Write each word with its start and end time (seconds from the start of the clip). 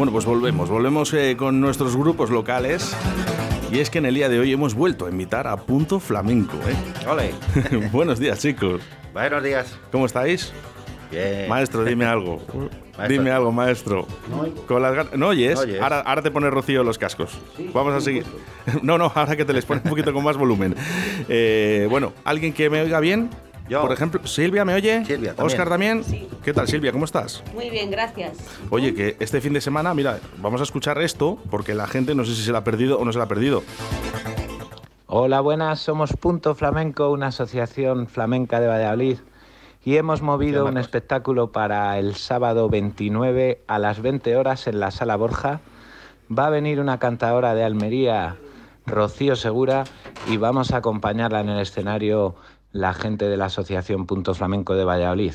Bueno, 0.00 0.12
pues 0.12 0.24
volvemos, 0.24 0.70
volvemos 0.70 1.12
eh, 1.12 1.36
con 1.36 1.60
nuestros 1.60 1.94
grupos 1.94 2.30
locales. 2.30 2.96
Y 3.70 3.80
es 3.80 3.90
que 3.90 3.98
en 3.98 4.06
el 4.06 4.14
día 4.14 4.30
de 4.30 4.38
hoy 4.38 4.50
hemos 4.50 4.72
vuelto 4.72 5.04
a 5.04 5.10
invitar 5.10 5.46
a 5.46 5.58
Punto 5.58 6.00
Flamenco. 6.00 6.56
¿eh? 6.56 7.06
Ole. 7.06 7.34
Buenos 7.92 8.18
días, 8.18 8.40
chicos. 8.40 8.80
Buenos 9.12 9.44
días. 9.44 9.78
¿Cómo 9.92 10.06
estáis? 10.06 10.54
Bien. 11.10 11.50
Maestro, 11.50 11.84
dime 11.84 12.06
algo. 12.06 12.38
Maestro. 12.96 13.08
Dime 13.08 13.30
algo, 13.30 13.52
maestro. 13.52 14.06
Con 14.66 14.80
las 14.80 15.12
¿No 15.14 15.28
oyes? 15.28 15.56
No 15.56 15.60
oyes. 15.64 15.82
Ahora, 15.82 16.00
ahora 16.00 16.22
te 16.22 16.30
pone 16.30 16.48
Rocío 16.48 16.82
los 16.82 16.96
cascos. 16.96 17.38
Vamos 17.74 17.92
a 17.92 18.00
seguir. 18.00 18.24
No, 18.82 18.96
no, 18.96 19.12
ahora 19.14 19.36
que 19.36 19.44
te 19.44 19.52
les 19.52 19.66
pone 19.66 19.82
un 19.84 19.90
poquito 19.90 20.14
con 20.14 20.24
más 20.24 20.38
volumen. 20.38 20.74
Eh, 21.28 21.86
bueno, 21.90 22.14
¿alguien 22.24 22.54
que 22.54 22.70
me 22.70 22.80
oiga 22.80 23.00
bien? 23.00 23.28
Yo. 23.70 23.82
Por 23.82 23.92
ejemplo, 23.92 24.26
Silvia, 24.26 24.64
¿me 24.64 24.74
oye? 24.74 25.04
Silvia, 25.04 25.28
también. 25.28 25.46
¿Oscar 25.46 25.68
también? 25.68 26.02
Sí. 26.02 26.28
¿Qué 26.42 26.52
tal, 26.52 26.66
Silvia? 26.66 26.90
¿Cómo 26.90 27.04
estás? 27.04 27.44
Muy 27.54 27.70
bien, 27.70 27.88
gracias. 27.88 28.36
Oye, 28.68 28.92
que 28.94 29.16
este 29.20 29.40
fin 29.40 29.52
de 29.52 29.60
semana, 29.60 29.94
mira, 29.94 30.18
vamos 30.38 30.60
a 30.60 30.64
escuchar 30.64 31.00
esto 31.00 31.38
porque 31.52 31.72
la 31.72 31.86
gente 31.86 32.16
no 32.16 32.24
sé 32.24 32.34
si 32.34 32.42
se 32.42 32.50
la 32.50 32.58
ha 32.58 32.64
perdido 32.64 32.98
o 32.98 33.04
no 33.04 33.12
se 33.12 33.18
la 33.18 33.26
ha 33.26 33.28
perdido. 33.28 33.62
Hola, 35.06 35.40
buenas, 35.40 35.78
somos 35.78 36.14
Punto 36.14 36.56
Flamenco, 36.56 37.10
una 37.10 37.28
asociación 37.28 38.08
flamenca 38.08 38.58
de 38.58 38.66
Valladolid 38.66 39.18
y 39.84 39.96
hemos 39.98 40.20
movido 40.20 40.66
un 40.66 40.76
espectáculo 40.76 41.52
para 41.52 41.96
el 42.00 42.16
sábado 42.16 42.68
29 42.68 43.62
a 43.68 43.78
las 43.78 44.02
20 44.02 44.36
horas 44.36 44.66
en 44.66 44.80
la 44.80 44.90
Sala 44.90 45.14
Borja. 45.14 45.60
Va 46.36 46.46
a 46.48 46.50
venir 46.50 46.80
una 46.80 46.98
cantadora 46.98 47.54
de 47.54 47.62
Almería, 47.62 48.34
Rocío 48.84 49.36
Segura, 49.36 49.84
y 50.28 50.38
vamos 50.38 50.72
a 50.72 50.78
acompañarla 50.78 51.40
en 51.40 51.50
el 51.50 51.60
escenario 51.60 52.34
la 52.72 52.94
gente 52.94 53.28
de 53.28 53.36
la 53.36 53.46
Asociación 53.46 54.06
Punto 54.06 54.34
Flamenco 54.34 54.74
de 54.74 54.84
Valladolid. 54.84 55.34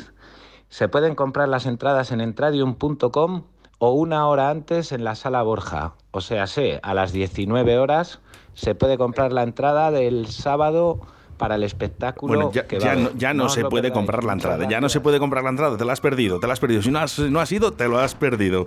Se 0.70 0.88
pueden 0.88 1.16
comprar 1.16 1.50
las 1.50 1.66
entradas 1.66 2.12
en 2.12 2.22
entradium.com 2.22 3.44
o 3.78 3.92
una 3.92 4.28
hora 4.28 4.50
antes 4.50 4.92
en 4.92 5.04
la 5.04 5.16
sala 5.16 5.44
Borja. 5.44 5.94
O 6.12 6.22
sea, 6.22 6.48
sé, 6.48 6.80
a 6.82 6.94
las 6.94 7.12
19 7.12 7.78
horas 7.78 8.20
se 8.54 8.74
puede 8.74 8.98
comprar 8.98 9.34
la 9.34 9.44
entrada 9.44 9.92
del 9.92 10.28
sábado 10.28 11.02
para 11.38 11.56
el 11.56 11.64
espectáculo. 11.64 12.34
Bueno, 12.34 12.52
ya, 12.52 12.66
que 12.66 12.80
va 12.80 12.86
ya 13.18 13.34
no, 13.34 13.48
ya 13.48 13.50
se 13.50 13.66
puede 13.66 13.92
comprar 13.92 14.24
la 14.24 14.34
entrada. 14.34 14.68
Ya 14.70 14.80
no 14.80 14.90
se 14.90 15.02
puede 15.02 15.20
comprar 15.20 15.44
la 15.44 15.50
entrada. 15.50 15.78
Te 15.78 15.86
la 15.86 15.94
has 15.94 16.02
perdido. 16.02 16.40
Te 16.40 16.48
la 16.48 16.54
has 16.54 16.60
perdido. 16.60 16.82
Si 16.82 16.92
no 16.92 17.00
has, 17.00 17.20
no 17.20 17.40
has 17.40 17.52
ido, 17.52 17.74
te 17.74 17.88
lo 17.88 18.00
has 18.00 18.16
perdido. 18.16 18.66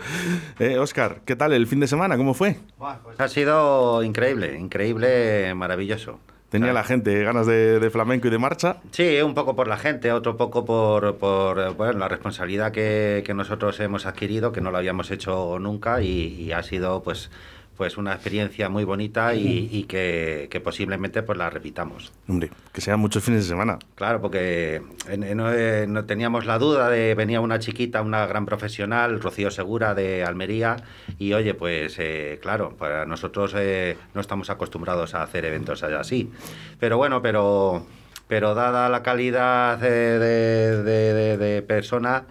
Eh, 0.58 0.78
Oscar, 0.78 1.22
¿qué 1.24 1.36
tal 1.36 1.52
el 1.52 1.66
fin 1.66 1.80
de 1.80 1.88
semana? 1.88 2.16
¿Cómo 2.16 2.34
fue? 2.34 2.58
Pues 2.76 3.18
ha 3.18 3.28
sido 3.28 4.02
increíble, 4.02 4.58
increíble, 4.58 5.54
maravilloso. 5.54 6.20
Tenía 6.48 6.72
la 6.72 6.82
gente 6.82 7.22
ganas 7.22 7.47
de, 7.47 7.78
de 7.78 7.91
flamenco 7.91 8.26
y 8.28 8.31
de 8.31 8.38
marcha. 8.38 8.78
Sí, 8.91 9.20
un 9.20 9.34
poco 9.34 9.54
por 9.54 9.69
la 9.69 9.76
gente, 9.76 10.12
otro 10.12 10.36
poco 10.38 10.64
por, 10.64 11.16
por, 11.16 11.59
eh, 11.59 11.69
bueno, 11.76 11.98
la 11.98 12.09
responsabilidad 12.09 12.72
que, 12.72 13.22
que 13.26 13.34
nosotros 13.34 13.78
hemos 13.81 14.06
adquirido, 14.06 14.50
que 14.50 14.62
no 14.62 14.70
lo 14.70 14.78
habíamos 14.78 15.10
hecho 15.10 15.58
nunca 15.58 16.00
y, 16.00 16.08
y 16.41 16.53
ha 16.53 16.62
sido 16.62 17.03
pues, 17.03 17.31
pues 17.78 17.96
una 17.96 18.12
experiencia 18.12 18.68
muy 18.68 18.82
bonita 18.82 19.34
y, 19.36 19.68
y 19.72 19.84
que, 19.84 20.48
que 20.50 20.60
posiblemente 20.60 21.22
pues 21.22 21.38
la 21.38 21.48
repitamos. 21.48 22.12
Hombre, 22.28 22.50
que 22.72 22.80
sean 22.80 22.98
muchos 22.98 23.22
fines 23.22 23.44
de 23.44 23.48
semana. 23.48 23.78
Claro, 23.94 24.20
porque 24.20 24.82
no, 25.16 25.52
eh, 25.54 25.86
no 25.88 26.04
teníamos 26.04 26.44
la 26.44 26.58
duda 26.58 26.90
de 26.90 27.14
venía 27.14 27.40
una 27.40 27.60
chiquita, 27.60 28.02
una 28.02 28.26
gran 28.26 28.44
profesional, 28.46 29.20
Rocío 29.20 29.52
Segura 29.52 29.94
de 29.94 30.24
Almería, 30.24 30.74
y 31.20 31.32
oye, 31.34 31.54
pues 31.54 31.94
eh, 32.00 32.40
claro, 32.42 32.74
para 32.76 33.06
nosotros 33.06 33.54
eh, 33.56 33.96
no 34.12 34.20
estamos 34.20 34.50
acostumbrados 34.50 35.14
a 35.14 35.22
hacer 35.22 35.44
eventos 35.44 35.84
así. 35.84 36.32
Pero 36.80 36.96
bueno, 36.96 37.22
pero, 37.22 37.86
pero 38.26 38.56
dada 38.56 38.88
la 38.88 39.04
calidad 39.04 39.78
de- 39.78 40.18
de- 40.18 40.82
de- 40.82 41.36
de 41.38 41.62
persona... 41.62 42.24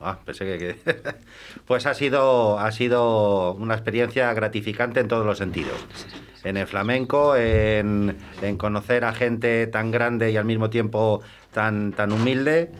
Ah, 0.00 0.18
pensé 0.24 0.44
que... 0.44 0.58
que- 0.58 0.94
pues 1.66 1.86
ha 1.86 1.94
sido, 1.94 2.58
ha 2.58 2.70
sido 2.72 3.54
una 3.54 3.74
experiencia 3.74 4.32
gratificante 4.32 5.00
en 5.00 5.08
todos 5.08 5.26
los 5.26 5.38
sentidos. 5.38 5.78
En 6.44 6.56
el 6.56 6.66
flamenco, 6.66 7.34
en, 7.36 8.16
en 8.42 8.56
conocer 8.56 9.04
a 9.04 9.12
gente 9.12 9.66
tan 9.66 9.90
grande 9.90 10.30
y 10.30 10.36
al 10.36 10.44
mismo 10.44 10.70
tiempo 10.70 11.20
tan, 11.52 11.92
tan 11.92 12.12
humilde. 12.12 12.70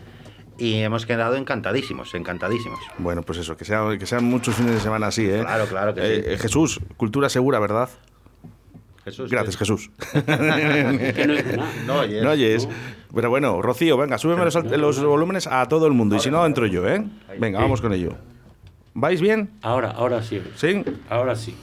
Y 0.57 0.75
hemos 0.81 1.05
quedado 1.05 1.35
encantadísimos, 1.35 2.13
encantadísimos. 2.15 2.79
Bueno, 2.97 3.21
pues 3.21 3.39
eso, 3.39 3.55
que, 3.55 3.63
sea, 3.63 3.85
que 3.97 4.05
sean 4.05 4.25
muchos 4.25 4.55
fines 4.55 4.73
de 4.73 4.79
semana 4.81 5.07
así, 5.07 5.25
¿eh? 5.29 5.39
Claro, 5.41 5.67
claro 5.67 5.93
que 5.95 6.01
Eh, 6.01 6.15
sí. 6.17 6.23
eh, 6.33 6.37
Jesús, 6.37 6.79
cultura 6.97 7.29
segura, 7.29 7.59
¿verdad? 7.59 7.89
Jesús, 9.09 9.31
Gracias, 9.31 9.57
Jesús. 9.57 9.89
Que 10.13 11.25
no 11.27 11.33
es 11.33 11.45
nada. 11.57 11.71
No 11.85 11.99
oyes. 11.99 12.23
No 12.23 12.29
oyes. 12.31 12.67
Pero 13.13 13.29
bueno, 13.29 13.61
Rocío, 13.61 13.97
venga, 13.97 14.17
súbeme 14.17 14.43
los, 14.77 15.03
volúmenes 15.03 15.47
a 15.47 15.65
todo 15.67 15.87
el 15.87 15.93
mundo. 15.93 16.15
Y 16.15 16.19
si 16.19 16.29
no, 16.29 16.45
entro 16.45 16.67
yo, 16.67 16.87
¿eh? 16.87 17.03
Venga, 17.39 17.59
vamos 17.59 17.81
con 17.81 17.91
ello. 17.93 18.13
¿Vais 18.93 19.21
bien? 19.21 19.49
Ahora, 19.61 19.91
ahora 19.91 20.21
sí. 20.21 20.41
¿Sí? 20.55 20.83
Ahora 21.09 21.35
sí. 21.35 21.55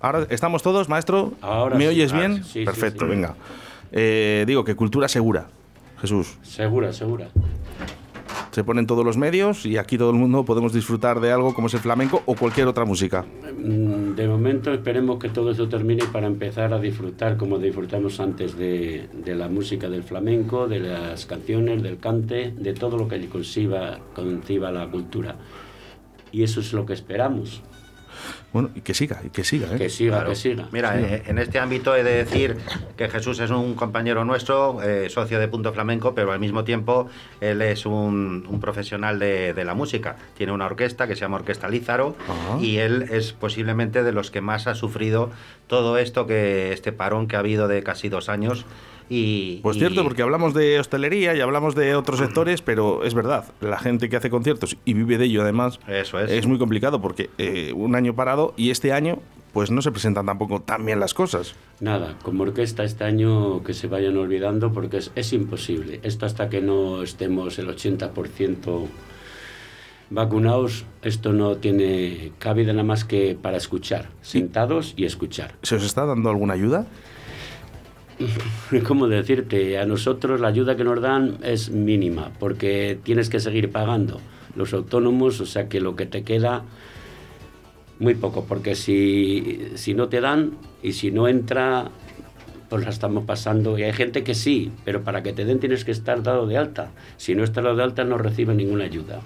Ahora 0.00 0.26
estamos 0.30 0.62
todos, 0.62 0.88
maestro. 0.88 1.32
Ahora 1.40 1.76
¿Me 1.76 1.84
sí, 1.84 1.88
oyes 1.88 2.12
ahora 2.12 2.28
bien? 2.28 2.44
sí, 2.44 2.50
sí, 2.52 2.64
Perfecto, 2.64 3.04
sí. 3.04 3.10
venga. 3.10 3.34
Eh, 3.92 4.44
digo 4.46 4.64
que 4.64 4.74
cultura 4.74 5.08
segura. 5.08 5.48
Jesús, 6.00 6.36
Segura, 6.42 6.92
segura. 6.92 7.28
Se 8.54 8.62
ponen 8.62 8.86
todos 8.86 9.04
los 9.04 9.16
medios 9.16 9.66
y 9.66 9.78
aquí 9.78 9.98
todo 9.98 10.10
el 10.10 10.16
mundo 10.16 10.44
podemos 10.44 10.72
disfrutar 10.72 11.18
de 11.18 11.32
algo 11.32 11.52
como 11.54 11.66
es 11.66 11.74
el 11.74 11.80
flamenco 11.80 12.22
o 12.24 12.36
cualquier 12.36 12.68
otra 12.68 12.84
música. 12.84 13.24
Mm, 13.58 14.14
De 14.14 14.28
momento 14.28 14.72
esperemos 14.72 15.18
que 15.18 15.28
todo 15.28 15.50
esto 15.50 15.68
termine 15.68 16.04
para 16.12 16.28
empezar 16.28 16.72
a 16.72 16.78
disfrutar 16.78 17.36
como 17.36 17.58
disfrutamos 17.58 18.20
antes 18.20 18.56
de, 18.56 19.08
de 19.12 19.34
la 19.34 19.48
música 19.48 19.88
del 19.88 20.04
flamenco, 20.04 20.68
de 20.68 20.78
las 20.78 21.26
canciones, 21.26 21.82
del 21.82 21.98
cante, 21.98 22.54
de 22.56 22.74
todo 22.74 22.96
lo 22.96 23.08
que 23.08 23.28
conciba, 23.28 23.98
conciba 24.14 24.70
la 24.70 24.88
cultura. 24.88 25.34
Y 26.30 26.44
eso 26.44 26.60
es 26.60 26.72
lo 26.72 26.86
que 26.86 26.92
esperamos, 26.92 27.60
Bueno, 28.54 28.70
y 28.76 28.82
que 28.82 28.94
siga, 28.94 29.20
y 29.24 29.30
que 29.30 29.42
siga, 29.42 29.66
¿eh? 29.74 29.76
que 29.76 29.90
siga, 29.90 30.12
Claro. 30.18 30.30
que 30.30 30.36
siga. 30.36 30.68
Mira, 30.70 30.98
eh, 31.00 31.24
en 31.26 31.38
este 31.38 31.58
ámbito 31.58 31.94
he 31.96 32.04
de 32.04 32.14
decir 32.24 32.56
que 32.96 33.08
Jesús 33.10 33.40
es 33.40 33.50
un 33.50 33.74
compañero 33.74 34.24
nuestro, 34.24 34.80
eh, 34.80 35.10
socio 35.10 35.40
de 35.40 35.48
Punto 35.48 35.72
Flamenco, 35.72 36.14
pero 36.14 36.30
al 36.30 36.38
mismo 36.38 36.62
tiempo 36.62 37.08
él 37.40 37.60
es 37.62 37.84
un, 37.84 38.46
un 38.48 38.60
profesional 38.60 39.18
de, 39.18 39.52
de 39.54 39.64
la 39.64 39.74
música. 39.74 40.14
Tiene 40.36 40.52
una 40.52 40.66
orquesta 40.66 41.08
que 41.08 41.16
se 41.16 41.22
llama 41.22 41.38
Orquesta 41.38 41.68
Lázaro 41.68 42.14
Ajá. 42.28 42.60
y 42.62 42.76
él 42.78 43.06
es 43.10 43.32
posiblemente 43.32 44.04
de 44.04 44.12
los 44.12 44.30
que 44.30 44.40
más 44.40 44.68
ha 44.68 44.76
sufrido 44.76 45.30
todo 45.66 45.98
esto, 45.98 46.28
que 46.28 46.72
este 46.72 46.92
parón 46.92 47.26
que 47.26 47.34
ha 47.34 47.40
habido 47.40 47.66
de 47.66 47.82
casi 47.82 48.08
dos 48.08 48.28
años. 48.28 48.64
Y, 49.10 49.56
Pues 49.62 49.76
y- 49.76 49.80
cierto, 49.80 50.02
porque 50.02 50.22
hablamos 50.22 50.54
de 50.54 50.78
hostelería 50.80 51.34
y 51.34 51.40
hablamos 51.40 51.74
de 51.74 51.94
otros 51.94 52.18
sectores, 52.20 52.62
pero 52.62 53.04
es 53.04 53.14
verdad, 53.14 53.44
la 53.60 53.78
gente 53.78 54.08
que 54.08 54.16
hace 54.16 54.30
conciertos 54.30 54.76
y 54.84 54.94
vive 54.94 55.18
de 55.18 55.26
ello 55.26 55.42
además 55.42 55.78
Eso 55.86 56.18
es. 56.20 56.30
es 56.30 56.46
muy 56.46 56.58
complicado 56.58 57.00
porque 57.02 57.30
eh, 57.38 57.72
un 57.74 57.94
año 57.94 58.14
parado 58.14 58.54
y 58.56 58.70
este 58.70 58.92
año 58.92 59.18
pues 59.52 59.70
no 59.70 59.82
se 59.82 59.92
presentan 59.92 60.26
tampoco 60.26 60.60
tan 60.62 60.84
bien 60.84 60.98
las 60.98 61.14
cosas. 61.14 61.54
Nada, 61.78 62.16
como 62.24 62.42
orquesta 62.42 62.82
este 62.82 63.04
año 63.04 63.62
que 63.62 63.72
se 63.72 63.86
vayan 63.86 64.16
olvidando 64.16 64.72
porque 64.72 64.96
es, 64.96 65.12
es 65.14 65.32
imposible. 65.32 66.00
Esto 66.02 66.26
hasta 66.26 66.48
que 66.48 66.60
no 66.60 67.02
estemos 67.04 67.56
el 67.60 67.68
80% 67.68 68.86
vacunados, 70.10 70.84
esto 71.02 71.32
no 71.32 71.56
tiene 71.56 72.32
cabida 72.38 72.72
nada 72.72 72.84
más 72.84 73.04
que 73.04 73.36
para 73.40 73.56
escuchar, 73.56 74.10
sentados 74.22 74.94
y 74.96 75.04
escuchar. 75.04 75.54
¿Se 75.62 75.76
os 75.76 75.84
está 75.84 76.04
dando 76.04 76.30
alguna 76.30 76.54
ayuda? 76.54 76.86
¿Cómo 78.86 79.08
decirte? 79.08 79.78
A 79.78 79.86
nosotros 79.86 80.40
la 80.40 80.48
ayuda 80.48 80.76
que 80.76 80.84
nos 80.84 81.00
dan 81.00 81.38
es 81.42 81.70
mínima 81.70 82.30
porque 82.38 82.98
tienes 83.02 83.28
que 83.28 83.40
seguir 83.40 83.70
pagando 83.70 84.20
los 84.56 84.72
autónomos, 84.72 85.40
o 85.40 85.46
sea 85.46 85.68
que 85.68 85.80
lo 85.80 85.96
que 85.96 86.06
te 86.06 86.22
queda 86.22 86.62
muy 87.98 88.14
poco, 88.14 88.44
porque 88.44 88.74
si, 88.74 89.68
si 89.74 89.94
no 89.94 90.08
te 90.08 90.20
dan 90.20 90.52
y 90.82 90.92
si 90.92 91.10
no 91.10 91.28
entra, 91.28 91.90
pues 92.68 92.84
la 92.84 92.90
estamos 92.90 93.24
pasando. 93.24 93.78
Y 93.78 93.82
hay 93.82 93.92
gente 93.92 94.24
que 94.24 94.34
sí, 94.34 94.72
pero 94.84 95.02
para 95.02 95.22
que 95.22 95.32
te 95.32 95.44
den 95.44 95.60
tienes 95.60 95.84
que 95.84 95.92
estar 95.92 96.22
dado 96.22 96.46
de 96.46 96.56
alta. 96.56 96.90
Si 97.16 97.34
no 97.34 97.44
estás 97.44 97.64
dado 97.64 97.76
de 97.76 97.84
alta 97.84 98.04
no 98.04 98.18
recibes 98.18 98.56
ninguna 98.56 98.84
ayuda. 98.84 99.20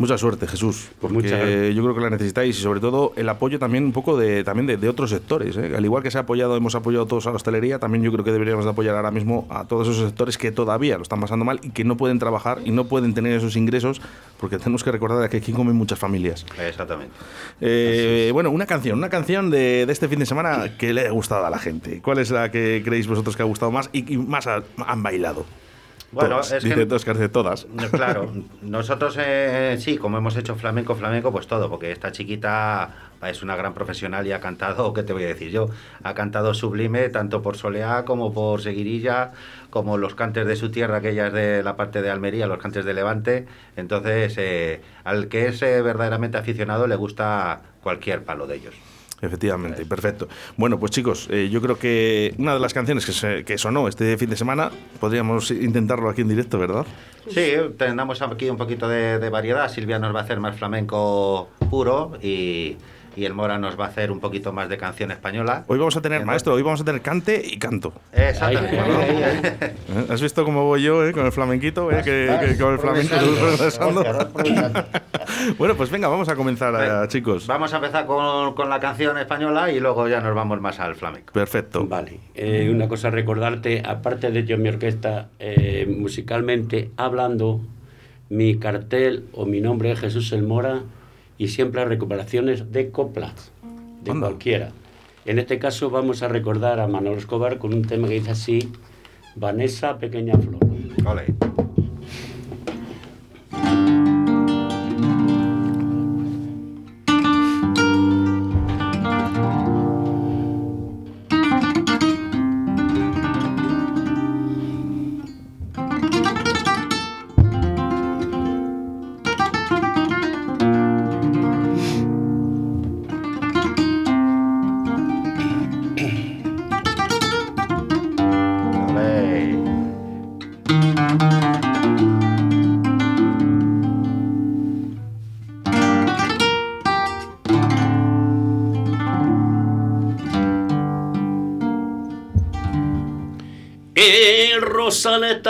Mucha 0.00 0.16
suerte, 0.16 0.46
Jesús, 0.46 0.88
porque 0.98 1.12
Muchas 1.12 1.32
gracias. 1.38 1.74
yo 1.74 1.82
creo 1.82 1.94
que 1.94 2.00
la 2.00 2.08
necesitáis 2.08 2.58
y 2.58 2.62
sobre 2.62 2.80
todo 2.80 3.12
el 3.16 3.28
apoyo 3.28 3.58
también 3.58 3.84
un 3.84 3.92
poco 3.92 4.16
de 4.16 4.42
también 4.44 4.66
de, 4.66 4.78
de 4.78 4.88
otros 4.88 5.10
sectores. 5.10 5.58
¿eh? 5.58 5.74
Al 5.76 5.84
igual 5.84 6.02
que 6.02 6.10
se 6.10 6.16
ha 6.16 6.22
apoyado, 6.22 6.56
hemos 6.56 6.74
apoyado 6.74 7.04
todos 7.04 7.26
a 7.26 7.30
la 7.30 7.36
hostelería, 7.36 7.78
también 7.78 8.02
yo 8.02 8.10
creo 8.10 8.24
que 8.24 8.32
deberíamos 8.32 8.64
de 8.64 8.70
apoyar 8.70 8.96
ahora 8.96 9.10
mismo 9.10 9.46
a 9.50 9.66
todos 9.66 9.86
esos 9.88 10.06
sectores 10.08 10.38
que 10.38 10.52
todavía 10.52 10.96
lo 10.96 11.02
están 11.02 11.20
pasando 11.20 11.44
mal 11.44 11.60
y 11.62 11.68
que 11.68 11.84
no 11.84 11.98
pueden 11.98 12.18
trabajar 12.18 12.60
y 12.64 12.70
no 12.70 12.86
pueden 12.86 13.12
tener 13.12 13.34
esos 13.34 13.56
ingresos, 13.56 14.00
porque 14.38 14.56
tenemos 14.56 14.82
que 14.82 14.90
recordar 14.90 15.28
que 15.28 15.36
aquí 15.36 15.52
comen 15.52 15.76
muchas 15.76 15.98
familias. 15.98 16.46
Exactamente. 16.58 17.12
Eh, 17.60 18.30
bueno, 18.32 18.50
una 18.50 18.64
canción, 18.64 18.96
una 18.96 19.10
canción 19.10 19.50
de, 19.50 19.84
de 19.84 19.92
este 19.92 20.08
fin 20.08 20.18
de 20.18 20.24
semana 20.24 20.78
que 20.78 20.94
le 20.94 21.08
ha 21.08 21.10
gustado 21.10 21.44
a 21.44 21.50
la 21.50 21.58
gente. 21.58 22.00
¿Cuál 22.02 22.20
es 22.20 22.30
la 22.30 22.50
que 22.50 22.80
creéis 22.82 23.06
vosotros 23.06 23.36
que 23.36 23.42
ha 23.42 23.46
gustado 23.46 23.70
más 23.70 23.90
y, 23.92 24.14
y 24.14 24.16
más 24.16 24.46
ha- 24.46 24.62
han 24.86 25.02
bailado? 25.02 25.44
Bueno, 26.12 26.40
es 26.40 26.64
Dice 26.64 26.74
que, 26.74 26.86
dos, 26.86 27.04
que 27.04 27.28
todas. 27.28 27.66
Claro, 27.92 28.32
nosotros 28.62 29.16
eh, 29.18 29.76
sí, 29.78 29.96
como 29.96 30.18
hemos 30.18 30.36
hecho 30.36 30.56
flamenco, 30.56 30.96
flamenco, 30.96 31.30
pues 31.30 31.46
todo, 31.46 31.70
porque 31.70 31.92
esta 31.92 32.10
chiquita 32.10 33.10
es 33.22 33.42
una 33.42 33.54
gran 33.54 33.74
profesional 33.74 34.26
y 34.26 34.32
ha 34.32 34.40
cantado, 34.40 34.92
¿qué 34.92 35.04
te 35.04 35.12
voy 35.12 35.24
a 35.24 35.28
decir 35.28 35.50
yo? 35.50 35.68
Ha 36.02 36.14
cantado 36.14 36.52
sublime 36.54 37.08
tanto 37.10 37.42
por 37.42 37.56
Soleá 37.56 38.04
como 38.04 38.32
por 38.32 38.60
Seguirilla, 38.60 39.32
como 39.70 39.98
los 39.98 40.16
cantes 40.16 40.46
de 40.46 40.56
su 40.56 40.70
tierra, 40.70 41.00
que 41.00 41.10
ella 41.10 41.28
es 41.28 41.32
de 41.32 41.62
la 41.62 41.76
parte 41.76 42.02
de 42.02 42.10
Almería, 42.10 42.48
los 42.48 42.58
cantes 42.58 42.84
de 42.84 42.94
Levante. 42.94 43.46
Entonces, 43.76 44.34
eh, 44.38 44.80
al 45.04 45.28
que 45.28 45.46
es 45.48 45.62
eh, 45.62 45.80
verdaderamente 45.80 46.38
aficionado 46.38 46.88
le 46.88 46.96
gusta 46.96 47.60
cualquier 47.82 48.24
palo 48.24 48.48
de 48.48 48.56
ellos. 48.56 48.74
Efectivamente, 49.22 49.84
perfecto. 49.84 50.28
Bueno, 50.56 50.78
pues 50.78 50.92
chicos, 50.92 51.28
eh, 51.30 51.48
yo 51.50 51.60
creo 51.60 51.78
que 51.78 52.34
una 52.38 52.54
de 52.54 52.60
las 52.60 52.72
canciones 52.72 53.04
que, 53.04 53.44
que 53.44 53.58
sonó 53.58 53.86
este 53.86 54.16
fin 54.16 54.30
de 54.30 54.36
semana, 54.36 54.70
podríamos 54.98 55.50
intentarlo 55.50 56.08
aquí 56.08 56.22
en 56.22 56.28
directo, 56.28 56.58
¿verdad? 56.58 56.86
Sí, 57.28 57.52
tenemos 57.76 58.22
aquí 58.22 58.48
un 58.48 58.56
poquito 58.56 58.88
de, 58.88 59.18
de 59.18 59.28
variedad. 59.28 59.68
Silvia 59.70 59.98
nos 59.98 60.14
va 60.14 60.20
a 60.20 60.22
hacer 60.22 60.40
más 60.40 60.56
flamenco 60.56 61.50
puro 61.70 62.12
y 62.22 62.76
y 63.16 63.24
el 63.24 63.34
Mora 63.34 63.58
nos 63.58 63.78
va 63.78 63.86
a 63.86 63.88
hacer 63.88 64.10
un 64.10 64.20
poquito 64.20 64.52
más 64.52 64.68
de 64.68 64.76
canción 64.76 65.10
española. 65.10 65.64
Hoy 65.66 65.78
vamos 65.78 65.96
a 65.96 66.00
tener, 66.00 66.24
maestro, 66.24 66.54
hoy 66.54 66.62
vamos 66.62 66.80
a 66.80 66.84
tener 66.84 67.00
cante 67.00 67.42
y 67.44 67.58
canto. 67.58 67.92
Exactamente. 68.12 68.76
¿Eh? 68.76 70.06
¿Has 70.08 70.22
visto 70.22 70.44
cómo 70.44 70.64
voy 70.64 70.82
yo 70.82 71.06
eh, 71.06 71.12
con 71.12 71.26
el 71.26 71.32
flamenquito? 71.32 71.90
Eh, 71.90 72.02
que, 72.04 72.56
con 72.58 72.72
el 72.72 72.78
flamenco 72.78 73.14
Bueno, 75.58 75.74
pues 75.76 75.90
venga, 75.90 76.08
vamos 76.08 76.28
a 76.28 76.36
comenzar, 76.36 77.08
chicos. 77.08 77.46
Vamos 77.46 77.72
a 77.72 77.76
empezar 77.76 78.06
con, 78.06 78.54
con, 78.54 78.68
la 78.68 78.80
canción 78.80 79.18
española 79.18 79.70
y 79.70 79.80
luego 79.80 80.08
ya 80.08 80.20
nos 80.20 80.34
vamos 80.34 80.60
más 80.60 80.80
al 80.80 80.94
flamenco. 80.94 81.32
Perfecto. 81.32 81.86
Vale. 81.86 82.20
una 82.70 82.88
cosa 82.88 83.10
recordarte, 83.10 83.82
aparte 83.84 84.30
de 84.30 84.44
yo 84.44 84.58
mi 84.58 84.68
orquesta, 84.68 85.28
musicalmente 85.88 86.90
hablando, 86.96 87.60
mi 88.28 88.58
cartel 88.58 89.24
o 89.32 89.46
mi 89.46 89.60
nombre 89.60 89.92
es 89.92 90.00
Jesús 90.00 90.32
El 90.32 90.42
Mora 90.42 90.82
y 91.40 91.48
siempre 91.48 91.86
recuperaciones 91.86 92.70
de 92.70 92.90
coplas, 92.90 93.50
de 94.04 94.10
cualquiera. 94.10 94.72
En 95.24 95.38
este 95.38 95.58
caso 95.58 95.88
vamos 95.88 96.22
a 96.22 96.28
recordar 96.28 96.80
a 96.80 96.86
Manolo 96.86 97.16
Escobar 97.16 97.56
con 97.56 97.72
un 97.72 97.80
tema 97.80 98.08
que 98.08 98.14
dice 98.14 98.32
así, 98.32 98.70
Vanessa 99.36 99.96
Pequeña 99.96 100.34
Flor. 100.36 100.60
Vale. 101.02 101.34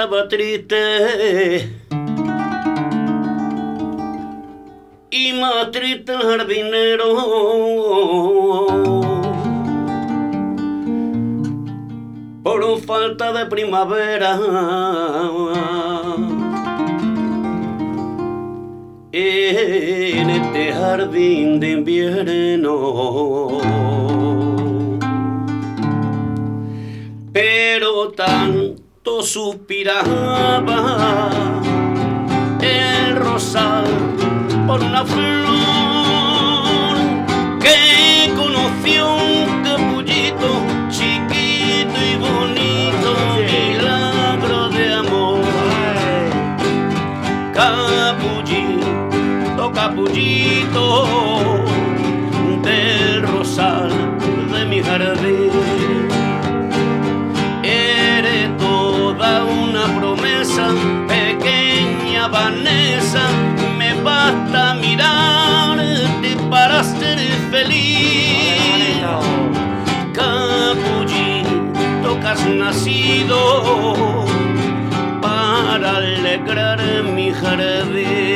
Estaba 0.01 0.29
triste 0.29 0.77
y 5.11 5.33
más 5.35 5.71
triste 5.73 6.13
el 6.13 6.23
jardinero. 6.23 7.17
Por 12.43 12.81
falta 12.81 13.31
de 13.35 13.45
primavera 13.45 14.41
en 19.13 20.31
este 20.31 20.73
jardín 20.73 21.61
de 21.61 21.73
invierno. 21.73 22.00
Capullito, 49.81 50.89
del 52.63 53.23
rosal 53.23 53.91
de 54.53 54.65
mi 54.67 54.83
jardín. 54.83 55.51
pequeña 61.09 62.29
Vanessa, 62.29 63.25
me 63.79 63.95
basta 64.03 64.75
mirarte 64.75 66.37
para 66.51 66.85
ser 66.85 67.19
feliz. 67.51 69.01
Capullito 70.13 72.11
que 72.21 72.27
has 72.27 72.47
nacido 72.47 73.39
para 75.23 75.97
alegrar 75.97 76.81
mi 77.15 77.33
jardín. 77.33 78.30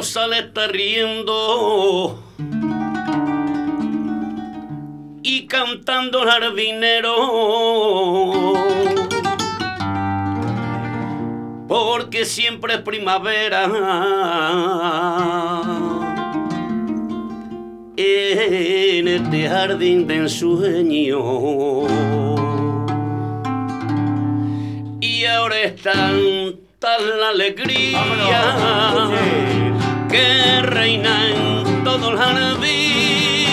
Rosal 0.00 0.32
está 0.32 0.66
riendo 0.66 2.24
y 5.22 5.46
cantando 5.46 6.22
jardinero. 6.24 7.14
Porque 11.68 12.24
siempre 12.24 12.76
es 12.76 12.80
primavera. 12.80 13.64
En 17.98 19.06
este 19.06 19.48
jardín 19.50 20.06
de 20.06 20.16
ensueño. 20.16 21.18
Y 25.02 25.26
ahora 25.26 25.60
están 25.60 26.58
la 26.80 27.28
alegría 27.28 28.00
que 30.10 30.62
reina 30.62 31.28
en 31.28 31.84
todo 31.84 32.10
el 32.10 32.18
jardín, 32.18 33.46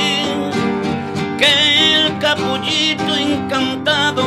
que 1.37 1.95
el 1.95 2.17
capullito 2.17 3.15
encantado 3.15 4.23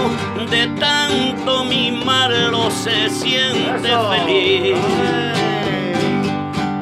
de 0.50 0.68
tanto 0.78 1.64
mimarlo 1.64 2.70
se 2.70 3.10
siente 3.10 3.88
feliz. 4.10 4.78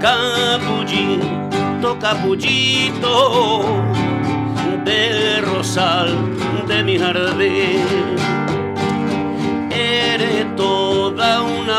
Capullito, 0.00 1.98
capullito 1.98 3.64
de 4.84 5.40
rosal 5.40 6.14
de 6.66 6.82
mi 6.82 6.98
jardín 6.98 8.37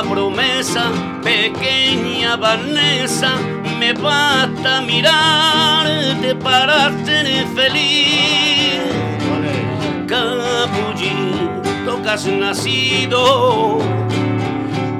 promesa, 0.03 0.91
pequeña 1.23 2.35
Vanessa, 2.35 3.37
me 3.79 3.93
basta 3.93 4.81
mirarte 4.81 6.35
para 6.35 6.91
ser 7.05 7.27
feliz. 7.55 8.81
Capullito 10.07 12.01
que 12.01 12.09
has 12.09 12.25
nacido 12.25 13.79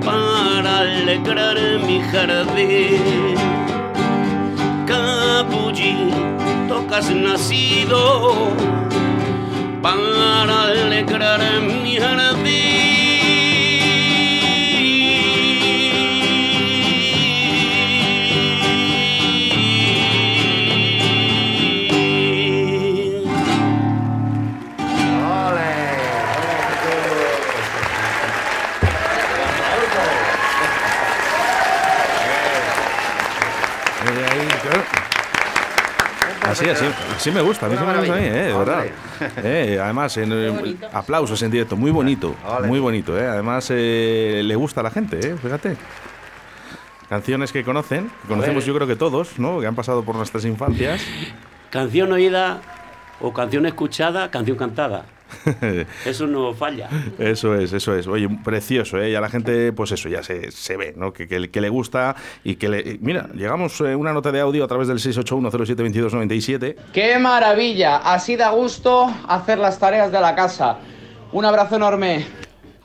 para 0.03 0.79
alegrar 0.79 1.57
mi 1.85 2.01
jardín. 2.11 3.35
Capullito 4.85 6.87
que 6.87 6.95
has 6.95 7.09
nacido 7.09 8.51
para 9.81 10.63
alegrar 10.63 11.41
mi 11.61 11.97
jardín. 11.97 12.78
Así, 37.19 37.29
así 37.29 37.31
me 37.31 37.41
gusta, 37.41 37.65
a 37.65 37.69
mí 37.69 37.75
se 37.77 37.83
me 37.83 37.97
gusta 37.97 38.13
a 38.13 38.15
mí, 38.17 38.25
eh, 38.25 38.31
de 38.31 38.53
verdad. 38.53 38.85
Eh, 39.43 39.79
además, 39.81 40.17
en, 40.17 40.31
eh, 40.33 40.75
aplausos 40.93 41.41
en 41.41 41.51
directo, 41.51 41.75
muy 41.75 41.91
bonito, 41.91 42.35
muy 42.65 42.79
bonito, 42.79 43.17
eh. 43.19 43.27
Además, 43.27 43.67
eh, 43.71 44.41
le 44.43 44.55
gusta 44.55 44.81
a 44.81 44.83
la 44.83 44.91
gente, 44.91 45.19
eh, 45.19 45.35
fíjate. 45.41 45.77
Canciones 47.09 47.51
que 47.51 47.63
conocen, 47.63 48.09
que 48.21 48.27
conocemos 48.27 48.65
yo 48.65 48.75
creo 48.75 48.87
que 48.87 48.95
todos, 48.95 49.39
¿no? 49.39 49.59
Que 49.59 49.67
han 49.67 49.75
pasado 49.75 50.03
por 50.03 50.15
nuestras 50.15 50.45
infancias. 50.45 51.01
Canción 51.71 52.11
oída 52.11 52.61
o 53.19 53.33
canción 53.33 53.65
escuchada, 53.65 54.29
canción 54.29 54.57
cantada. 54.57 55.05
Eso 56.05 56.27
no 56.27 56.53
falla. 56.53 56.89
Eso 57.17 57.55
es, 57.55 57.73
eso 57.73 57.95
es. 57.95 58.07
Oye, 58.07 58.29
precioso, 58.43 58.99
¿eh? 58.99 59.11
Ya 59.11 59.21
la 59.21 59.29
gente, 59.29 59.73
pues 59.73 59.91
eso, 59.91 60.09
ya 60.09 60.23
se, 60.23 60.51
se 60.51 60.77
ve, 60.77 60.93
¿no? 60.95 61.13
Que, 61.13 61.27
que, 61.27 61.49
que, 61.49 61.61
le 61.61 61.69
gusta 61.69 62.15
y 62.43 62.55
que 62.55 62.69
le... 62.69 62.97
Mira, 63.01 63.29
llegamos 63.33 63.79
eh, 63.81 63.95
una 63.95 64.13
nota 64.13 64.31
de 64.31 64.39
audio 64.39 64.63
a 64.63 64.67
través 64.67 64.87
del 64.87 64.97
681072297. 64.99 66.75
¡Qué 66.93 67.19
maravilla! 67.19 67.97
Así 67.97 68.35
da 68.35 68.49
gusto 68.51 69.13
hacer 69.27 69.59
las 69.59 69.79
tareas 69.79 70.11
de 70.11 70.19
la 70.19 70.35
casa. 70.35 70.77
Un 71.31 71.45
abrazo 71.45 71.75
enorme. 71.75 72.25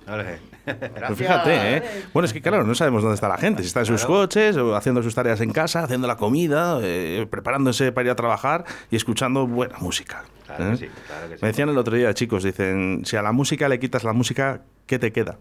Vale. 0.06 0.53
Pues 0.64 1.18
fíjate, 1.18 1.76
¿eh? 1.76 1.83
Bueno, 2.12 2.26
es 2.26 2.33
que 2.33 2.40
claro, 2.40 2.64
no 2.64 2.75
sabemos 2.75 3.02
dónde 3.02 3.14
está 3.14 3.28
la 3.28 3.37
gente. 3.37 3.62
Si 3.62 3.68
está 3.68 3.80
en 3.80 3.87
sus 3.87 4.04
coches, 4.04 4.56
o 4.56 4.75
haciendo 4.75 5.02
sus 5.02 5.14
tareas 5.14 5.40
en 5.40 5.50
casa, 5.52 5.85
haciendo 5.85 6.06
la 6.06 6.16
comida, 6.16 6.78
eh, 6.83 7.26
preparándose 7.28 7.92
para 7.92 8.06
ir 8.06 8.11
a 8.11 8.16
trabajar 8.16 8.64
y 8.90 8.97
escuchando 8.97 9.47
buena 9.47 9.78
música. 9.78 10.25
Claro 10.47 10.64
¿eh? 10.64 10.71
que 10.73 10.76
sí, 10.76 10.90
claro 11.06 11.28
que 11.28 11.37
sí. 11.37 11.42
Me 11.42 11.49
decían 11.49 11.68
el 11.68 11.78
otro 11.78 11.97
día, 11.97 12.12
chicos, 12.14 12.44
dicen, 12.44 13.02
si 13.04 13.16
a 13.16 13.23
la 13.23 13.33
música 13.33 13.68
le 13.68 13.78
quitas 13.78 14.04
la 14.04 14.12
música, 14.12 14.62
¿qué 14.87 14.99
te 14.99 15.12
queda? 15.12 15.38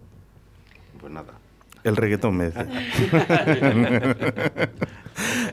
Pues 1.00 1.12
nada. 1.12 1.33
El 1.84 1.96
reggaetón, 1.96 2.36
me 2.36 2.50
decía. 2.50 2.66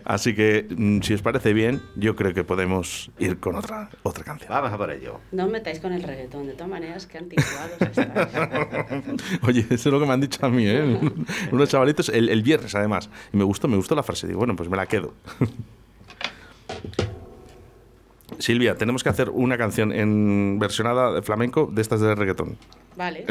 Así 0.05 0.33
que, 0.33 0.65
mm, 0.75 1.01
si 1.01 1.13
os 1.13 1.21
parece 1.21 1.53
bien, 1.53 1.81
yo 1.97 2.15
creo 2.15 2.33
que 2.33 2.45
podemos 2.45 3.11
ir 3.19 3.39
con 3.39 3.55
otra, 3.55 3.89
otra 4.03 4.23
canción. 4.23 4.49
Vamos 4.49 4.71
a 4.71 4.77
por 4.77 4.91
ello. 4.91 5.19
No 5.33 5.45
os 5.45 5.51
metáis 5.51 5.79
con 5.79 5.91
el 5.91 6.03
reggaetón, 6.03 6.47
de 6.47 6.53
todas 6.53 6.69
maneras, 6.69 7.05
que 7.05 7.17
anticuados 7.17 7.71
estáis. 7.81 8.07
Oye, 9.43 9.65
eso 9.69 9.89
es 9.89 9.93
lo 9.93 9.99
que 9.99 10.05
me 10.05 10.13
han 10.13 10.21
dicho 10.21 10.45
a 10.45 10.49
mí, 10.49 10.65
¿eh? 10.65 10.99
Unos 11.51 11.69
chavalitos, 11.69 12.07
el, 12.09 12.29
el 12.29 12.41
viernes 12.41 12.73
además. 12.75 13.09
Y 13.33 13.37
me 13.37 13.43
gustó, 13.43 13.67
me 13.67 13.75
gustó 13.75 13.93
la 13.93 14.03
frase. 14.03 14.25
Digo, 14.25 14.39
bueno, 14.39 14.55
pues 14.55 14.69
me 14.69 14.77
la 14.77 14.85
quedo. 14.85 15.13
Silvia, 18.39 18.75
tenemos 18.75 19.03
que 19.03 19.09
hacer 19.09 19.29
una 19.29 19.57
canción 19.57 19.91
en 19.91 20.57
versionada 20.59 21.11
de 21.11 21.21
flamenco 21.21 21.69
de 21.71 21.81
estas 21.81 21.99
de 21.99 22.15
reggaetón. 22.15 22.57
Vale. 22.95 23.25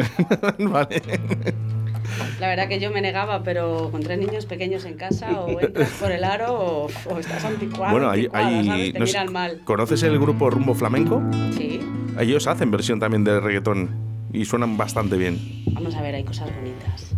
vale. 0.58 1.02
La 2.40 2.48
verdad 2.48 2.68
que 2.68 2.80
yo 2.80 2.90
me 2.90 3.00
negaba, 3.00 3.42
pero 3.42 3.90
con 3.90 4.02
tres 4.02 4.18
niños 4.18 4.46
pequeños 4.46 4.84
en 4.84 4.94
casa, 4.94 5.40
o 5.40 5.60
entras 5.60 5.90
por 6.00 6.10
el 6.12 6.24
aro 6.24 6.54
o, 6.54 6.88
o 7.10 7.18
estás 7.18 7.44
anticuado. 7.44 7.92
Bueno, 7.92 8.10
hay, 8.10 8.28
hay- 8.32 8.66
¿sabes? 8.66 8.92
Te 8.92 8.98
no 8.98 9.06
sé, 9.06 9.12
miran 9.12 9.32
mal. 9.32 9.60
¿Conoces 9.64 10.02
el 10.02 10.18
grupo 10.18 10.50
Rumbo 10.50 10.74
Flamenco? 10.74 11.22
Sí. 11.56 11.80
Ellos 12.18 12.46
hacen 12.46 12.70
versión 12.70 12.98
también 13.00 13.24
de 13.24 13.40
reggaetón 13.40 13.90
y 14.32 14.44
suenan 14.44 14.76
bastante 14.76 15.16
bien. 15.16 15.38
Vamos 15.72 15.94
a 15.94 16.02
ver, 16.02 16.14
hay 16.14 16.24
cosas 16.24 16.48
bonitas. 16.54 17.14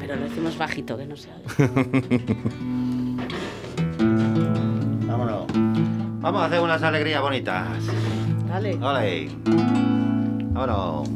Pero 0.00 0.16
lo 0.16 0.22
decimos 0.22 0.56
bajito, 0.58 0.96
que 0.96 1.06
no 1.06 1.16
se 1.16 1.28
oye. 1.30 1.44
Vámonos. 5.06 5.46
Vamos 6.20 6.42
a 6.42 6.46
hacer 6.46 6.60
unas 6.60 6.82
alegrías 6.82 7.20
bonitas. 7.22 7.66
Dale. 8.48 8.74
Ole. 8.76 9.28
Vámonos. 10.52 11.08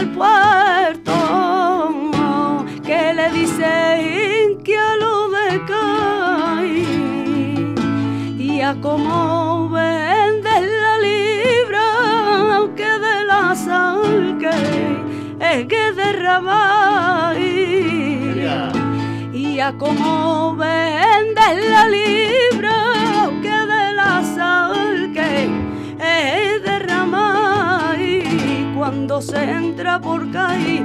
Del 0.00 0.12
puerto, 0.12 1.12
que 2.82 3.12
le 3.12 3.30
dicen 3.32 4.62
que 4.64 4.78
a 4.78 4.96
lo 4.96 5.28
de 5.28 5.62
caí, 5.68 6.86
y 8.38 8.62
a 8.62 8.74
como 8.80 9.68
venden 9.68 10.64
la 10.84 10.98
libra, 11.08 11.86
que 12.74 12.90
de 13.06 13.24
la 13.26 13.54
sal 13.54 14.38
que 14.40 14.56
es 15.38 15.66
que 15.66 15.92
derramáis 15.92 16.80
como 19.78 20.56
vende 20.56 20.79
cuando 29.10 29.26
se 29.26 29.42
entra 29.42 30.00
por 30.00 30.30
caí 30.30 30.78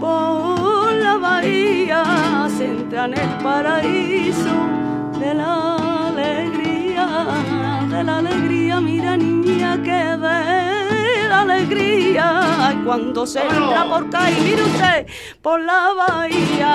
por 0.00 0.92
la 0.94 1.18
bahía 1.18 2.48
se 2.56 2.64
entra 2.64 3.04
en 3.04 3.18
el 3.18 3.28
paraíso 3.44 4.56
de 5.20 5.34
la 5.34 5.76
alegría 6.08 7.06
de 7.90 8.02
la 8.02 8.16
alegría. 8.18 8.80
Mira 8.80 9.18
niña 9.18 9.76
que 9.82 9.90
de 9.90 11.28
la 11.28 11.42
alegría 11.42 12.80
cuando 12.82 13.26
se 13.26 13.42
entra 13.42 13.84
por 13.84 14.08
caí. 14.08 14.40
Mire 14.40 14.62
usted 14.62 15.06
por 15.42 15.60
la 15.60 15.92
bahía 15.92 16.72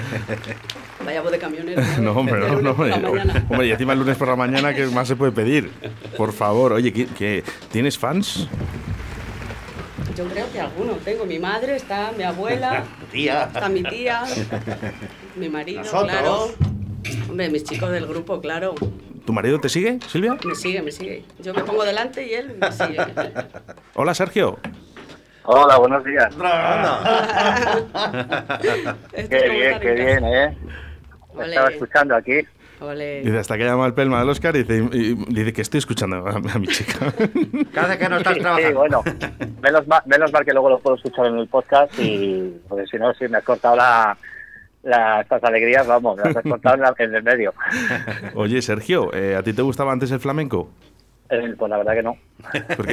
Silvia. 0.00 0.56
Vaya 1.04 1.22
voz 1.22 1.32
de 1.32 1.38
camionero. 1.38 1.82
no, 2.00 2.12
hombre, 2.12 2.40
no, 2.40 2.60
no, 2.60 2.70
hombre. 2.72 2.92
hombre. 3.48 3.66
y 3.66 3.70
encima 3.70 3.92
el 3.92 4.00
lunes 4.00 4.16
por 4.16 4.28
la 4.28 4.36
mañana, 4.36 4.74
¿qué 4.74 4.86
más 4.86 5.06
se 5.06 5.16
puede 5.16 5.32
pedir? 5.32 5.70
Por 6.16 6.32
favor, 6.32 6.72
oye, 6.72 6.92
¿qué, 6.92 7.44
tienes 7.70 7.98
fans? 7.98 8.48
Yo 10.16 10.24
creo 10.28 10.50
que 10.50 10.60
alguno. 10.60 10.94
Tengo 11.04 11.26
mi 11.26 11.38
madre, 11.38 11.76
está 11.76 12.12
mi 12.16 12.24
abuela, 12.24 12.84
tía. 13.12 13.44
está 13.44 13.68
mi 13.68 13.82
tía, 13.82 14.24
mi 15.36 15.48
marido, 15.48 15.82
claro. 15.82 16.52
Hombre, 17.28 17.50
mis 17.50 17.64
chicos 17.64 17.90
del 17.90 18.06
grupo, 18.06 18.40
claro. 18.40 18.74
¿Tu 19.24 19.32
marido 19.32 19.60
te 19.60 19.68
sigue, 19.68 19.98
Silvia? 20.08 20.38
Me 20.44 20.54
sigue, 20.54 20.82
me 20.82 20.92
sigue. 20.92 21.24
Yo 21.42 21.52
me 21.52 21.62
pongo 21.64 21.84
delante 21.84 22.26
y 22.26 22.32
él 22.32 22.56
me 22.58 22.72
sigue. 22.72 22.98
Hola, 23.94 24.14
Sergio. 24.14 24.58
Hola, 25.48 25.78
buenos 25.78 26.04
días. 26.04 26.34
qué 29.14 29.48
bien, 29.48 29.78
qué 29.80 29.92
bien, 29.92 30.24
¿eh? 30.24 30.58
estaba 31.40 31.68
escuchando 31.68 32.16
aquí. 32.16 32.40
Dice, 33.22 33.38
hasta 33.38 33.56
que 33.56 33.64
llama 33.64 33.86
el 33.86 33.94
Pelma 33.94 34.18
del 34.18 34.28
Oscar 34.28 34.56
y 34.56 34.64
dice, 34.64 35.52
que 35.52 35.62
estoy 35.62 35.78
escuchando 35.78 36.26
a, 36.26 36.58
mi 36.58 36.66
chica. 36.66 37.12
Cada 37.72 37.96
que 37.96 38.08
no 38.08 38.16
estás 38.16 38.38
trabajando. 38.38 38.68
Sí, 38.68 38.74
bueno, 38.74 39.04
menos 39.62 39.86
mal, 39.86 40.02
menos 40.06 40.32
mal 40.32 40.44
que 40.44 40.52
luego 40.52 40.70
lo 40.70 40.80
puedo 40.80 40.96
escuchar 40.96 41.26
en 41.26 41.38
el 41.38 41.46
podcast 41.46 41.96
y, 41.98 42.60
porque 42.68 42.86
si 42.86 42.96
no, 42.96 43.14
si 43.14 43.28
me 43.28 43.38
has 43.38 43.44
cortado 43.44 43.76
la, 43.76 44.18
estas 45.20 45.44
alegrías, 45.44 45.86
vamos, 45.86 46.16
me 46.16 46.24
has 46.28 46.42
cortado 46.42 46.92
en, 46.98 47.14
el 47.14 47.22
medio. 47.22 47.54
Oye, 48.34 48.60
Sergio, 48.62 49.12
¿a 49.38 49.44
ti 49.44 49.52
te 49.52 49.62
gustaba 49.62 49.92
antes 49.92 50.10
el 50.10 50.18
flamenco? 50.18 50.70
pues 51.28 51.70
la 51.70 51.76
verdad 51.78 51.94
que 51.94 52.02
no. 52.02 52.16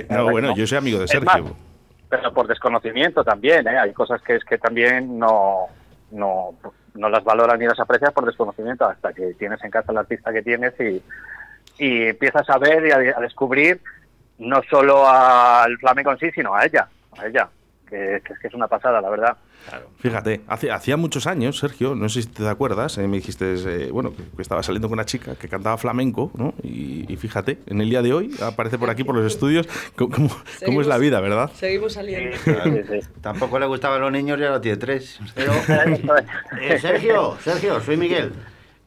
no, 0.09 0.31
bueno, 0.31 0.55
yo 0.55 0.67
soy 0.67 0.77
amigo 0.77 0.99
de 0.99 1.07
Sergio. 1.07 1.72
Pero 2.17 2.31
por 2.31 2.47
desconocimiento 2.47 3.23
también, 3.23 3.67
¿eh? 3.67 3.79
Hay 3.79 3.91
cosas 3.91 4.21
que 4.21 4.35
es 4.35 4.43
que 4.43 4.59
también 4.59 5.17
no, 5.17 5.65
no, 6.11 6.53
no 6.93 7.09
las 7.09 7.23
valoras 7.23 7.57
ni 7.57 7.65
las 7.65 7.79
aprecias 7.79 8.13
por 8.13 8.25
desconocimiento 8.25 8.85
hasta 8.85 9.11
que 9.13 9.33
tienes 9.33 9.63
en 9.63 9.71
casa 9.71 9.91
el 9.91 9.97
artista 9.97 10.31
que 10.31 10.43
tienes 10.43 10.79
y, 10.79 11.01
y 11.79 12.07
empiezas 12.09 12.47
a 12.51 12.59
ver 12.59 12.85
y 12.85 12.91
a, 12.91 13.19
descubrir 13.19 13.81
no 14.37 14.61
solo 14.69 15.09
al 15.09 15.75
flamenco 15.79 16.11
en 16.11 16.19
sí, 16.19 16.31
sino 16.31 16.53
a 16.53 16.65
ella, 16.65 16.87
a 17.17 17.25
ella, 17.25 17.49
que, 17.89 18.21
que 18.23 18.47
es 18.47 18.53
una 18.53 18.67
pasada, 18.67 19.01
la 19.01 19.09
verdad. 19.09 19.35
Fíjate, 19.99 20.41
hace, 20.47 20.71
hacía 20.71 20.97
muchos 20.97 21.27
años, 21.27 21.59
Sergio, 21.59 21.95
no 21.95 22.09
sé 22.09 22.23
si 22.23 22.27
te 22.27 22.47
acuerdas, 22.47 22.97
eh, 22.97 23.07
me 23.07 23.17
dijiste, 23.17 23.55
eh, 23.55 23.91
bueno, 23.91 24.13
que, 24.13 24.41
estaba 24.41 24.61
saliendo 24.63 24.89
con 24.89 24.97
una 24.97 25.05
chica 25.05 25.35
que 25.35 25.47
cantaba 25.47 25.77
flamenco, 25.77 26.31
¿no? 26.35 26.53
Y, 26.63 27.15
fíjate, 27.15 27.59
en 27.67 27.79
el 27.79 27.89
día 27.89 28.01
de 28.01 28.13
hoy 28.13 28.35
aparece 28.41 28.77
por 28.77 28.89
aquí, 28.89 29.03
por 29.03 29.15
los 29.15 29.25
estudios, 29.25 29.67
cómo, 29.95 30.29
cómo 30.65 30.81
es 30.81 30.87
la 30.87 30.97
vida, 30.97 31.21
¿verdad? 31.21 31.51
Seguimos 31.55 31.93
saliendo. 31.93 32.35
Tampoco 33.21 33.59
le 33.59 33.65
gustaban 33.65 34.01
los 34.01 34.11
niños 34.11 34.39
y 34.39 34.43
ahora 34.43 34.61
tiene 34.61 34.77
tres. 34.77 35.19
Eh, 36.61 36.79
Sergio, 36.79 37.37
Sergio, 37.43 37.81
soy 37.81 37.97
Miguel. 37.97 38.31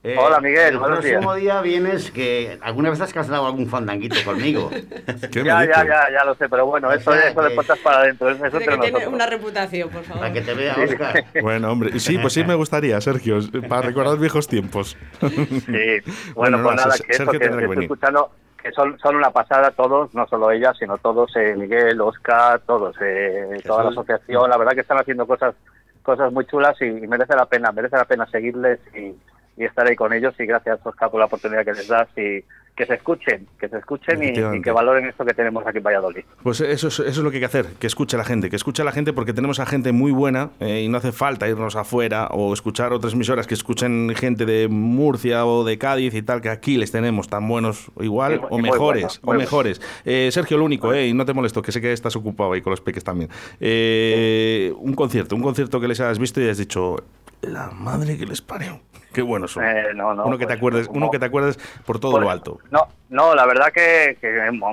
Eh, 0.06 0.14
Hola 0.16 0.38
Miguel, 0.38 0.74
el 0.74 0.78
próximo 0.78 1.34
día 1.34 1.60
vienes 1.62 2.12
que 2.12 2.60
alguna 2.62 2.90
vez 2.90 3.00
has 3.00 3.12
casado 3.12 3.44
algún 3.44 3.66
fandanguito 3.66 4.14
conmigo. 4.24 4.70
ya, 5.32 5.42
ya, 5.42 5.84
ya, 5.84 6.10
ya 6.12 6.24
lo 6.24 6.36
sé, 6.36 6.48
pero 6.48 6.64
bueno, 6.64 6.92
eso, 6.92 7.12
eso 7.12 7.42
de 7.42 7.50
puertas 7.50 7.76
para 7.80 7.98
adentro. 8.02 8.30
Eso 8.30 8.56
que 8.56 8.78
tiene 8.78 9.08
una 9.08 9.26
reputación, 9.26 9.90
por 9.90 10.04
favor. 10.04 10.20
Para 10.20 10.32
que 10.32 10.42
te 10.42 10.54
vea, 10.54 10.76
Oscar. 10.78 11.24
Bueno, 11.42 11.72
hombre, 11.72 11.98
sí, 11.98 12.18
pues 12.18 12.34
sí 12.34 12.44
me 12.44 12.54
gustaría, 12.54 13.00
Sergio, 13.00 13.40
para 13.68 13.82
recordar 13.82 14.16
viejos 14.16 14.46
tiempos. 14.46 14.96
Sí, 15.20 16.12
bueno, 16.36 16.62
pues 16.62 16.76
nada, 16.76 16.94
que 17.04 17.12
eso 17.12 17.26
que, 17.26 17.44
estoy 17.44 17.82
escuchando, 17.82 18.30
que 18.62 18.70
son, 18.70 18.96
son 19.00 19.16
una 19.16 19.30
pasada 19.30 19.72
todos, 19.72 20.14
no 20.14 20.24
solo 20.28 20.52
ella, 20.52 20.72
sino 20.78 20.98
todos, 20.98 21.34
eh, 21.34 21.56
Miguel, 21.56 22.00
Oscar, 22.00 22.60
todos, 22.60 22.94
eh, 23.00 23.60
toda 23.66 23.82
la 23.82 23.90
asociación, 23.90 24.48
la 24.50 24.56
verdad 24.56 24.74
que 24.74 24.82
están 24.82 24.98
haciendo 24.98 25.26
cosas 25.26 25.56
cosas 26.04 26.32
muy 26.32 26.46
chulas 26.46 26.80
y, 26.80 26.84
y 26.84 27.08
merece 27.08 27.34
la 27.34 27.46
pena, 27.46 27.72
merece 27.72 27.96
la 27.96 28.04
pena 28.04 28.24
seguirles 28.30 28.78
y 28.94 29.12
y 29.56 29.64
estar 29.64 29.86
ahí 29.86 29.96
con 29.96 30.12
ellos 30.12 30.34
y 30.38 30.46
gracias 30.46 30.80
Oscar 30.84 31.10
por 31.10 31.20
la 31.20 31.26
oportunidad 31.26 31.64
que 31.64 31.72
les 31.72 31.88
das 31.88 32.08
y 32.16 32.44
que 32.76 32.84
se 32.84 32.94
escuchen, 32.94 33.48
que 33.58 33.68
se 33.68 33.78
escuchen 33.78 34.22
y, 34.22 34.60
que 34.60 34.70
valoren 34.70 35.06
esto 35.06 35.24
que 35.24 35.32
tenemos 35.32 35.66
aquí 35.66 35.78
en 35.78 35.84
Valladolid. 35.84 36.24
Pues 36.42 36.60
eso 36.60 36.88
es, 36.88 36.98
eso 37.00 37.08
es 37.08 37.16
lo 37.16 37.30
que 37.30 37.38
hay 37.38 37.40
que 37.40 37.46
hacer, 37.46 37.66
que 37.78 37.86
escuche 37.86 38.18
la 38.18 38.24
gente, 38.24 38.50
que 38.50 38.56
escuche 38.56 38.84
la 38.84 38.92
gente 38.92 39.14
porque 39.14 39.32
tenemos 39.32 39.58
a 39.60 39.66
gente 39.66 39.92
muy 39.92 40.12
buena 40.12 40.50
eh, 40.60 40.82
y 40.82 40.88
no 40.88 40.98
hace 40.98 41.12
falta 41.12 41.48
irnos 41.48 41.74
afuera 41.74 42.28
o 42.32 42.52
escuchar 42.52 42.92
otras 42.92 43.14
emisoras 43.14 43.46
que 43.46 43.54
escuchen 43.54 44.12
gente 44.14 44.44
de 44.44 44.68
Murcia 44.68 45.46
o 45.46 45.64
de 45.64 45.78
Cádiz 45.78 46.14
y 46.14 46.20
tal, 46.20 46.42
que 46.42 46.50
aquí 46.50 46.76
les 46.76 46.92
tenemos 46.92 47.28
tan 47.28 47.48
buenos 47.48 47.90
igual 47.98 48.42
o 48.50 48.58
mejores, 48.58 49.20
o 49.24 49.32
mejores. 49.32 49.80
Eh, 50.04 50.28
Sergio, 50.30 50.58
lo 50.58 50.66
único, 50.66 50.92
eh, 50.92 51.08
y 51.08 51.14
no 51.14 51.24
te 51.24 51.32
molesto, 51.32 51.62
que 51.62 51.72
sé 51.72 51.80
que 51.80 51.94
estás 51.94 52.14
ocupado 52.14 52.52
ahí 52.52 52.60
con 52.60 52.72
los 52.72 52.82
peques 52.82 53.02
también. 53.02 53.30
un 53.58 54.94
concierto, 54.94 55.34
un 55.34 55.42
concierto 55.42 55.80
que 55.80 55.88
les 55.88 56.00
has 56.00 56.18
visto 56.18 56.42
y 56.42 56.48
has 56.48 56.58
dicho, 56.58 56.96
La 57.42 57.70
madre 57.70 58.16
que 58.16 58.26
les 58.26 58.40
parió. 58.40 58.80
Qué 59.16 59.22
bueno 59.22 59.48
son. 59.48 59.64
Eh, 59.64 59.94
uno 59.94 60.36
que 60.36 60.44
te 60.44 60.46
pues, 60.46 60.56
acuerdes, 60.58 60.88
uno 60.90 61.10
que 61.10 61.18
te 61.18 61.24
acuerdes 61.24 61.58
por 61.86 61.98
todo 61.98 62.20
lo 62.20 62.28
alto. 62.28 62.58
No, 62.70 62.88
no, 63.08 63.34
la 63.34 63.46
verdad 63.46 63.72
que, 63.72 64.18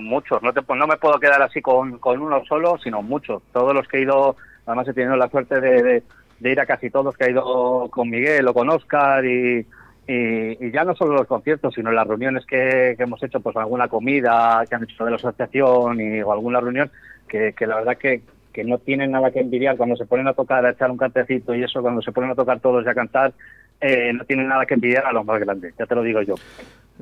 muchos. 0.02 0.44
No, 0.44 0.52
te, 0.52 0.62
no 0.76 0.86
me 0.86 0.98
puedo 0.98 1.18
quedar 1.18 1.42
así 1.42 1.62
con, 1.62 1.98
uno 2.04 2.44
solo, 2.46 2.78
sino 2.84 3.02
muchos. 3.02 3.42
Todos 3.54 3.74
los 3.74 3.88
que 3.88 4.00
he 4.00 4.02
ido, 4.02 4.36
además 4.66 4.88
he 4.90 4.94
tenido 4.94 5.16
la 5.16 5.30
suerte 5.30 5.62
de, 5.62 6.04
ir 6.42 6.60
a 6.60 6.66
casi 6.66 6.90
todos 6.90 7.16
que 7.16 7.24
he 7.24 7.32
ido 7.32 7.88
con 7.90 8.10
Miguel 8.10 8.46
o 8.46 8.54
con 8.54 8.70
Oscar 8.70 9.24
y, 9.26 9.66
y, 10.08 10.72
ya 10.72 10.84
no 10.84 10.94
solo 10.94 11.14
los 11.14 11.28
conciertos, 11.28 11.74
sino 11.74 11.90
las 11.94 12.06
reuniones 12.06 12.46
que, 12.46 12.98
hemos 13.00 13.24
hecho, 13.24 13.40
pues 13.40 13.56
alguna 13.56 13.88
comida 13.88 14.66
que 14.68 14.76
han 14.76 14.84
hecho 14.84 15.06
de 15.06 15.12
la 15.12 15.16
asociación 15.16 16.02
y, 16.02 16.22
o 16.22 16.34
alguna 16.34 16.60
reunión, 16.60 16.92
que, 17.30 17.54
que 17.54 17.66
la 17.66 17.76
verdad 17.76 17.98
que, 17.98 18.24
que 18.54 18.64
no 18.64 18.78
tienen 18.78 19.12
nada 19.12 19.32
que 19.32 19.40
envidiar 19.40 19.76
cuando 19.76 19.96
se 19.96 20.06
ponen 20.06 20.28
a 20.28 20.34
tocar, 20.34 20.66
a 20.66 20.70
echar 20.70 20.92
un 20.92 20.98
cantecito 20.98 21.56
y 21.56 21.64
eso, 21.64 21.82
cuando 21.82 22.02
se 22.02 22.12
ponen 22.12 22.32
a 22.32 22.36
tocar 22.36 22.60
todos 22.60 22.86
y 22.86 22.90
a 22.90 22.94
cantar, 22.94 23.34
eh, 23.82 24.14
no 24.14 24.24
tienen 24.26 24.48
nada 24.48 24.66
que 24.66 24.76
envidiar 24.76 25.06
a 25.06 25.12
los 25.12 25.26
más 25.26 25.40
grandes, 25.40 25.74
ya 25.78 25.86
te 25.86 25.96
lo 25.96 26.04
digo 26.04 26.22
yo. 26.22 26.36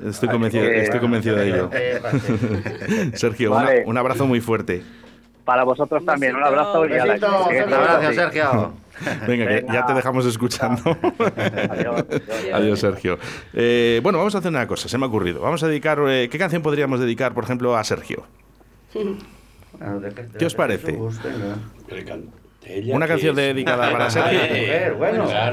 Estoy 0.04 0.30
convencido, 0.30 0.64
estoy 0.64 1.00
convencido 1.00 1.36
de 1.36 1.48
ello. 1.48 1.70
Sergio, 3.14 3.54
un 3.84 3.98
abrazo 3.98 4.26
muy 4.26 4.40
fuerte. 4.40 4.82
Para 5.44 5.64
vosotros 5.64 6.04
también, 6.04 6.36
un 6.36 6.42
abrazo 6.44 6.86
y 6.86 6.92
a 6.94 7.04
la 7.04 7.16
Gracias, 7.16 8.14
Sergio. 8.14 8.72
Venga, 9.26 9.48
que 9.48 9.66
ya 9.72 9.86
te 9.86 9.94
dejamos 9.94 10.24
escuchando. 10.26 10.82
Adiós, 11.70 12.04
Adiós 12.52 12.78
Sergio. 12.78 13.18
Eh, 13.52 14.00
bueno, 14.02 14.18
vamos 14.18 14.34
a 14.34 14.38
hacer 14.38 14.50
una 14.50 14.66
cosa, 14.66 14.88
se 14.88 14.98
me 14.98 15.04
ha 15.04 15.08
ocurrido. 15.08 15.40
Vamos 15.40 15.62
a 15.62 15.68
dedicar, 15.68 15.98
eh, 16.08 16.28
¿qué 16.30 16.38
canción 16.38 16.62
podríamos 16.62 17.00
dedicar, 17.00 17.34
por 17.34 17.44
ejemplo, 17.44 17.76
a 17.76 17.82
Sergio? 17.84 18.24
¿Qué 20.38 20.46
os 20.46 20.54
parece? 20.54 20.98
Una 22.92 23.06
canción 23.06 23.34
dedicada 23.34 23.90
para 23.90 24.10
Sergio 24.10 24.40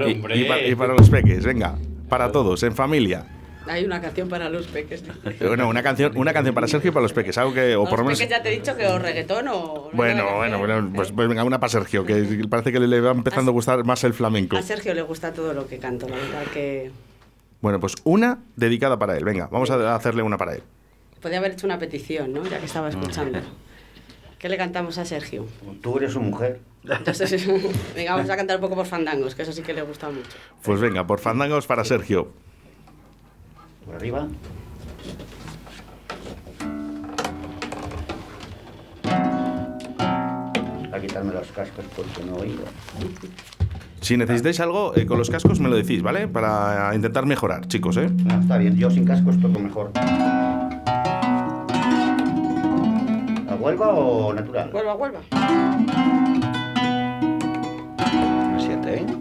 y, 0.07 0.75
para 0.75 0.93
los 0.93 1.09
peques, 1.09 1.43
venga, 1.45 1.77
para 2.07 2.31
todos, 2.31 2.63
en 2.63 2.75
familia. 2.75 3.25
Hay 3.67 3.85
una 3.85 4.01
canción 4.01 4.29
para 4.29 4.49
los 4.49 4.67
peques. 4.67 5.03
Bueno, 5.39 5.67
una 5.67 5.83
canción, 5.83 6.17
una 6.17 6.33
canción 6.33 6.55
para 6.55 6.67
Sergio 6.67 6.89
y 6.89 6.93
para 6.93 7.03
los 7.03 7.13
peques, 7.13 7.37
algo 7.37 7.53
que 7.53 7.75
o 7.75 7.85
por 7.85 7.99
lo 7.99 8.05
menos. 8.05 8.19
Peques 8.19 8.37
ya 8.37 8.41
te 8.41 8.49
he 8.49 8.53
dicho 8.53 8.75
que 8.75 8.87
o 8.87 8.97
reggaetón 8.97 9.47
o. 9.47 9.89
Bueno, 9.93 10.37
bueno, 10.37 10.59
bueno, 10.59 10.91
pues, 10.93 11.11
pues, 11.11 11.27
venga 11.27 11.43
una 11.43 11.59
para 11.59 11.69
Sergio, 11.69 12.05
que 12.05 12.45
parece 12.49 12.71
que 12.71 12.79
le 12.79 13.01
va 13.01 13.11
empezando 13.11 13.51
a, 13.51 13.53
gustar 13.53 13.83
más 13.83 14.03
el 14.03 14.13
flamenco. 14.13 14.57
A 14.57 14.61
Sergio 14.61 14.93
le 14.93 15.01
gusta 15.01 15.33
todo 15.33 15.53
lo 15.53 15.67
que 15.67 15.77
canto, 15.77 16.07
la 16.09 16.15
verdad 16.15 16.43
que. 16.53 16.91
Bueno, 17.61 17.79
pues 17.79 17.95
una 18.05 18.39
dedicada 18.55 18.97
para 18.97 19.17
él. 19.17 19.23
Venga, 19.23 19.47
vamos 19.51 19.69
a 19.69 19.95
hacerle 19.95 20.23
una 20.23 20.37
para 20.37 20.55
él. 20.55 20.63
Podría 21.21 21.39
haber 21.39 21.51
hecho 21.51 21.67
una 21.67 21.77
petición, 21.77 22.33
¿no? 22.33 22.43
Ya 22.45 22.59
que 22.59 22.65
estaba 22.65 22.89
escuchando. 22.89 23.39
¿Qué 24.39 24.47
le 24.47 24.55
cantamos 24.55 24.97
a 24.97 25.03
Sergio? 25.03 25.45
Tú 25.81 25.97
eres 25.97 26.13
su 26.13 26.21
mujer. 26.21 26.61
venga, 27.95 28.15
vamos 28.15 28.29
a 28.29 28.37
cantar 28.37 28.55
un 28.55 28.61
poco 28.61 28.75
por 28.75 28.85
fandangos, 28.85 29.35
que 29.35 29.41
eso 29.41 29.51
sí 29.51 29.61
que 29.61 29.73
le 29.73 29.81
gusta 29.81 30.09
mucho. 30.09 30.29
Pues 30.63 30.79
venga, 30.79 31.05
por 31.05 31.19
fandangos 31.19 31.67
para 31.67 31.83
Sergio. 31.83 32.29
Por 33.85 33.95
arriba. 33.95 34.29
A 40.93 40.99
quitarme 41.01 41.33
los 41.33 41.47
cascos 41.51 41.83
porque 41.93 42.23
no 42.23 42.37
oigo. 42.37 42.63
Si 43.99 44.15
necesitáis 44.15 44.61
algo, 44.61 44.95
eh, 44.95 45.05
con 45.05 45.17
los 45.17 45.29
cascos 45.29 45.59
me 45.59 45.67
lo 45.67 45.75
decís, 45.75 46.01
¿vale? 46.01 46.29
Para 46.29 46.95
intentar 46.95 47.25
mejorar, 47.25 47.67
chicos, 47.67 47.97
¿eh? 47.97 48.09
Ah, 48.29 48.39
está 48.41 48.57
bien, 48.57 48.77
yo 48.77 48.89
sin 48.89 49.03
cascos 49.03 49.37
toco 49.41 49.59
mejor. 49.59 49.91
Huelva 53.59 53.89
o 53.89 54.33
natural? 54.33 54.71
Huelva, 54.73 54.95
Huelva. 54.95 55.19
Siete, 58.57 59.01
¿eh? 59.01 59.18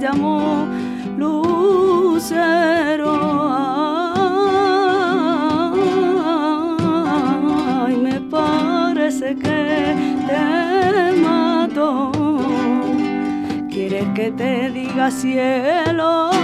llamó 0.00 0.66
lucero. 1.18 3.12
Ay, 7.84 7.96
me 7.96 8.20
parece 8.22 9.36
que 9.36 9.94
te 10.26 11.20
mató. 11.20 12.10
¿Quieres 13.68 14.06
que 14.14 14.32
te 14.32 14.70
diga 14.70 15.10
cielo? 15.10 16.39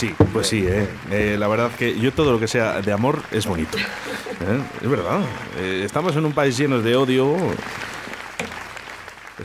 Sí, 0.00 0.14
pues 0.32 0.46
sí, 0.46 0.64
¿eh? 0.66 0.88
¿eh? 1.10 1.36
la 1.38 1.46
verdad 1.46 1.70
que 1.78 1.98
yo 2.00 2.10
todo 2.10 2.32
lo 2.32 2.40
que 2.40 2.48
sea 2.48 2.80
de 2.80 2.90
amor 2.90 3.22
es 3.32 3.46
bonito. 3.46 3.76
¿eh? 3.76 4.60
Es 4.80 4.88
verdad. 4.88 5.20
Eh, 5.58 5.82
estamos 5.84 6.16
en 6.16 6.24
un 6.24 6.32
país 6.32 6.56
lleno 6.56 6.80
de 6.80 6.96
odio, 6.96 7.36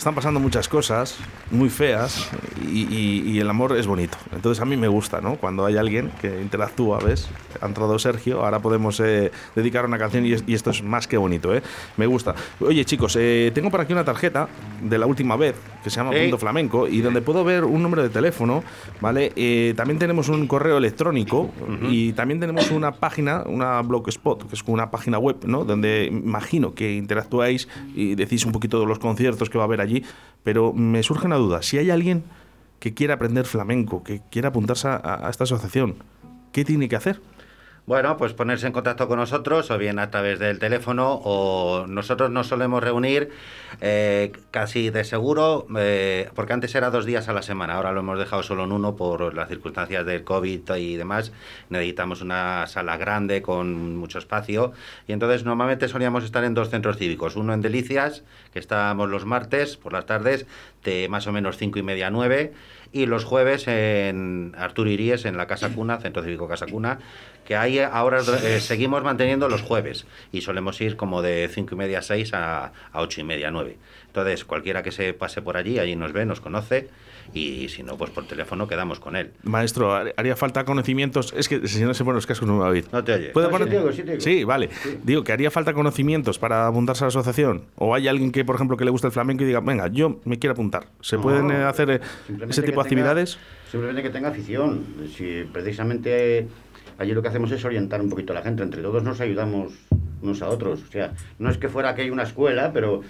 están 0.06 0.14
pasando 0.14 0.40
muchas 0.40 0.70
cosas 0.70 1.18
muy 1.50 1.68
feas 1.68 2.30
y, 2.72 3.40
el 3.40 3.50
amor 3.50 3.76
es 3.76 3.88
bonito. 3.88 4.20
Entonces 4.36 4.62
a 4.62 4.66
mí 4.66 4.78
me 4.78 4.88
gusta, 4.88 5.20
¿no? 5.20 5.36
Cuando 5.38 5.66
hay 5.66 5.78
alguien 5.78 6.12
que 6.22 6.42
interactúa, 6.42 7.00
¿ves? 7.00 7.28
Ha 7.60 7.66
entrado 7.66 7.98
Sergio, 7.98 8.46
ahora 8.46 8.60
podemos 8.60 9.00
eh, 9.00 9.32
dedicar 9.56 9.84
una 9.84 9.98
canción 9.98 10.24
y, 10.24 10.54
esto 10.54 10.70
es 10.70 10.84
más 10.84 11.08
que 11.08 11.18
bonito, 11.18 11.56
¿eh? 11.56 11.64
Me 11.98 12.06
gusta. 12.06 12.36
Oye, 12.60 12.86
chicos, 12.86 13.18
eh, 13.20 13.52
tengo 13.56 13.72
por 13.72 13.82
aquí 13.82 13.94
una 13.94 14.04
tarjeta 14.04 14.48
de 14.80 14.98
la 15.00 15.08
última 15.08 15.38
vez 15.38 15.56
que 15.84 15.90
se 15.90 15.96
llama 15.96 16.12
Punto 16.12 16.38
Flamenco 16.38 16.88
y 16.88 17.02
donde 17.02 17.22
puedo 17.24 17.44
ver 17.44 17.64
un 17.64 17.82
número 17.82 18.04
de 18.04 18.10
teléfono, 18.10 18.64
¿vale? 19.02 19.34
Eh, 19.36 19.74
también 19.76 19.98
tenemos 19.98 20.30
un 20.30 20.46
correo 20.46 20.78
electrónico 20.78 21.50
y 21.90 22.14
también 22.14 22.40
tenemos 22.40 22.70
una 22.70 22.92
página, 22.92 23.44
una 23.48 23.82
blogspot, 23.82 24.48
que 24.48 24.56
es 24.56 24.64
una 24.68 24.92
página 24.92 25.18
web, 25.18 25.38
¿no? 25.46 25.66
Donde 25.66 26.06
imagino 26.06 26.76
que 26.76 26.96
interactuáis 26.96 27.68
y 27.96 28.14
decís 28.14 28.46
un 28.46 28.52
poquito 28.52 28.80
de 28.80 28.86
los 28.86 29.00
conciertos 29.00 29.50
que 29.50 29.58
va 29.58 29.64
a 29.64 29.68
haber 29.68 29.82
allí, 29.82 29.95
pero 30.44 30.74
me 30.74 31.04
surge 31.04 31.28
una 31.28 31.38
duda. 31.38 31.62
Si 31.62 31.78
hay 31.78 31.90
alguien 31.90 32.24
que 32.80 32.94
quiera 32.94 33.16
aprender 33.16 33.46
flamenco, 33.46 34.04
que 34.04 34.22
quiera 34.32 34.50
apuntarse 34.50 34.88
a 34.88 35.28
esta 35.30 35.46
asociación, 35.46 35.96
¿qué 36.52 36.66
tiene 36.66 36.90
que 36.90 36.96
hacer? 36.96 37.22
Bueno, 37.88 38.18
pues 38.18 38.34
ponerse 38.34 38.66
en 38.66 38.74
contacto 38.74 39.08
con 39.08 39.20
nosotros 39.20 39.70
o 39.70 39.78
bien 39.78 40.00
a 40.00 40.10
través 40.10 40.40
del 40.40 40.58
teléfono 40.58 41.22
o 41.24 41.86
nosotros 41.88 42.32
nos 42.32 42.48
solemos 42.48 42.84
reunir 42.84 43.30
eh, 43.80 44.32
casi 44.50 44.90
de 44.90 45.04
seguro, 45.04 45.68
eh, 45.78 46.28
porque 46.34 46.54
antes 46.54 46.74
era 46.74 46.90
dos 46.90 47.06
días 47.06 47.30
a 47.30 47.34
la 47.34 47.44
semana, 47.44 47.76
ahora 47.76 47.92
lo 47.92 48.00
hemos 48.00 48.18
dejado 48.18 48.42
solo 48.42 48.64
en 48.64 48.72
uno 48.72 48.96
por 48.96 49.36
las 49.36 49.50
circunstancias 49.50 50.04
del 50.04 50.24
COVID 50.24 50.62
y 50.78 50.96
demás. 50.96 51.32
Necesitamos 51.70 52.24
una 52.24 52.66
sala 52.66 52.98
grande 52.98 53.44
con 53.44 53.96
mucho 53.98 54.18
espacio 54.18 54.74
y 55.08 55.12
entonces 55.12 55.46
normalmente 55.46 55.88
solíamos 55.88 56.24
estar 56.24 56.44
en 56.44 56.56
dos 56.56 56.72
centros 56.72 56.98
cívicos, 56.98 57.36
uno 57.36 57.54
en 57.54 57.62
Delicias, 57.62 58.24
que 58.52 58.58
estábamos 58.58 59.12
los 59.12 59.26
martes 59.26 59.78
por 59.78 59.94
las 59.94 60.08
tardes 60.08 60.48
de 60.84 61.08
más 61.08 61.28
o 61.28 61.32
menos 61.32 61.58
cinco 61.58 61.78
y 61.78 61.84
media 61.84 62.08
a 62.08 62.10
nueve 62.10 62.52
y 62.92 63.08
los 63.08 63.26
jueves 63.26 63.68
en 63.68 64.56
Arturo 64.58 64.90
Iríes, 64.90 65.26
en 65.26 65.36
la 65.36 65.48
Casa 65.48 65.70
Cuna, 65.70 66.00
Centro 66.00 66.24
Cívico 66.24 66.48
Casa 66.48 66.66
Cuna, 66.66 67.00
que 67.44 67.58
ahí 67.80 67.90
ahora 67.92 68.22
eh, 68.44 68.60
seguimos 68.60 69.04
manteniendo 69.04 69.48
los 69.50 69.62
jueves 69.62 70.06
y 70.32 70.42
solemos 70.42 70.80
ir 70.82 70.96
como 70.96 71.22
de 71.22 71.50
cinco 71.52 71.76
y 71.76 71.78
media 71.78 72.00
a 72.00 72.02
6 72.02 72.34
a, 72.34 72.66
a 72.92 73.02
8 73.02 73.22
y 73.22 73.24
media, 73.24 73.52
9. 73.52 73.78
Entonces, 74.08 74.46
cualquiera 74.46 74.82
que 74.82 74.92
se 74.92 75.14
pase 75.14 75.42
por 75.42 75.58
allí, 75.58 75.80
allí 75.80 75.96
nos 75.96 76.14
ve, 76.14 76.26
nos 76.26 76.40
conoce 76.40 76.90
y 77.34 77.68
si 77.70 77.84
no, 77.84 77.98
pues 77.98 78.12
por 78.12 78.26
teléfono 78.28 78.68
quedamos 78.68 79.00
con 79.00 79.16
él. 79.16 79.32
Maestro, 79.44 79.94
haría 79.94 80.36
falta 80.36 80.64
conocimientos. 80.64 81.34
Es 81.36 81.50
que 81.50 81.68
si 81.68 81.84
no 81.84 81.94
se 81.94 82.04
ponen 82.04 82.16
los 82.16 82.28
cascos 82.28 82.48
no 82.48 82.54
me 82.56 82.60
va 82.62 82.68
a 82.68 82.70
oír. 82.70 82.86
No 82.92 83.04
te 83.04 83.14
oye. 83.14 83.30
¿Puedo 83.30 83.50
sí, 84.20 84.44
vale. 84.44 84.70
Digo 85.04 85.24
que 85.24 85.32
haría 85.32 85.52
falta 85.52 85.74
conocimientos 85.74 86.40
para 86.40 86.68
apuntarse 86.68 87.04
a 87.04 87.06
la 87.06 87.10
asociación. 87.10 87.66
O 87.76 87.94
hay 87.94 88.08
alguien 88.08 88.32
que, 88.32 88.46
por 88.46 88.56
ejemplo, 88.56 88.78
que 88.78 88.86
le 88.86 88.92
gusta 88.92 89.08
el 89.08 89.14
flamenco 89.14 89.44
y 89.44 89.48
diga, 89.48 89.60
venga, 89.60 89.88
yo 89.88 90.22
me 90.24 90.40
quiero 90.40 90.54
apuntar. 90.54 90.88
¿Se 91.02 91.18
pueden 91.18 91.52
eh, 91.52 91.64
hacer 91.64 91.90
eh, 91.90 92.00
ese 92.48 92.62
tipo 92.62 92.82
de 92.82 92.88
actividades? 92.88 93.38
Simplemente 93.70 94.04
que 94.04 94.10
tenga 94.10 94.30
afición. 94.30 94.86
Si 95.16 95.44
precisamente 95.52 96.48
allí 96.98 97.14
lo 97.14 97.22
que 97.22 97.28
hacemos 97.30 97.52
es 97.52 97.64
orientar 97.66 98.02
un 98.02 98.10
poquito 98.10 98.34
a 98.34 98.36
la 98.36 98.42
gente. 98.42 98.64
Entre 98.64 98.82
todos 98.82 99.04
nos 99.04 99.20
ayudamos 99.22 99.74
unos 100.22 100.42
a 100.42 100.50
otros. 100.50 100.84
O 100.84 100.92
sea, 100.92 101.14
no 101.40 101.50
es 101.50 101.58
que 101.58 101.70
fuera 101.70 101.96
que 101.96 102.04
hay 102.04 102.10
una 102.10 102.24
escuela, 102.24 102.72
pero 102.74 103.02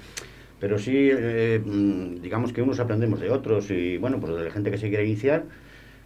pero 0.60 0.80
sí, 0.80 1.10
eh, 1.12 1.62
mm, 1.64 2.22
digamos 2.22 2.54
que 2.54 2.62
unos 2.62 2.80
aprendemos 2.80 3.20
de 3.20 3.30
otros 3.30 3.70
y 3.72 3.98
bueno, 3.98 4.20
pues 4.20 4.36
de 4.36 4.46
la 4.46 4.52
gente 4.52 4.72
que 4.72 4.78
se 4.78 4.90
quiere 4.90 5.06
iniciar 5.06 5.44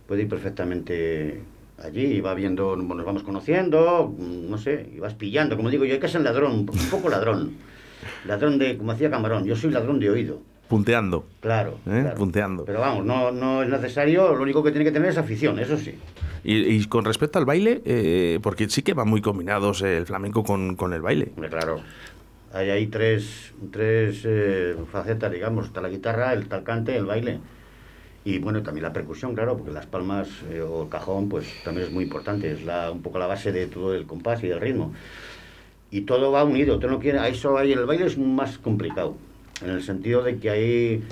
puede 0.07 0.23
ir 0.23 0.27
perfectamente 0.27 1.41
allí 1.83 2.05
y 2.05 2.21
va 2.21 2.33
viendo, 2.33 2.75
nos 2.75 3.05
vamos 3.05 3.23
conociendo, 3.23 4.13
mm, 4.17 4.49
no 4.49 4.57
sé, 4.57 4.89
y 4.95 4.99
vas 4.99 5.13
pillando, 5.13 5.55
como 5.55 5.69
digo 5.69 5.85
yo, 5.85 5.93
hay 5.93 5.99
que 5.99 6.07
ser 6.07 6.21
ladrón, 6.21 6.51
un 6.51 6.65
poco 6.65 7.09
ladrón, 7.09 7.53
ladrón 8.25 8.57
de, 8.57 8.75
como 8.77 8.91
hacía 8.91 9.09
Camarón, 9.09 9.45
yo 9.45 9.55
soy 9.55 9.71
ladrón 9.71 9.99
de 9.99 10.09
oído. 10.09 10.41
Punteando. 10.69 11.25
Claro, 11.41 11.79
¿Eh? 11.87 12.13
Punteando. 12.15 12.63
Pero 12.63 12.79
vamos, 12.79 13.03
no, 13.03 13.31
no 13.31 13.63
es 13.63 13.69
necesario, 13.69 14.33
lo 14.33 14.43
único 14.43 14.63
que 14.63 14.71
tiene 14.71 14.85
que 14.85 14.91
tener 14.91 15.09
es 15.09 15.17
afición, 15.17 15.59
eso 15.59 15.77
sí. 15.77 15.95
Y, 16.43 16.85
con 16.85 17.03
respecto 17.03 17.37
al 17.37 17.45
baile, 17.45 17.81
eh, 17.83 18.39
porque 18.41 18.69
sí 18.69 18.81
que 18.81 18.93
van 18.93 19.09
muy 19.09 19.21
combinados 19.21 19.81
el 19.81 20.05
flamenco 20.05 20.43
con, 20.43 20.75
con 20.77 20.93
el 20.93 21.01
baile. 21.01 21.33
Claro 21.49 21.81
hay 22.53 22.69
ahí 22.69 22.87
tres, 22.87 23.53
tres 23.71 24.21
eh, 24.25 24.75
facetas, 24.91 25.31
digamos, 25.31 25.67
está 25.67 25.81
la 25.81 25.89
guitarra, 25.89 26.33
el 26.33 26.47
talcante, 26.47 26.95
el 26.95 27.05
baile. 27.05 27.39
Y 28.25 28.39
bueno, 28.39 28.61
también 28.63 28.83
la 28.83 28.93
percusión, 28.93 29.33
claro, 29.33 29.57
porque 29.57 29.71
las 29.71 29.85
palmas 29.85 30.27
eh, 30.51 30.61
o 30.61 30.83
el 30.83 30.89
cajón, 30.89 31.29
pues 31.29 31.47
también 31.63 31.87
es 31.87 31.93
muy 31.93 32.03
importante, 32.03 32.51
es 32.51 32.63
la, 32.63 32.91
un 32.91 33.01
poco 33.01 33.19
la 33.19 33.27
base 33.27 33.51
de 33.51 33.67
todo 33.67 33.93
el 33.95 34.05
compás 34.05 34.43
y 34.43 34.47
del 34.47 34.59
ritmo. 34.59 34.93
Y 35.91 36.01
todo 36.01 36.31
va 36.31 36.43
unido, 36.43 36.79
no 36.79 36.99
quiere, 36.99 37.27
eso 37.29 37.57
ahí 37.57 37.71
el 37.71 37.85
baile 37.85 38.05
es 38.05 38.17
más 38.17 38.57
complicado, 38.57 39.15
en 39.61 39.69
el 39.69 39.83
sentido 39.83 40.23
de 40.23 40.37
que 40.37 40.49
ahí 40.49 41.03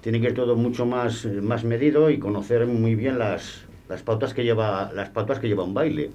tiene 0.00 0.20
que 0.20 0.28
ir 0.28 0.34
todo 0.34 0.56
mucho 0.56 0.86
más, 0.86 1.24
más 1.26 1.64
medido 1.64 2.10
y 2.10 2.18
conocer 2.18 2.66
muy 2.66 2.94
bien 2.94 3.18
las, 3.18 3.62
las 3.88 4.02
pautas 4.02 4.34
que 4.34 4.44
lleva, 4.44 4.90
las 4.92 5.10
pautas 5.10 5.38
que 5.38 5.48
lleva 5.48 5.64
un 5.64 5.74
baile. 5.74 6.10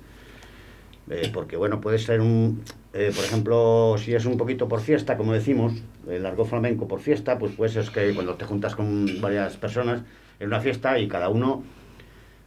Eh, 1.10 1.32
porque 1.34 1.56
bueno, 1.56 1.80
puede 1.80 2.00
ser 2.00 2.20
un, 2.20 2.64
eh, 2.94 3.12
por 3.16 3.24
ejemplo, 3.24 3.96
si 3.98 4.14
es 4.14 4.26
un 4.26 4.36
poquito 4.38 4.68
por 4.68 4.82
fiesta, 4.82 5.16
como 5.16 5.32
decimos, 5.32 5.74
el 6.10 6.24
largo 6.24 6.44
flamenco 6.44 6.88
por 6.88 7.00
fiesta, 7.00 7.40
pues 7.40 7.54
pues 7.56 7.78
es 7.78 7.90
que 7.90 8.14
cuando 8.14 8.36
te 8.36 8.44
juntas 8.44 8.76
con 8.76 9.22
varias 9.22 9.56
personas 9.56 10.02
en 10.40 10.48
una 10.48 10.60
fiesta 10.60 11.00
y 11.00 11.08
cada 11.08 11.30
uno 11.30 11.64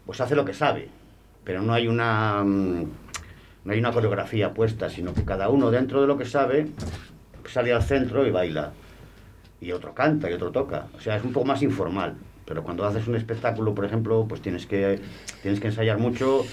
pues 0.05 0.21
hace 0.21 0.37
lo 0.37 0.45
que 0.45 0.53
sabe, 0.53 0.89
pero 1.43 1.63
no 1.63 1.73
hay 1.73 1.89
una 1.89 2.43
mm, 2.45 2.85
no 3.65 3.73
hay 3.73 3.79
una 3.79 3.93
coreografía 3.93 4.53
puesta, 4.53 4.91
sino 4.91 5.15
que 5.15 5.25
cada 5.25 5.49
uno 5.49 5.71
dentro 5.71 6.03
de 6.03 6.07
lo 6.07 6.19
que 6.19 6.27
sabe 6.27 6.67
sale 7.47 7.73
al 7.73 7.83
centro 7.83 8.27
y 8.27 8.31
baila. 8.31 8.73
Y 9.61 9.73
otro 9.73 9.95
canta 9.95 10.31
y 10.31 10.35
otro 10.35 10.51
toca. 10.51 10.87
O 10.97 11.01
sea, 11.01 11.17
es 11.17 11.25
un 11.25 11.33
poco 11.33 11.47
más 11.47 11.63
informal. 11.63 12.17
Pero 12.47 12.65
cuando 12.65 12.85
haces 12.85 13.07
un 13.07 13.15
espectáculo, 13.15 13.75
por 13.75 13.85
ejemplo, 13.85 14.27
pues 14.29 14.41
tienes 14.41 14.67
que, 14.67 15.01
tienes 15.43 15.61
que 15.61 15.69
ensayar 15.69 15.99
mucho 15.99 16.45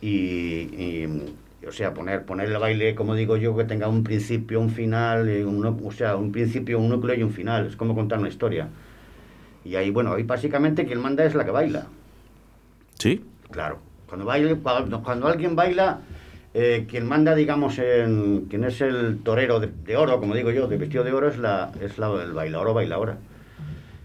y, 0.00 1.06
o 1.66 1.72
sea, 1.72 1.94
poner, 1.94 2.24
poner 2.24 2.50
el 2.50 2.58
baile, 2.58 2.94
como 2.94 3.14
digo 3.14 3.36
yo, 3.36 3.56
que 3.56 3.64
tenga 3.64 3.88
un 3.88 4.02
principio, 4.02 4.60
un 4.60 4.70
final, 4.70 5.28
un, 5.46 5.64
o 5.64 5.92
sea, 5.92 6.16
un 6.16 6.32
principio, 6.32 6.78
un 6.78 6.88
núcleo 6.90 7.16
y 7.16 7.22
un 7.22 7.32
final. 7.32 7.66
Es 7.66 7.76
como 7.76 7.94
contar 7.94 8.18
una 8.18 8.28
historia. 8.28 8.68
Y 9.64 9.76
ahí, 9.76 9.90
bueno, 9.90 10.14
ahí 10.14 10.24
básicamente 10.24 10.84
quien 10.84 11.00
manda 11.00 11.24
es 11.24 11.34
la 11.34 11.44
que 11.44 11.50
baila. 11.50 11.86
¿Sí? 12.98 13.24
Claro. 13.50 13.78
Cuando, 14.08 14.26
baile, 14.26 14.56
cuando, 14.56 15.26
alguien 15.26 15.56
baila, 15.56 16.00
eh, 16.54 16.86
quien 16.88 17.06
manda, 17.06 17.34
digamos, 17.34 17.78
en, 17.78 18.46
quien 18.50 18.64
es 18.64 18.80
el 18.80 19.20
torero 19.22 19.58
de, 19.60 19.96
oro, 19.96 20.20
como 20.20 20.34
digo 20.34 20.50
yo, 20.50 20.66
de 20.66 20.76
vestido 20.76 21.02
de 21.02 21.12
oro, 21.12 21.28
es, 21.28 21.38
la, 21.38 21.72
es 21.80 21.98
la, 21.98 22.08
el 22.22 22.32
bailador 22.32 22.68
o 22.68 22.74
bailadora. 22.74 23.16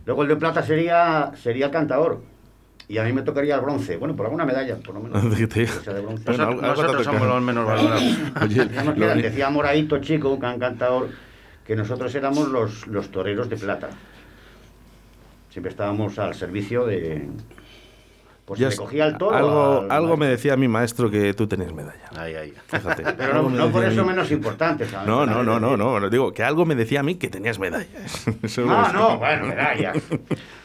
Luego 0.06 0.24
el 0.24 0.30
de 0.30 0.36
plata 0.38 0.64
sería, 0.64 1.34
sería 1.36 1.66
el 1.66 1.72
cantador 1.72 2.22
y 2.88 2.98
a 2.98 3.04
mí 3.04 3.12
me 3.12 3.22
tocaría 3.22 3.56
el 3.56 3.62
bronce. 3.62 3.98
Bueno, 3.98 4.16
por 4.16 4.26
alguna 4.28 4.46
medalla, 4.46 4.78
por 4.78 4.96
lo 4.96 5.02
menos. 5.02 5.22
nosotros, 5.24 7.04
somos 7.04 7.28
los 7.28 7.42
menos 7.42 7.66
valorados. 7.66 8.04
decía 9.22 9.50
Moradito 9.50 10.00
Chico, 10.00 10.40
que 10.40 10.46
han 10.46 10.58
cantado, 10.58 11.10
que 11.66 11.76
nosotros 11.76 12.16
éramos 12.16 12.48
los, 12.48 12.88
los 12.88 13.12
toreros 13.12 13.50
de 13.50 13.58
plata. 13.58 13.90
Siempre 15.50 15.72
estábamos 15.72 16.18
al 16.18 16.34
servicio 16.36 16.86
de, 16.86 17.28
pues 18.48 18.62
se 18.62 18.78
cogía 18.78 19.06
el 19.06 19.18
toro. 19.18 19.36
Algo, 19.36 19.86
algo 19.90 20.16
me 20.16 20.26
decía 20.26 20.56
mi 20.56 20.70
maestro 20.70 21.12
que 21.12 21.34
tú 21.34 21.48
tenías 21.48 21.74
medalla. 21.74 22.10
Ahí, 22.16 22.34
ahí. 22.34 22.54
Fíjate. 22.68 23.04
Pero 23.18 23.50
no, 23.50 23.70
por 23.70 23.84
eso 23.84 24.06
menos 24.06 24.32
importante. 24.32 24.88
No, 25.06 25.26
no, 25.26 25.44
no, 25.44 25.60
no, 25.60 25.76
no. 25.76 26.10
Digo 26.10 26.34
que 26.34 26.44
algo 26.44 26.66
me 26.66 26.74
decía 26.74 27.02
a 27.02 27.04
mí 27.04 27.16
que 27.16 27.28
tenías 27.28 27.60
medalla. 27.60 27.86
ah, 28.70 28.92
no, 28.94 29.18
bueno, 29.18 29.48
medalla. 29.48 29.92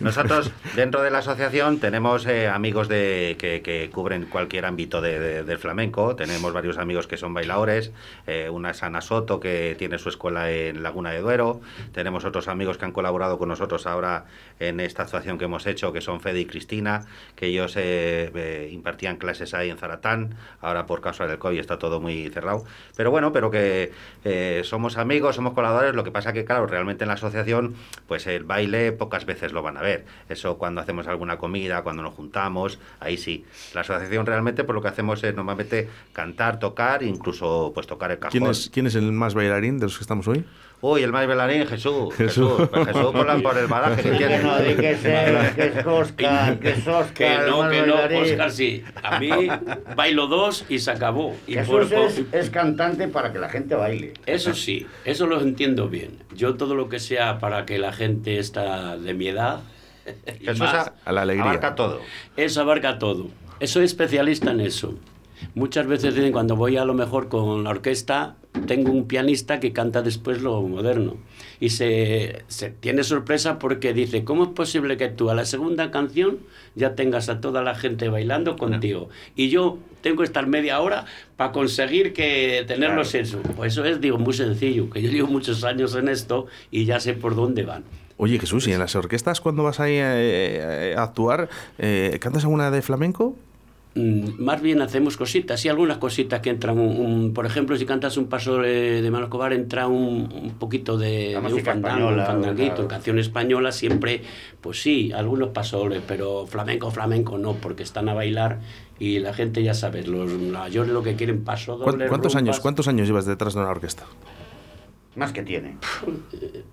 Nosotros, 0.00 0.52
dentro 0.74 1.02
de 1.02 1.10
la 1.10 1.18
asociación, 1.18 1.80
tenemos 1.80 2.26
eh, 2.26 2.48
amigos 2.48 2.86
de, 2.88 3.36
que, 3.38 3.90
cubren 3.92 4.26
cualquier 4.26 4.66
ámbito 4.66 5.00
del 5.00 5.58
flamenco. 5.58 6.16
Tenemos 6.16 6.52
varios 6.52 6.76
amigos 6.76 7.06
que 7.06 7.16
son 7.16 7.32
bailadores. 7.32 7.92
Eh, 8.26 8.50
una 8.50 8.70
es 8.70 8.82
Ana 8.82 9.00
Soto, 9.00 9.40
que 9.40 9.74
tiene 9.78 9.98
su 9.98 10.10
escuela 10.10 10.50
en 10.50 10.82
Laguna 10.82 11.12
de 11.12 11.20
Duero. 11.20 11.60
Tenemos 11.92 12.24
otros 12.24 12.46
amigos 12.48 12.76
que 12.76 12.84
han 12.84 12.92
colaborado 12.92 13.38
con 13.38 13.48
nosotros 13.48 13.86
ahora 13.86 14.26
en 14.60 14.80
esta 14.80 15.04
actuación 15.04 15.38
que 15.38 15.46
hemos 15.46 15.66
hecho, 15.66 15.92
que 15.92 16.02
son 16.02 16.20
Fede 16.20 16.40
y 16.40 16.46
Cristina, 16.46 17.06
que 17.36 17.46
ellos 17.46 17.74
eh, 17.76 18.68
impartían 18.70 19.16
clases 19.16 19.54
ahí 19.54 19.70
en 19.70 19.78
Zaratán. 19.78 20.34
Ahora, 20.60 20.86
por 20.86 21.00
causa 21.00 21.26
del 21.26 21.38
COVID, 21.38 21.58
está 21.58 21.78
todo 21.78 22.00
muy 22.00 22.28
cerrado. 22.28 22.64
Pero 22.96 23.10
bueno, 23.10 23.32
pero 23.32 23.50
que 23.50 23.92
somos 24.64 24.98
amigos, 24.98 25.36
somos 25.36 25.54
colaboradores. 25.54 25.94
Lo 25.94 26.04
que 26.04 26.10
pasa 26.10 26.34
que, 26.34 26.44
claro, 26.44 26.66
realmente 26.66 27.04
en 27.04 27.08
la 27.08 27.14
asociación, 27.14 27.74
pues 28.06 28.26
el 28.26 28.44
baile 28.44 28.92
pocas 29.06 29.24
veces 29.24 29.52
lo 29.52 29.62
van 29.62 29.76
a 29.76 29.82
ver. 29.82 30.04
Eso 30.28 30.58
cuando 30.58 30.80
hacemos 30.80 31.06
alguna 31.06 31.38
comida, 31.38 31.82
cuando 31.82 32.02
nos 32.02 32.14
juntamos, 32.14 32.80
ahí 32.98 33.16
sí. 33.16 33.44
La 33.72 33.82
asociación 33.82 34.26
realmente 34.26 34.64
por 34.64 34.74
lo 34.74 34.82
que 34.82 34.88
hacemos 34.88 35.22
es 35.22 35.32
normalmente 35.32 35.88
cantar, 36.12 36.58
tocar, 36.58 37.04
incluso 37.04 37.70
pues 37.72 37.86
tocar 37.86 38.10
el 38.10 38.18
cajón. 38.18 38.32
¿Quién 38.32 38.50
es, 38.50 38.68
¿quién 38.68 38.86
es 38.88 38.96
el 38.96 39.12
más 39.12 39.34
bailarín 39.34 39.78
de 39.78 39.86
los 39.86 39.96
que 39.96 40.02
estamos 40.02 40.26
hoy? 40.26 40.44
Uy, 40.82 41.02
el 41.02 41.10
más 41.10 41.26
bailarín, 41.26 41.66
Jesús. 41.66 42.14
Jesús, 42.14 42.68
pues 42.70 42.86
Jesús 42.88 43.12
por, 43.12 43.26
la, 43.26 43.38
por 43.38 43.56
el 43.56 43.66
badaje 43.66 44.02
que 44.02 44.10
tiene. 44.10 44.42
No, 44.42 44.58
di 44.58 44.74
que, 44.74 44.90
es, 44.90 45.00
que 45.54 45.78
es 45.78 45.86
Oscar, 45.86 46.58
que 46.58 46.70
es 46.70 46.86
Oscar. 46.86 47.12
Que 47.14 47.50
no, 47.50 47.70
que 47.70 47.82
no, 47.86 48.20
Oscar 48.20 48.50
sí. 48.50 48.84
A 49.02 49.18
mí 49.18 49.30
bailo 49.96 50.26
dos 50.26 50.66
y 50.68 50.78
se 50.78 50.90
acabó. 50.90 51.34
Y 51.46 51.54
Jesús 51.54 51.90
es, 51.90 52.22
es, 52.30 52.50
cantante 52.50 53.08
para 53.08 53.32
que 53.32 53.38
la 53.38 53.48
gente 53.48 53.74
baile. 53.74 54.12
Eso 54.26 54.52
sí, 54.52 54.86
eso 55.06 55.26
lo 55.26 55.40
entiendo 55.40 55.88
bien. 55.88 56.18
Yo 56.34 56.56
todo 56.56 56.74
lo 56.74 56.90
que 56.90 57.00
sea 57.00 57.38
para 57.38 57.64
que 57.64 57.78
la 57.78 57.92
gente 57.92 58.38
está 58.38 58.98
de 58.98 59.14
mi 59.14 59.28
edad. 59.28 59.60
Jesús 60.40 60.60
más, 60.60 60.92
a 61.04 61.12
la 61.12 61.22
alegría. 61.22 61.44
Abarca 61.44 61.74
todo. 61.74 62.02
Eso 62.36 62.60
abarca 62.60 62.98
todo. 62.98 63.28
Soy 63.64 63.86
especialista 63.86 64.50
en 64.50 64.60
eso. 64.60 64.94
Muchas 65.54 65.86
veces 65.86 66.14
dicen 66.14 66.32
cuando 66.32 66.56
voy 66.56 66.76
a 66.76 66.84
lo 66.84 66.94
mejor 66.94 67.28
con 67.28 67.64
la 67.64 67.70
orquesta, 67.70 68.36
tengo 68.66 68.92
un 68.92 69.06
pianista 69.06 69.60
que 69.60 69.72
canta 69.72 70.02
después 70.02 70.42
lo 70.42 70.62
moderno. 70.62 71.16
Y 71.60 71.70
se, 71.70 72.44
se, 72.48 72.70
tiene 72.70 73.02
sorpresa 73.02 73.58
porque 73.58 73.94
dice, 73.94 74.24
¿cómo 74.24 74.44
es 74.44 74.50
posible 74.50 74.96
que 74.96 75.08
tú 75.08 75.30
a 75.30 75.34
la 75.34 75.44
segunda 75.44 75.90
canción 75.90 76.38
ya 76.74 76.94
tengas 76.94 77.28
a 77.28 77.40
toda 77.40 77.62
la 77.62 77.74
gente 77.74 78.08
bailando 78.08 78.56
contigo? 78.56 79.08
Y 79.34 79.48
yo 79.48 79.78
tengo 80.02 80.18
que 80.18 80.24
estar 80.24 80.46
media 80.46 80.80
hora 80.80 81.06
para 81.36 81.52
conseguir 81.52 82.12
que 82.12 82.64
tenerlos 82.66 83.10
claro. 83.10 83.26
eso. 83.26 83.38
Pues 83.56 83.72
eso 83.72 83.84
es, 83.84 84.00
digo, 84.00 84.18
muy 84.18 84.34
sencillo, 84.34 84.90
que 84.90 85.02
yo 85.02 85.10
llevo 85.10 85.28
muchos 85.28 85.64
años 85.64 85.94
en 85.94 86.08
esto 86.08 86.46
y 86.70 86.84
ya 86.84 87.00
sé 87.00 87.14
por 87.14 87.34
dónde 87.34 87.64
van. 87.64 87.84
Oye 88.18 88.38
Jesús, 88.38 88.66
¿y 88.66 88.72
en 88.72 88.78
las 88.78 88.96
orquestas 88.96 89.42
cuando 89.42 89.62
vas 89.62 89.78
ahí 89.78 89.98
a, 89.98 90.98
a 90.98 91.02
actuar, 91.02 91.50
eh, 91.78 92.16
cantas 92.20 92.44
alguna 92.44 92.70
de 92.70 92.80
flamenco? 92.80 93.36
Mm, 93.96 94.42
más 94.42 94.60
bien 94.60 94.82
hacemos 94.82 95.16
cositas, 95.16 95.58
sí, 95.58 95.70
algunas 95.70 95.96
cositas 95.96 96.40
que 96.40 96.50
entran, 96.50 96.78
un, 96.78 97.32
por 97.32 97.46
ejemplo, 97.46 97.74
si 97.78 97.86
cantas 97.86 98.18
un 98.18 98.26
paso 98.26 98.58
de, 98.58 99.00
de 99.00 99.10
Manuel 99.10 99.30
Cobar, 99.30 99.54
entra 99.54 99.86
un, 99.86 100.30
un 100.30 100.50
poquito 100.58 100.98
de, 100.98 101.30
de 101.30 101.54
un 101.54 101.60
fandango, 101.60 102.08
un 102.08 102.16
fandanguito, 102.16 102.74
claro. 102.74 102.88
canción 102.88 103.18
española, 103.18 103.72
siempre, 103.72 104.20
pues 104.60 104.82
sí, 104.82 105.12
algunos 105.12 105.48
pasoles, 105.48 106.02
pero 106.06 106.46
flamenco, 106.46 106.90
flamenco 106.90 107.38
no, 107.38 107.54
porque 107.54 107.84
están 107.84 108.10
a 108.10 108.14
bailar 108.14 108.60
y 108.98 109.18
la 109.18 109.32
gente 109.32 109.62
ya 109.62 109.72
sabes, 109.72 110.06
los 110.06 110.30
mayores 110.30 110.92
lo 110.92 111.02
que 111.02 111.16
quieren 111.16 111.42
paso 111.42 111.78
doble. 111.78 112.06
¿Cuántos 112.06 112.34
rumbas. 112.34 112.36
años, 112.36 112.60
¿Cuántos 112.60 112.88
años 112.88 113.08
llevas 113.08 113.24
detrás 113.24 113.54
de 113.54 113.60
una 113.60 113.70
orquesta? 113.70 114.04
Más 115.14 115.32
que 115.32 115.42
tiene. 115.42 115.78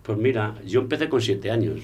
Pues 0.01 0.17
mira, 0.17 0.55
yo 0.65 0.81
empecé 0.81 1.07
con 1.07 1.21
siete 1.21 1.51
años. 1.51 1.79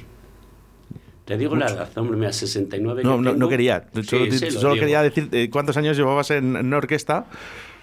Te 1.29 1.37
digo 1.37 1.53
Mucho. 1.53 1.67
la 1.67 1.71
edad, 1.75 1.97
hombre, 1.99 2.17
mira, 2.17 2.33
69. 2.33 3.03
No, 3.03 3.21
no, 3.21 3.35
no, 3.35 3.47
quería. 3.47 3.85
Solo, 4.03 4.31
sí, 4.31 4.49
solo 4.49 4.73
quería 4.73 5.03
decir 5.03 5.29
eh, 5.31 5.47
cuántos 5.51 5.77
años 5.77 5.95
llevabas 5.95 6.31
en, 6.31 6.55
en, 6.55 6.65
una 6.65 6.77
orquesta. 6.77 7.27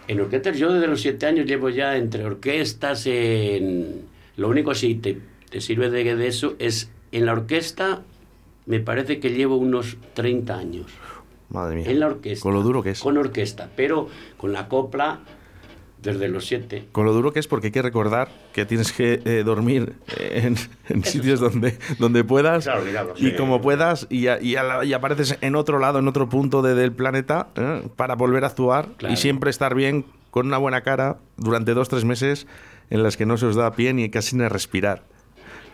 En 0.08 0.20
orquestas, 0.20 0.58
yo 0.58 0.72
desde 0.72 0.88
los 0.88 1.00
siete 1.00 1.26
años 1.26 1.46
llevo 1.46 1.68
ya 1.68 1.96
entre 1.96 2.24
orquestas. 2.24 3.06
En... 3.06 4.00
Lo 4.36 4.48
único 4.48 4.74
si 4.74 4.96
te, 4.96 5.20
te 5.48 5.60
sirve 5.60 5.90
de, 5.90 6.16
de, 6.16 6.26
eso 6.26 6.56
es 6.58 6.90
en 7.12 7.24
la 7.24 7.34
orquesta, 7.34 8.02
me 8.66 8.80
parece 8.80 9.20
que 9.20 9.30
llevo 9.30 9.58
unos 9.58 9.96
30 10.14 10.58
años. 10.58 10.86
Madre 11.48 11.76
mía. 11.76 11.84
En 11.88 12.00
la 12.00 12.08
orquesta. 12.08 12.42
Con 12.42 12.52
lo 12.52 12.62
duro 12.62 12.82
que 12.82 12.90
es. 12.90 13.00
Con 13.00 13.16
orquesta, 13.16 13.70
pero 13.76 14.08
con 14.38 14.52
la 14.52 14.66
copla 14.66 15.20
desde 16.02 16.26
los 16.26 16.46
siete. 16.46 16.86
Con 16.90 17.06
lo 17.06 17.12
duro 17.12 17.32
que 17.32 17.38
es 17.38 17.46
porque 17.46 17.68
hay 17.68 17.72
que 17.72 17.82
recordar 17.82 18.28
que 18.56 18.64
tienes 18.64 18.90
que 18.90 19.20
eh, 19.26 19.42
dormir 19.44 19.96
en, 20.18 20.56
en 20.88 21.04
sitios 21.04 21.40
donde, 21.40 21.76
donde 21.98 22.24
puedas 22.24 22.64
claro, 22.64 23.12
y 23.18 23.32
como 23.36 23.60
puedas 23.60 24.06
y, 24.08 24.28
y, 24.28 24.56
y, 24.84 24.92
apareces 24.94 25.36
en 25.42 25.56
otro 25.56 25.78
lado, 25.78 25.98
en 25.98 26.08
otro 26.08 26.30
punto 26.30 26.62
de, 26.62 26.74
del 26.74 26.92
planeta 26.92 27.48
¿eh? 27.56 27.82
para 27.96 28.14
volver 28.14 28.44
a 28.44 28.46
actuar 28.46 28.88
claro. 28.96 29.12
y 29.12 29.18
siempre 29.18 29.50
estar 29.50 29.74
bien 29.74 30.06
con 30.30 30.46
una 30.46 30.56
buena 30.56 30.80
cara 30.80 31.18
durante 31.36 31.74
dos, 31.74 31.90
tres 31.90 32.06
meses 32.06 32.46
en 32.88 33.02
las 33.02 33.18
que 33.18 33.26
no 33.26 33.36
se 33.36 33.44
os 33.44 33.56
da 33.56 33.70
pie 33.72 33.92
ni 33.92 34.08
casi 34.08 34.36
ni 34.36 34.48
respirar. 34.48 35.02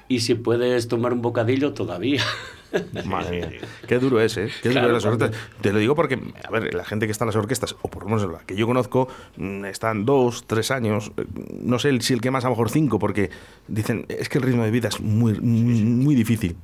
Y 0.09 0.19
si 0.19 0.35
puedes 0.35 0.89
tomar 0.89 1.13
un 1.13 1.23
bocadillo 1.23 1.75
todavía. 1.75 2.23
Madre 3.05 3.47
mía, 3.49 3.61
qué 3.87 3.99
duro 3.99 4.21
es, 4.21 4.37
¿eh? 4.37 4.49
Qué 4.63 4.71
claro, 4.71 4.89
duro 4.89 4.95
las 4.95 5.05
orquestas. 5.05 5.41
Te 5.61 5.73
lo 5.73 5.79
digo 5.79 5.95
porque, 5.95 6.19
a 6.45 6.51
ver, 6.51 6.75
la 6.75 6.85
gente 6.85 7.07
que 7.07 7.13
está 7.13 7.25
en 7.25 7.29
las 7.29 7.37
orquestas, 7.37 7.77
o 7.83 7.89
por 7.89 8.05
lo 8.05 8.09
menos 8.09 8.31
la 8.31 8.41
que 8.41 8.57
yo 8.57 8.67
conozco, 8.67 9.09
mm, 9.37 9.65
están 9.67 10.05
dos, 10.05 10.45
tres 10.47 10.71
años, 10.71 11.13
eh, 11.17 11.25
no 11.61 11.79
sé 11.79 11.99
si 12.01 12.15
el 12.15 12.21
que 12.21 12.31
más, 12.31 12.45
a 12.45 12.49
lo 12.49 12.53
mejor 12.53 12.71
cinco, 12.71 12.99
porque 12.99 13.31
dicen, 13.69 14.07
es 14.09 14.29
que 14.29 14.39
el 14.39 14.45
ritmo 14.45 14.65
de 14.65 14.71
vida 14.71 14.89
es 14.89 15.01
muy, 15.01 15.35
muy, 15.41 15.83
muy 15.85 16.15
difícil. 16.15 16.57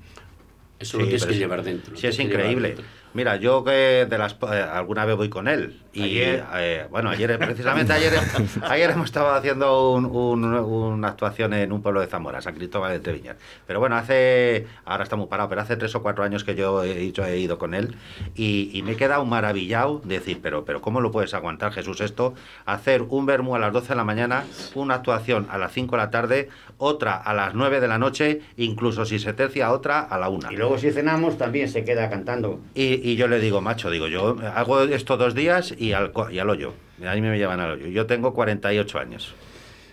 Eso 0.79 0.93
sí, 0.93 0.99
lo 0.99 1.05
tienes 1.05 1.27
que 1.27 1.35
llevar 1.35 1.63
dentro. 1.63 1.97
Sí, 1.97 2.07
es 2.07 2.19
increíble. 2.21 2.77
Mira, 3.15 3.37
yo 3.37 3.65
que 3.65 4.07
de 4.09 4.19
las 4.19 4.35
eh, 4.53 4.65
alguna 4.73 5.05
vez 5.05 5.17
voy 5.17 5.29
con 5.29 5.49
él 5.49 5.81
y 5.93 6.03
ayer. 6.03 6.45
Eh, 6.57 6.87
bueno, 6.91 7.11
ayer 7.11 7.39
precisamente 7.39 7.93
ayer 7.93 8.13
ayer 8.63 8.91
hemos 8.91 9.07
estado 9.07 9.33
haciendo 9.35 9.93
un, 9.93 10.07
un, 10.07 10.45
una 10.45 11.09
actuación 11.09 11.53
en 11.55 11.73
un 11.73 11.83
pueblo 11.83 12.01
de 12.01 12.07
Zamora, 12.07 12.41
San 12.41 12.55
Cristóbal 12.55 12.93
de 12.93 13.01
Treviñas. 13.01 13.37
Pero 13.67 13.81
bueno, 13.81 13.97
hace 13.97 14.67
ahora 14.85 15.05
está 15.05 15.17
muy 15.17 15.27
parado, 15.27 15.49
pero 15.49 15.63
hace 15.63 15.77
tres 15.77 15.95
o 15.95 16.03
cuatro 16.03 16.25
años 16.25 16.45
que 16.45 16.55
yo 16.55 16.85
he, 16.85 17.13
he 17.13 17.39
ido 17.39 17.59
con 17.59 17.75
él 17.75 17.97
y, 18.35 18.71
y, 18.73 18.83
me 18.83 18.93
he 18.93 18.97
quedado 18.97 19.25
maravillado 19.25 20.01
de 20.05 20.19
decir, 20.19 20.41
pero 20.43 20.65
pero 20.65 20.81
cómo 20.81 21.01
lo 21.01 21.11
puedes 21.11 21.35
aguantar, 21.35 21.73
Jesús, 21.73 22.01
esto 22.01 22.35
hacer 22.67 23.03
un 23.09 23.27
vermú 23.27 23.55
a 23.55 23.59
las 23.59 23.73
12 23.73 23.89
de 23.89 23.95
la 23.95 24.05
mañana, 24.05 24.45
una 24.75 24.95
actuación 24.95 25.47
a 25.51 25.59
las 25.59 25.73
5 25.73 25.97
de 25.97 26.03
la 26.03 26.11
tarde, 26.11 26.49
otra 26.79 27.17
a 27.17 27.35
las 27.35 27.55
9 27.55 27.81
de 27.81 27.89
la 27.89 27.99
noche, 27.99 28.43
incluso 28.57 29.05
si 29.05 29.19
se 29.19 29.33
tercia 29.33 29.73
otra 29.73 30.01
a 30.01 30.19
la 30.19 30.29
1. 30.29 30.53
Y 30.53 30.57
luego 30.57 30.79
si 30.79 30.91
cenamos 30.91 31.39
también 31.39 31.69
se 31.69 31.85
queda 31.85 32.09
cantando. 32.11 32.61
Y, 32.75 33.08
y 33.08 33.08
yo 33.17 33.29
le 33.29 33.41
digo, 33.41 33.61
macho, 33.61 33.91
digo, 33.91 34.09
yo 34.09 34.37
hago 34.55 34.83
esto 34.83 35.17
dos 35.17 35.35
días 35.35 35.75
y 35.77 35.93
al, 35.93 36.13
y 36.31 36.39
al 36.39 36.51
hoyo. 36.51 36.73
Ahí 37.07 37.21
me 37.21 37.37
llevan 37.39 37.61
al 37.61 37.73
hoyo. 37.73 37.87
Yo 37.89 38.07
tengo 38.07 38.35
48 38.35 38.99
años. 38.99 39.35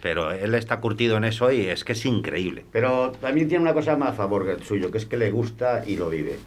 Pero 0.02 0.32
él 0.32 0.54
está 0.54 0.80
curtido 0.80 1.18
en 1.18 1.24
eso 1.24 1.52
y 1.52 1.62
es 1.62 1.84
que 1.84 1.94
es 1.94 2.06
increíble. 2.06 2.64
Pero 2.72 3.12
también 3.20 3.48
tiene 3.48 3.64
una 3.64 3.74
cosa 3.74 3.98
más 3.98 4.10
a 4.10 4.14
favor 4.14 4.60
suyo, 4.64 4.92
que 4.92 5.00
es 5.00 5.06
que 5.06 5.18
le 5.18 5.32
gusta 5.32 5.84
y 5.86 5.98
lo 5.98 6.10
vive. 6.10 6.38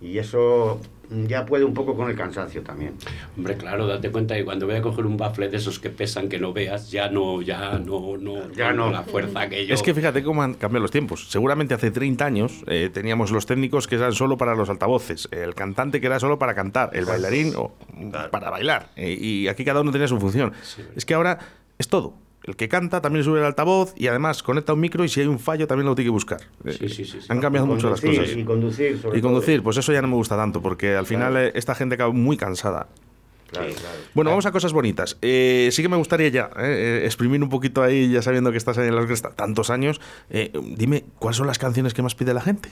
Y 0.00 0.18
eso 0.18 0.80
ya 1.26 1.46
puede 1.46 1.64
un 1.64 1.74
poco 1.74 1.96
con 1.96 2.10
el 2.10 2.16
cansancio 2.16 2.62
también. 2.62 2.94
Hombre, 3.36 3.56
claro, 3.56 3.86
date 3.86 4.10
cuenta 4.10 4.34
que 4.34 4.44
cuando 4.44 4.66
voy 4.66 4.76
a 4.76 4.82
coger 4.82 5.06
un 5.06 5.16
bafle 5.16 5.48
de 5.48 5.56
esos 5.56 5.78
que 5.78 5.90
pesan 5.90 6.28
que 6.28 6.38
no 6.38 6.52
veas, 6.52 6.90
ya 6.90 7.08
no, 7.08 7.40
ya 7.42 7.78
no, 7.78 8.16
no, 8.18 8.52
ya 8.52 8.72
no, 8.72 8.90
la 8.90 9.02
fuerza 9.02 9.48
que 9.48 9.66
yo. 9.66 9.74
Es 9.74 9.82
que 9.82 9.94
fíjate 9.94 10.22
cómo 10.22 10.42
han 10.42 10.54
cambiado 10.54 10.82
los 10.82 10.90
tiempos. 10.90 11.28
Seguramente 11.30 11.74
hace 11.74 11.90
30 11.90 12.24
años 12.24 12.64
eh, 12.66 12.90
teníamos 12.92 13.30
los 13.30 13.46
técnicos 13.46 13.86
que 13.86 13.96
eran 13.96 14.12
solo 14.12 14.36
para 14.36 14.54
los 14.54 14.68
altavoces, 14.68 15.28
el 15.30 15.54
cantante 15.54 16.00
que 16.00 16.06
era 16.06 16.20
solo 16.20 16.38
para 16.38 16.54
cantar, 16.54 16.90
el 16.92 17.04
bailarín 17.04 17.54
o, 17.56 17.72
para 18.30 18.50
bailar. 18.50 18.90
Eh, 18.96 19.16
y 19.18 19.48
aquí 19.48 19.64
cada 19.64 19.80
uno 19.80 19.92
tenía 19.92 20.08
su 20.08 20.18
función. 20.20 20.52
Sí. 20.62 20.82
Es 20.94 21.04
que 21.04 21.14
ahora 21.14 21.38
es 21.78 21.88
todo 21.88 22.27
el 22.48 22.56
que 22.56 22.68
canta 22.68 23.00
también 23.02 23.24
sube 23.24 23.40
el 23.40 23.44
altavoz 23.44 23.92
y 23.96 24.06
además 24.06 24.42
conecta 24.42 24.72
un 24.72 24.80
micro 24.80 25.04
y 25.04 25.08
si 25.08 25.20
hay 25.20 25.26
un 25.26 25.38
fallo 25.38 25.66
también 25.66 25.86
lo 25.86 25.94
tiene 25.94 26.06
que 26.06 26.12
buscar. 26.12 26.40
Sí, 26.66 26.88
sí, 26.88 27.04
sí, 27.04 27.18
Han 27.28 27.40
cambiado 27.40 27.66
mucho 27.66 27.90
las 27.90 28.00
cosas. 28.00 28.30
Y 28.34 28.44
conducir, 28.44 28.98
sobre 28.98 29.18
Y 29.18 29.22
conducir, 29.22 29.56
todo. 29.56 29.64
pues 29.64 29.76
eso 29.76 29.92
ya 29.92 30.00
no 30.00 30.08
me 30.08 30.14
gusta 30.14 30.36
tanto, 30.36 30.62
porque 30.62 30.96
al 30.96 31.06
final 31.06 31.32
claro. 31.32 31.50
esta 31.54 31.74
gente 31.74 31.96
acaba 31.96 32.12
muy 32.12 32.36
cansada. 32.36 32.88
Claro, 33.50 33.68
claro. 33.68 33.96
Bueno, 34.14 34.30
vamos 34.30 34.46
a 34.46 34.52
cosas 34.52 34.72
bonitas. 34.72 35.16
Eh, 35.22 35.68
sí 35.72 35.82
que 35.82 35.88
me 35.88 35.96
gustaría 35.96 36.28
ya 36.28 36.50
eh, 36.58 37.02
exprimir 37.04 37.42
un 37.42 37.48
poquito 37.48 37.82
ahí, 37.82 38.10
ya 38.10 38.22
sabiendo 38.22 38.50
que 38.50 38.58
estás 38.58 38.76
ahí 38.78 38.88
en 38.88 38.94
la 38.94 39.02
orquesta 39.02 39.30
tantos 39.30 39.70
años. 39.70 40.00
Eh, 40.30 40.50
dime, 40.76 41.04
¿cuáles 41.18 41.36
son 41.36 41.46
las 41.46 41.58
canciones 41.58 41.94
que 41.94 42.02
más 42.02 42.14
pide 42.14 42.34
la 42.34 42.40
gente? 42.40 42.70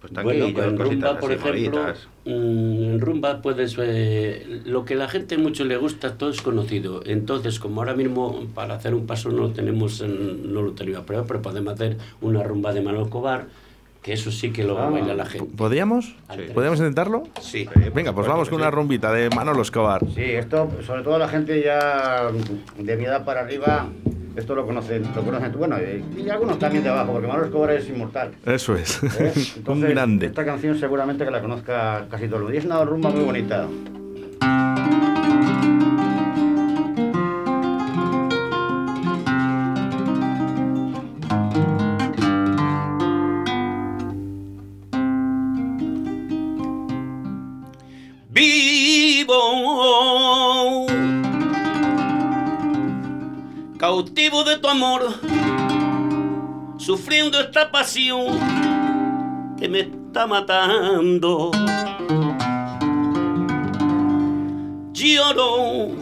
Pues 0.00 0.12
bueno, 0.24 0.46
en 0.46 0.78
rumba, 0.78 1.18
por 1.18 1.32
ejemplo, 1.32 1.80
mm, 1.82 1.94
en 2.28 3.00
rumba 3.00 3.40
puedes 3.40 3.76
eh, 3.78 4.60
lo 4.66 4.84
que 4.84 4.94
la 4.94 5.08
gente 5.08 5.38
mucho 5.38 5.64
le 5.64 5.76
gusta 5.76 6.18
todo 6.18 6.30
es 6.30 6.42
conocido. 6.42 7.02
Entonces, 7.06 7.58
como 7.58 7.80
ahora 7.80 7.94
mismo 7.94 8.46
para 8.54 8.74
hacer 8.74 8.94
un 8.94 9.06
paso 9.06 9.30
no 9.30 9.50
tenemos 9.50 10.02
no 10.02 10.62
lo 10.62 10.72
tenemos 10.72 11.04
pero 11.26 11.42
podemos 11.42 11.74
hacer 11.74 11.96
una 12.20 12.42
rumba 12.42 12.72
de 12.72 12.82
Manuel 12.82 13.08
Cobar, 13.08 13.46
que 14.02 14.12
eso 14.12 14.30
sí 14.30 14.50
que 14.52 14.64
lo 14.64 14.78
ah, 14.78 14.90
baila 14.90 15.14
la 15.14 15.26
gente. 15.26 15.50
¿Podríamos? 15.56 16.16
Sí. 16.34 16.42
¿Podríamos 16.54 16.78
intentarlo? 16.78 17.24
Sí. 17.40 17.68
Venga, 17.94 18.12
pues 18.12 18.26
vamos 18.26 18.48
con 18.48 18.60
una 18.60 18.70
rumbita 18.70 19.12
de 19.12 19.30
Manolo 19.30 19.62
Escobar. 19.62 20.02
Sí, 20.14 20.22
esto, 20.22 20.70
sobre 20.86 21.02
todo 21.02 21.18
la 21.18 21.28
gente 21.28 21.62
ya 21.62 22.30
de 22.78 22.96
mi 22.96 23.04
edad 23.04 23.24
para 23.24 23.40
arriba, 23.40 23.88
esto 24.36 24.54
lo 24.54 24.66
conocen, 24.66 25.02
lo 25.14 25.22
conocen 25.22 25.52
bueno, 25.58 25.76
y, 25.78 26.22
y, 26.22 26.30
algunos 26.30 26.58
también 26.58 26.84
de 26.84 26.90
abajo, 26.90 27.12
porque 27.12 27.26
Manolo 27.26 27.46
Escobar 27.46 27.72
es 27.72 27.88
inmortal. 27.88 28.32
Eso 28.46 28.76
es. 28.76 29.02
¿Eh? 29.02 29.08
Entonces, 29.56 29.66
Un 29.66 29.80
grande. 29.80 30.26
Esta 30.26 30.44
canción 30.44 30.78
seguramente 30.78 31.24
que 31.24 31.30
la 31.30 31.40
conozca 31.40 32.06
casi 32.10 32.26
todo 32.26 32.36
el 32.36 32.42
mundo. 32.42 32.54
Y 32.54 32.58
es 32.58 32.64
una 32.64 32.84
rumba 32.84 33.10
muy 33.10 33.24
bonita. 33.24 33.66
Vivo 48.38 49.34
cautivo 53.76 54.44
de 54.44 54.58
tu 54.58 54.68
amor, 54.68 55.12
sufriendo 56.76 57.40
esta 57.40 57.72
pasión 57.72 58.38
que 59.58 59.68
me 59.68 59.80
está 59.80 60.28
matando. 60.28 61.50
Lloro 64.92 65.96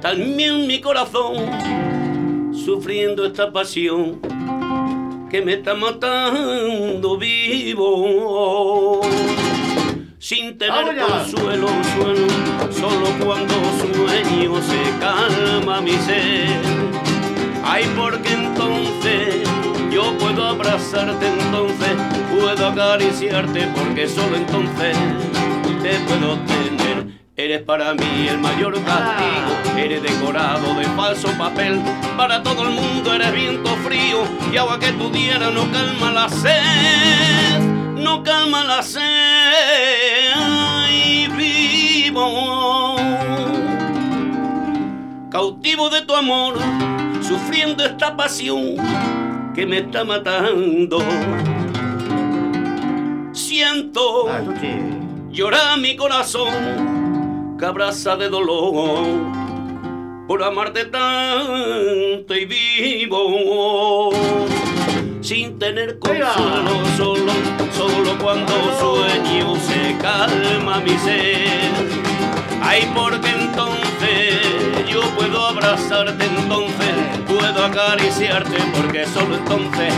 también 0.00 0.66
mi 0.66 0.80
corazón 0.80 1.50
sufriendo 2.54 3.26
esta 3.26 3.52
pasión 3.52 4.18
que 5.28 5.42
me 5.42 5.52
está 5.52 5.74
matando 5.74 7.18
vivo. 7.18 8.97
Sin 10.28 10.58
tener 10.58 10.84
consuelo, 10.84 11.68
suelo, 11.96 12.26
solo 12.70 13.06
cuando 13.24 13.54
sueño 13.80 14.60
se 14.60 14.98
calma 15.00 15.80
mi 15.80 15.92
ser. 15.92 16.60
Ay, 17.64 17.90
porque 17.96 18.34
entonces 18.34 19.48
yo 19.90 20.18
puedo 20.18 20.46
abrazarte, 20.46 21.28
entonces 21.28 21.96
puedo 22.30 22.66
acariciarte, 22.66 23.68
porque 23.74 24.06
solo 24.06 24.36
entonces 24.36 24.98
te 25.82 25.98
puedo 26.00 26.36
tener. 26.40 27.06
Eres 27.34 27.62
para 27.62 27.94
mí 27.94 28.28
el 28.28 28.36
mayor 28.36 28.74
castigo, 28.84 29.78
eres 29.78 30.02
decorado 30.02 30.74
de 30.74 30.84
falso 30.88 31.28
papel. 31.38 31.80
Para 32.18 32.42
todo 32.42 32.64
el 32.64 32.74
mundo 32.74 33.14
eres 33.14 33.32
viento 33.32 33.70
frío 33.76 34.24
y 34.52 34.58
agua 34.58 34.78
que 34.78 34.92
tu 34.92 35.08
diera 35.08 35.50
no 35.50 35.62
calma 35.72 36.10
la 36.10 36.28
sed, 36.28 37.77
no 37.98 38.22
calma 38.22 38.64
la 38.64 38.82
sed. 38.82 39.02
Y 40.90 41.28
vivo 41.28 42.96
cautivo 45.30 45.90
de 45.90 46.02
tu 46.02 46.14
amor, 46.14 46.58
sufriendo 47.20 47.84
esta 47.84 48.16
pasión 48.16 48.76
que 49.54 49.66
me 49.66 49.78
está 49.78 50.04
matando. 50.04 50.98
Siento 53.32 54.28
ah, 54.28 54.40
llorar 55.30 55.78
mi 55.78 55.96
corazón 55.96 57.56
cabraza 57.58 58.16
de 58.16 58.28
dolor 58.28 59.04
por 60.26 60.42
amarte 60.42 60.84
tanto 60.84 62.34
y 62.34 62.44
vivo 62.44 64.10
sin 65.28 65.58
tener 65.58 65.98
consuelo 65.98 66.86
solo 66.96 67.32
solo 67.76 68.16
cuando 68.18 68.50
sueño 68.80 69.56
se 69.56 69.94
calma 69.98 70.80
mi 70.80 70.96
ser. 70.96 71.70
Ay 72.62 72.90
porque 72.94 73.28
entonces 73.28 74.88
yo 74.90 75.02
puedo 75.16 75.48
abrazarte 75.48 76.24
entonces 76.24 76.94
puedo 77.26 77.62
acariciarte 77.62 78.56
porque 78.74 79.04
solo 79.04 79.36
entonces 79.36 79.92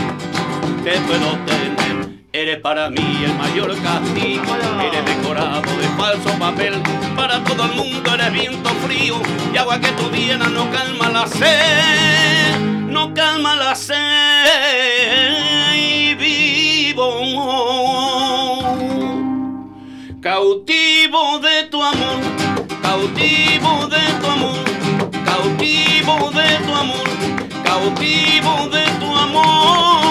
te 0.83 0.99
puedo 0.99 1.29
tener 1.45 2.20
Eres 2.33 2.61
para 2.61 2.89
mí 2.89 3.25
el 3.25 3.33
mayor 3.33 3.75
castigo, 3.83 4.55
eres 4.81 5.05
decorado 5.05 5.69
de 5.77 5.87
falso 5.97 6.29
papel. 6.39 6.81
Para 7.13 7.43
todo 7.43 7.65
el 7.65 7.73
mundo 7.73 8.13
eres 8.13 8.31
viento 8.31 8.69
frío. 8.85 9.15
Y 9.53 9.57
agua 9.57 9.81
que 9.81 9.89
tu 9.89 10.09
viena 10.09 10.47
no 10.47 10.71
calma 10.71 11.09
la 11.09 11.27
sed, 11.27 12.57
no 12.87 13.13
calma 13.13 13.57
la 13.57 13.75
sed. 13.75 13.97
Y 15.75 16.15
vivo. 16.15 17.09
Cautivo 20.21 21.39
de 21.39 21.63
tu 21.65 21.83
amor, 21.83 22.21
cautivo 22.81 23.87
de 23.87 23.99
tu 24.21 24.27
amor, 24.27 24.63
cautivo 25.25 26.31
de 26.31 26.47
tu 26.65 26.73
amor, 26.73 27.09
cautivo 27.65 28.69
de 28.69 28.85
tu 29.01 29.17
amor. 29.17 30.10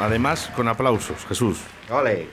Además 0.00 0.50
con 0.54 0.68
aplausos, 0.68 1.24
Jesús. 1.26 1.58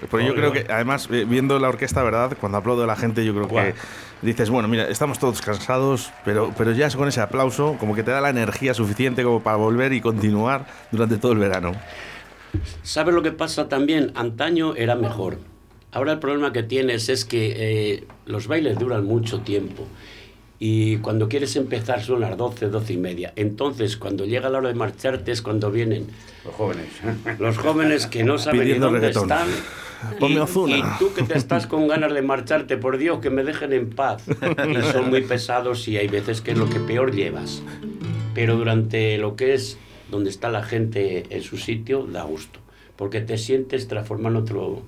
Porque 0.10 0.26
yo 0.26 0.36
creo 0.36 0.52
que, 0.52 0.66
además, 0.70 1.08
viendo 1.08 1.60
la 1.60 1.70
orquesta, 1.70 2.02
¿verdad? 2.04 2.36
Cuando 2.40 2.58
aplaudo 2.58 2.84
a 2.84 2.88
la 2.88 2.96
gente, 2.96 3.24
yo 3.24 3.34
creo 3.34 3.48
que 3.48 3.76
dices, 4.22 4.50
bueno, 4.50 4.68
mira, 4.68 4.88
estamos 4.88 5.20
todos 5.20 5.42
cansados, 5.42 6.12
pero, 6.26 6.54
pero 6.58 6.72
ya 6.72 6.90
con 6.92 7.08
ese 7.08 7.22
aplauso, 7.22 7.78
como 7.80 7.96
que 7.96 8.04
te 8.04 8.12
da 8.12 8.22
la 8.22 8.30
energía 8.30 8.74
suficiente 8.74 9.24
como 9.24 9.42
para 9.42 9.58
volver 9.58 9.94
y 9.94 10.02
continuar 10.02 10.66
durante 10.92 11.18
todo 11.18 11.34
el 11.34 11.40
verano. 11.40 11.74
¿Sabes 12.84 13.14
lo 13.14 13.22
que 13.22 13.32
pasa 13.32 13.68
también? 13.70 14.12
Antaño 14.16 14.76
era 14.76 14.96
mejor. 14.96 15.38
Ahora 15.92 16.14
el 16.14 16.20
problema 16.20 16.52
que 16.54 16.64
tienes 16.64 17.10
es 17.10 17.24
que 17.26 17.54
eh, 17.56 18.08
los 18.26 18.48
bailes 18.48 18.80
duran 18.80 19.06
mucho 19.06 19.42
tiempo 19.42 19.88
y 20.60 20.98
cuando 20.98 21.28
quieres 21.28 21.56
empezar 21.56 22.02
son 22.02 22.22
las 22.22 22.38
12, 22.38 22.68
12 22.68 22.94
y 22.94 22.98
media. 22.98 23.34
Entonces, 23.36 23.98
cuando 23.98 24.26
llega 24.26 24.50
la 24.50 24.60
hora 24.60 24.70
de 24.70 24.76
marcharte 24.76 25.32
es 25.32 25.42
cuando 25.42 25.72
vienen 25.72 26.08
los 26.46 26.54
jóvenes, 26.54 26.88
los 27.40 27.58
jóvenes 27.58 28.08
que 28.08 28.24
no 28.24 28.38
saben 28.38 28.68
ni 28.68 28.74
dónde 28.80 29.10
están. 29.10 29.48
Y, 30.20 30.34
y, 30.34 30.84
tú 31.00 31.14
que 31.14 31.24
te 31.24 31.38
estás 31.38 31.66
con 31.66 31.88
ganas 31.88 32.14
de 32.14 32.22
marcharte, 32.22 32.78
por 32.78 32.98
Dios, 32.98 33.20
que 33.20 33.30
me 33.30 33.44
dejen 33.44 33.74
en 33.74 33.90
paz. 33.90 34.24
Y 34.28 34.92
son 34.92 35.10
muy 35.10 35.22
pesados 35.22 35.88
y 35.88 35.98
hay 35.98 36.08
veces 36.08 36.42
que 36.42 36.52
es 36.52 36.58
lo 36.58 36.70
que 36.70 36.80
peor 36.80 37.14
llevas. 37.14 37.62
Pero 38.34 38.58
durante 38.58 39.18
lo 39.18 39.36
que 39.36 39.54
es 39.54 39.78
donde 40.12 40.30
está 40.30 40.50
la 40.50 40.64
gente 40.64 41.26
en 41.30 41.42
su 41.42 41.58
sitio, 41.58 42.06
da 42.06 42.24
gusto. 42.24 42.60
Porque 42.96 43.22
te 43.22 43.38
sientes 43.38 43.88
transformar 43.88 44.34
en 44.34 44.38
otro, 44.38 44.82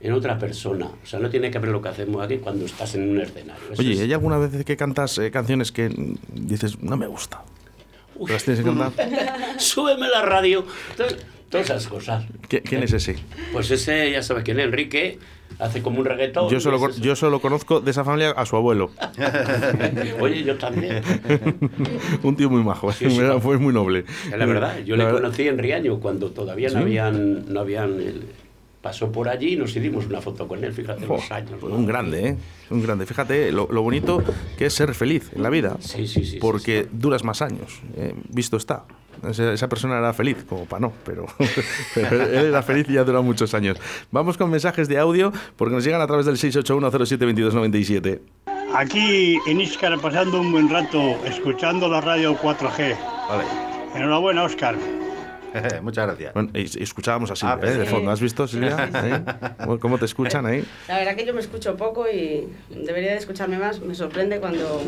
en 0.00 0.12
otra 0.12 0.38
persona. 0.38 0.86
O 0.86 1.06
sea, 1.06 1.18
no 1.18 1.28
tiene 1.28 1.50
que 1.50 1.58
ver 1.58 1.70
lo 1.70 1.82
que 1.82 1.88
hacemos 1.88 2.24
aquí 2.24 2.38
cuando 2.38 2.64
estás 2.64 2.94
en 2.94 3.10
un 3.10 3.20
escenario. 3.20 3.62
Oye, 3.78 4.02
¿hay 4.02 4.12
alguna 4.12 4.38
vez 4.38 4.64
que 4.64 4.76
cantas 4.76 5.18
eh, 5.18 5.30
canciones 5.30 5.72
que 5.72 5.90
dices, 6.32 6.80
no 6.80 6.96
me 6.96 7.06
gusta? 7.06 7.42
¿Las 8.28 8.44
tienes 8.44 8.64
que 8.64 8.70
cantar? 8.70 8.92
Súbeme 9.58 10.08
la 10.08 10.22
radio. 10.22 10.64
todas 11.48 11.66
esas 11.66 11.86
cosas. 11.86 12.24
¿Quién 12.48 12.82
es 12.82 12.92
ese? 12.92 13.16
Pues 13.52 13.70
ese, 13.70 14.10
ya 14.10 14.22
sabes 14.22 14.44
quién 14.44 14.58
es, 14.60 14.66
Enrique. 14.66 15.18
Hace 15.58 15.82
como 15.82 15.98
un 16.00 16.04
reggaetón. 16.04 16.50
Yo 16.50 16.60
solo, 16.60 16.90
yo 17.00 17.16
solo 17.16 17.40
conozco 17.40 17.80
de 17.80 17.90
esa 17.90 18.04
familia 18.04 18.30
a 18.30 18.44
su 18.46 18.54
abuelo. 18.54 18.90
Oye, 20.20 20.44
yo 20.44 20.56
también. 20.56 21.02
un 22.22 22.36
tío 22.36 22.50
muy 22.50 22.62
majo, 22.62 22.92
fue 22.92 23.58
muy 23.58 23.72
noble. 23.72 24.04
La 24.36 24.46
verdad, 24.46 24.78
yo 24.84 24.94
le 24.96 25.10
conocí 25.10 25.48
en 25.48 25.58
Riaño 25.58 25.98
cuando 25.98 26.30
todavía 26.30 26.68
no 26.70 26.80
habían, 26.80 27.52
no 27.52 27.60
habían 27.60 27.98
pasó 28.80 29.10
por 29.10 29.28
allí 29.28 29.54
y 29.54 29.56
nos 29.56 29.74
hicimos 29.74 30.06
una 30.06 30.20
foto 30.20 30.46
con 30.46 30.62
él, 30.62 30.72
fíjate 30.72 31.06
los 31.06 31.30
años. 31.30 31.62
Un 31.62 31.86
grande, 31.86 32.28
¿eh? 32.28 32.36
Un 32.70 32.82
grande. 32.82 33.06
Fíjate 33.06 33.52
lo, 33.52 33.66
bonito 33.66 34.22
que 34.56 34.66
es 34.66 34.74
ser 34.74 34.94
feliz 34.94 35.30
en 35.34 35.42
la 35.42 35.50
vida. 35.50 35.76
Sí, 35.80 36.06
sí, 36.06 36.24
sí. 36.24 36.38
Porque 36.38 36.86
duras 36.90 37.24
más 37.24 37.42
años. 37.42 37.80
¿eh? 37.96 38.14
Visto 38.28 38.56
está. 38.56 38.84
Esa, 39.28 39.68
persona 39.68 39.98
era 39.98 40.12
feliz, 40.12 40.44
como 40.48 40.64
para 40.64 40.80
no, 40.80 40.92
pero, 41.04 41.26
él 41.98 42.46
era 42.46 42.62
feliz 42.62 42.86
y 42.88 42.92
ya 42.92 43.04
dura 43.04 43.20
muchos 43.20 43.52
años. 43.52 43.76
Vamos 44.12 44.38
con 44.38 44.48
mensajes 44.50 44.86
de 44.86 44.98
audio 44.98 45.32
porque 45.56 45.74
nos 45.74 45.84
llegan 45.84 46.00
a 46.00 46.06
través 46.06 46.24
del 46.26 46.36
681072297. 46.36 48.20
Aquí 48.74 49.38
en 49.46 49.60
Íscar 49.60 49.98
pasando 49.98 50.40
un 50.40 50.52
buen 50.52 50.68
rato 50.68 51.18
escuchando 51.24 51.88
la 51.88 52.00
radio 52.00 52.36
4G. 52.36 52.96
Vale. 53.28 53.44
Enhorabuena, 53.94 54.44
Oscar. 54.44 54.76
Muchas 55.82 56.06
gracias. 56.06 56.34
Bueno, 56.34 56.50
escuchábamos 56.54 57.30
así, 57.30 57.46
ah, 57.46 57.58
¿eh? 57.62 57.70
de 57.70 57.86
fondo. 57.86 58.10
¿Has 58.10 58.20
visto, 58.20 58.46
Silvia? 58.46 58.90
¿Cómo 59.80 59.98
te 59.98 60.04
escuchan 60.04 60.46
ahí? 60.46 60.64
La 60.88 60.98
verdad 60.98 61.16
que 61.16 61.24
yo 61.24 61.34
me 61.34 61.40
escucho 61.40 61.76
poco 61.76 62.08
y 62.08 62.48
debería 62.70 63.12
de 63.12 63.18
escucharme 63.18 63.58
más. 63.58 63.80
Me 63.80 63.94
sorprende 63.94 64.40
cuando, 64.40 64.82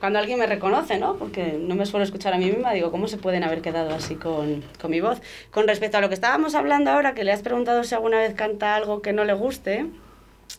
cuando 0.00 0.18
alguien 0.18 0.38
me 0.38 0.46
reconoce, 0.46 0.98
¿no? 0.98 1.16
Porque 1.16 1.58
no 1.58 1.74
me 1.74 1.86
suelo 1.86 2.04
escuchar 2.04 2.34
a 2.34 2.38
mí 2.38 2.50
misma. 2.50 2.72
Digo, 2.72 2.90
¿cómo 2.90 3.08
se 3.08 3.18
pueden 3.18 3.44
haber 3.44 3.62
quedado 3.62 3.94
así 3.94 4.16
con, 4.16 4.64
con 4.80 4.90
mi 4.90 5.00
voz? 5.00 5.20
Con 5.50 5.68
respecto 5.68 5.98
a 5.98 6.00
lo 6.00 6.08
que 6.08 6.14
estábamos 6.14 6.54
hablando 6.54 6.90
ahora, 6.90 7.14
que 7.14 7.24
le 7.24 7.32
has 7.32 7.42
preguntado 7.42 7.84
si 7.84 7.94
alguna 7.94 8.18
vez 8.18 8.34
canta 8.34 8.74
algo 8.74 9.02
que 9.02 9.12
no 9.12 9.24
le 9.24 9.32
guste, 9.32 9.86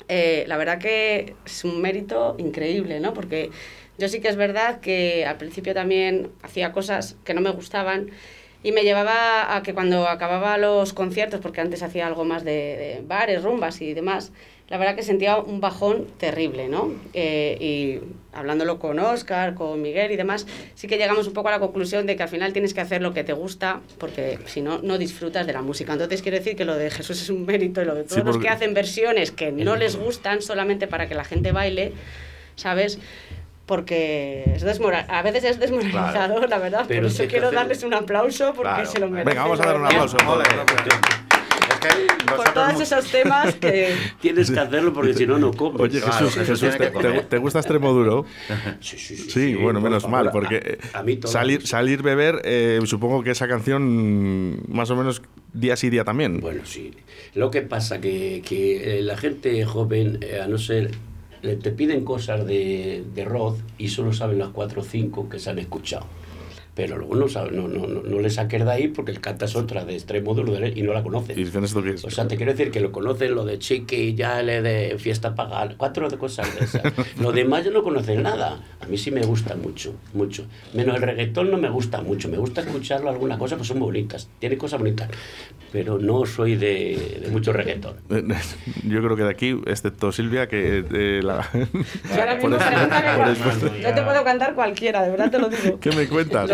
eh, 0.07 0.45
la 0.47 0.57
verdad 0.57 0.79
que 0.79 1.35
es 1.45 1.63
un 1.63 1.81
mérito 1.81 2.35
increíble, 2.37 2.99
¿no? 2.99 3.13
Porque 3.13 3.51
yo 3.97 4.07
sí 4.07 4.21
que 4.21 4.29
es 4.29 4.37
verdad 4.37 4.79
que 4.79 5.25
al 5.25 5.37
principio 5.37 5.73
también 5.73 6.31
hacía 6.41 6.71
cosas 6.71 7.17
que 7.25 7.33
no 7.33 7.41
me 7.41 7.49
gustaban 7.51 8.11
y 8.61 8.71
me 8.71 8.83
llevaba 8.83 9.55
a 9.55 9.63
que 9.63 9.73
cuando 9.73 10.07
acababa 10.07 10.57
los 10.57 10.93
conciertos, 10.93 11.39
porque 11.39 11.61
antes 11.61 11.81
hacía 11.81 12.07
algo 12.07 12.25
más 12.25 12.43
de, 12.43 13.01
bares, 13.07 13.43
rumbas 13.43 13.81
y 13.81 13.93
demás, 13.93 14.31
la 14.67 14.77
verdad 14.77 14.95
que 14.95 15.01
sentía 15.01 15.37
un 15.37 15.61
bajón 15.61 16.05
terrible, 16.19 16.67
¿no? 16.67 16.93
Eh, 17.13 17.57
y 17.59 18.37
hablándolo 18.37 18.77
con 18.77 18.99
Oscar, 18.99 19.55
con 19.55 19.81
Miguel 19.81 20.11
y 20.11 20.15
demás, 20.15 20.45
sí 20.75 20.87
que 20.87 20.97
llegamos 20.97 21.25
un 21.25 21.33
poco 21.33 21.47
a 21.47 21.51
la 21.51 21.59
conclusión 21.59 22.05
de 22.05 22.15
que 22.15 22.21
al 22.21 22.29
final 22.29 22.53
tienes 22.53 22.75
que 22.75 22.81
hacer 22.81 23.01
lo 23.01 23.13
que 23.13 23.23
te 23.23 23.33
gusta, 23.33 23.81
porque 23.97 24.37
si 24.45 24.61
no, 24.61 24.79
no 24.83 24.99
disfrutas 24.99 25.47
de 25.47 25.53
la 25.53 25.63
música. 25.63 25.93
Entonces 25.93 26.21
quiero 26.21 26.37
decir 26.37 26.55
que 26.55 26.65
lo 26.65 26.75
de 26.75 26.91
Jesús 26.91 27.19
es 27.19 27.29
un 27.31 27.45
mérito 27.45 27.81
y 27.81 27.85
lo 27.85 27.95
de 27.95 28.03
todos 28.03 28.23
los 28.23 28.37
que 28.37 28.49
hacen 28.49 28.75
versiones 28.75 29.31
que 29.31 29.51
no 29.51 29.75
les 29.75 29.95
gustan 29.95 30.43
solamente 30.43 30.85
para 30.85 31.07
que 31.07 31.15
la 31.15 31.23
gente 31.23 31.51
baile, 31.51 31.93
¿sabes? 32.55 32.99
Porque 33.69 34.45
es 34.55 34.63
a 34.63 35.21
veces 35.21 35.43
es 35.43 35.59
desmoralizador, 35.59 36.49
la 36.49 36.57
verdad. 36.57 36.87
Por 36.87 37.05
eso 37.05 37.25
quiero 37.27 37.51
darles 37.51 37.83
un 37.83 37.93
aplauso 37.93 38.51
porque 38.55 38.87
se 38.87 38.99
lo 38.99 39.09
merecen. 39.09 39.29
Venga, 39.29 39.43
vamos 39.43 39.59
a 39.59 39.65
dar 39.67 39.79
un 39.79 39.85
aplauso. 39.85 40.17
por 42.35 42.49
todos 42.51 42.81
esos 42.81 43.11
temas 43.11 43.53
que... 43.53 43.95
Tienes 44.21 44.49
que 44.49 44.59
hacerlo 44.59 44.91
porque 44.91 45.13
si 45.13 45.27
no, 45.27 45.37
no 45.37 45.53
comes. 45.53 45.81
Oye, 45.81 46.01
Jesús, 46.01 46.33
Jesús 46.33 46.77
te, 47.29 47.37
gusta 47.37 47.59
extremo 47.59 47.93
duro? 47.93 48.25
Sí, 48.81 48.97
sí, 48.97 49.15
sí. 49.15 49.29
Sí, 49.29 49.55
bueno, 49.55 49.79
menos 49.81 50.09
mal, 50.09 50.31
porque 50.31 50.79
a, 50.93 51.03
mí 51.03 51.19
salir, 51.25 51.67
salir 51.67 52.01
beber, 52.01 52.41
eh, 52.45 52.79
supongo 52.85 53.21
que 53.23 53.29
esa 53.29 53.47
canción 53.47 54.63
más 54.67 54.89
o 54.89 54.95
menos 54.95 55.21
día 55.53 55.75
sí 55.75 55.91
día 55.91 56.03
también. 56.03 56.39
Bueno, 56.39 56.61
sí. 56.65 56.91
Lo 57.35 57.51
que 57.51 57.61
pasa 57.61 58.01
que, 58.01 58.41
que 58.43 58.97
eh, 58.97 59.01
la 59.03 59.15
gente 59.15 59.63
joven, 59.63 60.17
eh, 60.21 60.41
a 60.41 60.47
no 60.47 60.57
ser 60.57 60.89
te 61.41 61.71
piden 61.71 62.03
cosas 62.03 62.45
de, 62.45 63.03
de 63.13 63.25
Roth 63.25 63.57
y 63.77 63.89
solo 63.89 64.13
saben 64.13 64.39
las 64.39 64.49
cuatro 64.49 64.81
o 64.81 64.83
cinco 64.83 65.29
que 65.29 65.39
se 65.39 65.49
han 65.49 65.59
escuchado 65.59 66.05
pero 66.75 66.97
luego 66.97 67.15
no, 67.15 67.27
no, 67.51 67.67
no, 67.67 67.87
no 67.87 68.19
le 68.19 68.29
saques 68.29 68.63
de 68.63 68.71
ahí 68.71 68.87
porque 68.87 69.11
el 69.11 69.19
canta 69.19 69.45
es 69.45 69.55
otra 69.55 69.85
de 69.85 69.93
extremo 69.93 70.33
duro 70.33 70.53
y 70.65 70.81
no 70.81 70.93
la 70.93 71.03
conocen. 71.03 71.37
¿Y 71.37 71.43
esto 71.43 71.83
qué 71.83 71.91
es? 71.91 72.05
O 72.05 72.09
sea, 72.09 72.27
te 72.27 72.37
quiero 72.37 72.51
decir 72.51 72.71
que 72.71 72.79
lo 72.79 72.91
conocen 72.91 73.35
lo 73.35 73.45
de 73.45 73.59
Chiqui, 73.59 74.15
ya 74.15 74.41
le 74.41 74.61
de 74.61 74.97
fiesta 74.97 75.35
pagar, 75.35 75.75
cuatro 75.77 76.09
de 76.09 76.17
cosas 76.17 76.47
de 76.57 76.65
esas. 76.65 76.93
lo 77.19 77.31
demás 77.31 77.65
yo 77.65 77.71
no 77.71 77.83
conocen 77.83 78.23
nada. 78.23 78.61
A 78.79 78.85
mí 78.85 78.97
sí 78.97 79.11
me 79.11 79.21
gusta 79.21 79.55
mucho, 79.55 79.95
mucho. 80.13 80.45
Menos 80.73 80.95
el 80.95 81.01
reggaetón 81.01 81.51
no 81.51 81.57
me 81.57 81.69
gusta 81.69 82.01
mucho. 82.01 82.29
Me 82.29 82.37
gusta 82.37 82.61
escucharlo 82.61 83.09
alguna 83.09 83.37
cosa, 83.37 83.55
pues 83.55 83.67
son 83.67 83.79
bonitas, 83.79 84.29
tiene 84.39 84.57
cosas 84.57 84.79
bonitas. 84.79 85.09
Pero 85.71 85.99
no 85.99 86.25
soy 86.25 86.55
de, 86.55 87.19
de 87.21 87.27
mucho 87.29 87.53
reggaetón. 87.53 87.95
yo 88.83 89.03
creo 89.03 89.15
que 89.15 89.23
de 89.23 89.29
aquí, 89.29 89.61
excepto 89.67 90.11
Silvia, 90.11 90.47
que 90.47 90.83
eh, 90.91 91.21
la... 91.23 91.47
Yo 91.53 91.59
te 93.95 94.01
puedo 94.01 94.23
cantar 94.23 94.55
cualquiera, 94.55 95.03
de 95.03 95.11
verdad 95.11 95.31
te 95.31 95.39
lo 95.39 95.49
digo. 95.49 95.79
¿Qué 95.79 95.91
me 95.91 96.07
cuentas? 96.07 96.49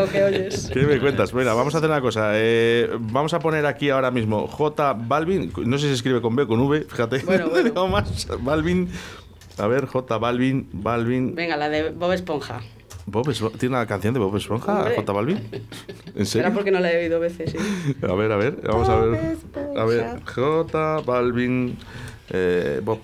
¿Qué 0.73 0.81
me 0.81 0.99
cuentas? 0.99 1.33
Mira, 1.33 1.53
vamos 1.53 1.75
a 1.75 1.79
hacer 1.79 1.89
una 1.89 2.01
cosa. 2.01 2.31
Eh, 2.33 2.89
vamos 2.99 3.33
a 3.33 3.39
poner 3.39 3.65
aquí 3.65 3.89
ahora 3.89 4.11
mismo 4.11 4.47
J 4.47 4.93
Balvin. 4.93 5.51
No 5.65 5.77
sé 5.77 5.83
si 5.83 5.89
se 5.89 5.95
escribe 5.95 6.21
con 6.21 6.35
B 6.35 6.43
o 6.43 6.47
con 6.47 6.59
V, 6.61 6.85
fíjate. 6.87 7.19
Bueno, 7.19 7.49
bueno. 7.49 7.87
más. 7.87 8.27
Balvin. 8.39 8.89
A 9.57 9.67
ver, 9.67 9.85
J 9.85 10.17
Balvin, 10.17 10.69
Balvin. 10.73 11.35
Venga, 11.35 11.57
la 11.57 11.69
de 11.69 11.89
Bob 11.91 12.11
Esponja. 12.11 12.61
Bob 13.07 13.31
¿Tiene 13.59 13.75
una 13.75 13.85
canción 13.85 14.13
de 14.13 14.19
Bob 14.19 14.35
Esponja, 14.35 14.89
J 14.95 15.11
Balvin? 15.11 15.39
¿En 16.15 16.25
serio? 16.25 16.47
Era 16.47 16.55
porque 16.55 16.71
no 16.71 16.79
la 16.79 16.91
he 16.91 17.03
oído 17.03 17.19
veces, 17.19 17.51
sí. 17.51 17.57
A 18.01 18.13
ver, 18.15 18.31
a 18.31 18.37
ver, 18.37 18.57
vamos 18.63 18.89
a 18.89 18.95
ver. 18.95 19.37
A 19.77 19.85
ver, 19.85 20.21
J 20.25 21.01
Balvin, 21.01 21.77
eh, 22.31 22.81
Bob 22.83 22.99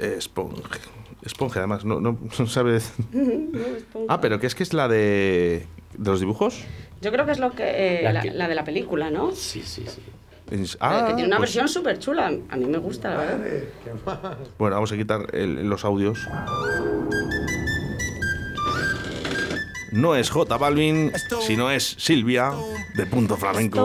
Esponja. 0.00 0.80
Esponja, 1.26 1.58
además, 1.58 1.84
no, 1.84 2.00
no, 2.00 2.18
no 2.38 2.46
sabes. 2.46 2.94
ah, 4.08 4.20
pero 4.20 4.38
que 4.38 4.46
es 4.46 4.54
que 4.54 4.62
es 4.62 4.72
la 4.72 4.88
de. 4.88 5.66
¿De 5.98 6.10
los 6.10 6.20
dibujos? 6.20 6.64
Yo 7.00 7.12
creo 7.12 7.26
que 7.26 7.32
es 7.32 7.38
lo 7.38 7.52
que, 7.52 8.00
eh, 8.00 8.12
la, 8.32 8.48
de 8.48 8.54
la 8.54 8.64
película, 8.64 9.10
¿no? 9.10 9.32
Sí, 9.32 9.62
sí, 9.62 9.84
sí. 9.86 10.02
Ah, 10.80 11.06
que 11.08 11.14
tiene 11.14 11.26
una 11.28 11.38
pues 11.38 11.48
versión 11.48 11.68
súper 11.68 11.98
chula. 11.98 12.32
A 12.48 12.56
mí 12.56 12.66
me 12.66 12.78
gusta, 12.78 13.10
la 13.10 13.16
verdad. 13.16 14.38
Bueno, 14.58 14.76
vamos 14.76 14.92
a 14.92 14.96
quitar 14.96 15.34
los 15.34 15.84
audios. 15.84 16.18
No 19.96 20.14
es 20.14 20.28
J 20.28 20.58
Balvin, 20.58 21.10
sino 21.40 21.70
es 21.70 21.96
Silvia 21.98 22.52
de 22.94 23.06
Punto 23.06 23.34
Flamenco. 23.34 23.80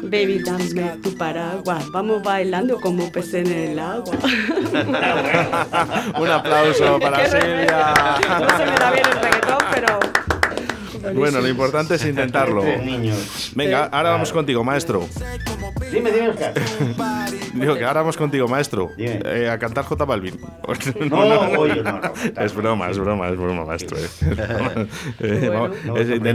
Baby, 0.00 0.44
dame 0.44 0.90
tu 1.02 1.16
paraguas. 1.16 1.90
Vamos 1.90 2.22
bailando 2.22 2.80
como 2.80 3.10
pez 3.10 3.34
en 3.34 3.48
el 3.48 3.76
agua. 3.80 4.14
Un 6.20 6.28
aplauso 6.28 7.00
para 7.00 7.28
Silvia. 7.28 7.94
No 8.38 8.56
se 8.56 8.64
me 8.64 8.78
da 8.78 8.92
bien 8.92 9.06
el 9.10 9.20
reggaetón, 9.20 9.58
pero. 9.72 9.98
Bueno, 11.14 11.40
lo 11.40 11.48
importante 11.48 11.94
es 11.94 12.04
intentarlo. 12.04 12.62
Venga, 13.54 13.84
ahora 13.86 14.10
vamos 14.10 14.32
contigo, 14.32 14.64
maestro. 14.64 15.06
Dime, 15.92 16.12
dime, 16.12 16.28
Oscar. 16.28 16.52
Digo 17.54 17.74
que 17.76 17.84
ahora 17.84 18.00
vamos 18.00 18.16
contigo, 18.16 18.46
maestro. 18.48 18.90
Eh, 18.98 19.48
a 19.50 19.58
cantar 19.58 19.84
J 19.84 20.04
Balvin. 20.04 20.38
No, 21.08 21.24
no, 21.24 21.48
no, 21.48 21.66
Es 22.36 22.54
broma, 22.54 22.90
es 22.90 22.98
broma, 22.98 23.28
es 23.28 23.36
broma, 23.36 23.64
maestro. 23.64 23.96
es, 23.98 24.22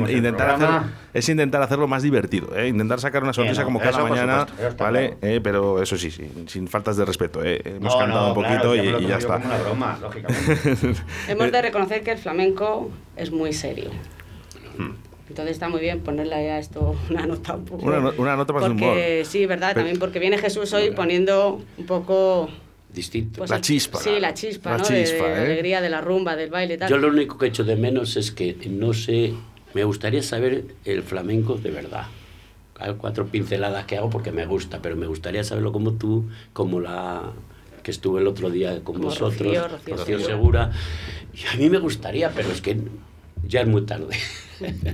intentar 0.10 0.84
es 1.14 1.30
intentar 1.30 1.62
hacerlo 1.62 1.88
más 1.88 2.04
divertido. 2.04 2.56
¿eh? 2.58 2.68
Intentar 2.68 3.00
sacar 3.00 3.24
una 3.24 3.34
sonrisa 3.34 3.64
como 3.64 3.80
cada 3.80 4.04
mañana. 4.04 4.48
¿vale? 4.78 5.18
Eh, 5.22 5.40
pero 5.44 5.82
eso 5.82 5.98
sí, 5.98 6.12
sin 6.48 6.68
faltas 6.68 6.98
de 6.98 7.06
respeto. 7.06 7.44
¿eh? 7.44 7.62
Hemos 7.64 7.96
cantado 7.96 8.30
un 8.30 8.34
poquito 8.34 8.76
y, 8.76 9.08
ya 9.08 9.18
está. 9.18 9.38
Una 9.38 9.58
broma, 9.58 9.98
lógicamente. 10.02 10.96
Hemos 11.28 11.52
de 11.52 11.62
reconocer 11.62 12.04
que 12.04 12.12
el 12.12 12.18
flamenco 12.18 12.90
es 13.16 13.32
muy 13.32 13.54
serio. 13.54 13.92
Hmm. 14.78 14.92
Entonces 15.30 15.54
está 15.54 15.70
muy 15.70 15.82
bien 15.82 16.02
ponerle 16.02 16.36
a 16.36 16.60
esto 16.60 16.96
una 17.10 17.26
nota 17.26 17.56
un 17.56 17.66
poco. 17.66 17.86
Una, 17.86 18.12
una 18.18 18.36
nota 18.36 18.54
más 18.54 18.64
porque, 18.64 18.84
humor. 18.84 18.98
Sí, 19.26 19.46
verdad, 19.46 19.74
también 19.74 19.98
porque 20.00 20.20
viene 20.20 20.38
Jesús 20.38 20.74
hoy 20.74 20.92
poniendo 20.92 21.62
un 21.78 21.86
poco 21.86 22.50
distinto. 22.94 23.40
Pues 23.40 23.50
la 23.50 23.62
chispa. 23.62 24.00
Sí, 24.00 24.20
la 24.20 24.34
chispa, 24.34 24.78
¿no? 24.78 24.84
de, 24.84 25.20
la 25.20 25.28
¿eh? 25.28 25.46
alegría 25.46 25.82
de 25.82 25.90
la 25.90 26.02
rumba, 26.02 26.36
del 26.36 26.50
baile 26.50 26.76
y 26.76 26.78
tal. 26.78 26.90
Yo 26.90 26.98
lo 26.98 27.08
único 27.08 27.38
que 27.38 27.48
echo 27.48 27.64
de 27.64 27.76
menos 27.76 28.16
es 28.18 28.32
que 28.32 28.56
no 28.70 28.94
sé, 28.94 29.34
me 29.74 29.84
gustaría 29.84 30.22
saber 30.22 30.66
el 30.86 31.04
flamenco 31.04 31.56
de 31.56 31.72
verdad. 31.72 32.08
Hay 32.80 32.94
cuatro 32.96 33.28
pinceladas 33.28 33.86
que 33.86 33.98
hago 33.98 34.10
porque 34.10 34.32
me 34.32 34.46
gusta, 34.46 34.82
pero 34.82 34.96
me 34.96 35.08
gustaría 35.08 35.44
saberlo 35.44 35.72
como 35.72 35.94
tú, 35.94 36.30
como 36.54 36.80
la 36.80 37.32
que 37.82 37.92
estuve 37.92 38.22
el 38.22 38.28
otro 38.28 38.50
día 38.50 38.84
con 38.84 39.00
vosotros, 39.02 39.58
Rocío, 39.86 40.20
Segura. 40.20 40.72
Y 41.34 41.46
a 41.54 41.58
mí 41.58 41.70
me 41.70 41.80
gustaría, 41.80 42.32
pero 42.32 42.50
es 42.50 42.62
que 42.62 42.78
ya 43.46 43.62
es 43.62 43.68
muy 43.68 43.86
tarde. 43.86 44.16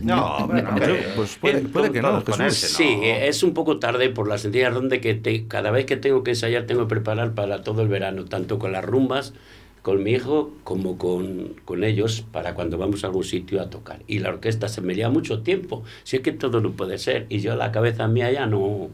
No, 0.03 0.47
bueno, 0.47 0.70
pues 1.15 1.38
puede, 1.38 1.91
que 1.91 2.01
no. 2.01 2.24
Sí, 2.49 2.99
es 3.03 3.43
un 3.43 3.53
poco 3.53 3.80
tarde 3.80 4.09
por 4.09 4.28
la 4.28 4.38
sencilla 4.38 4.70
razón 4.70 4.89
de 4.89 5.01
que 5.01 5.45
cada 5.47 5.72
vez 5.72 5.86
que 5.86 5.97
tengo 5.97 6.24
que 6.24 6.32
ensayar 6.32 6.65
tengo 6.65 6.82
que 6.82 6.95
preparar 6.95 7.34
para 7.34 7.63
todo 7.63 7.82
el 7.82 7.88
verano, 7.88 8.26
tanto 8.26 8.59
con 8.59 8.72
las 8.72 8.84
rumbas, 8.84 9.34
con 9.82 10.03
mi 10.03 10.11
hijo, 10.11 10.51
como 10.63 10.97
con, 10.97 11.55
con 11.65 11.84
ellos, 11.84 12.26
para 12.32 12.53
cuando 12.53 12.78
vamos 12.78 13.03
a 13.03 13.07
algún 13.07 13.24
sitio 13.24 13.61
a 13.61 13.70
tocar. 13.70 14.01
Y 14.07 14.20
la 14.20 14.30
orquesta 14.30 14.67
se 14.67 14.82
me 14.82 14.93
lleva 14.95 15.09
mucho 15.09 15.41
tiempo. 15.41 15.84
Si 16.03 16.17
es 16.17 16.22
que 16.22 16.32
todo 16.32 16.61
no 16.61 16.72
puede 16.72 16.97
ser. 16.97 17.26
Y 17.30 17.39
yo 17.39 17.55
la 17.55 17.72
cabeza 17.72 18.07
mía 18.07 18.32
ya 18.32 18.45
no... 18.45 18.89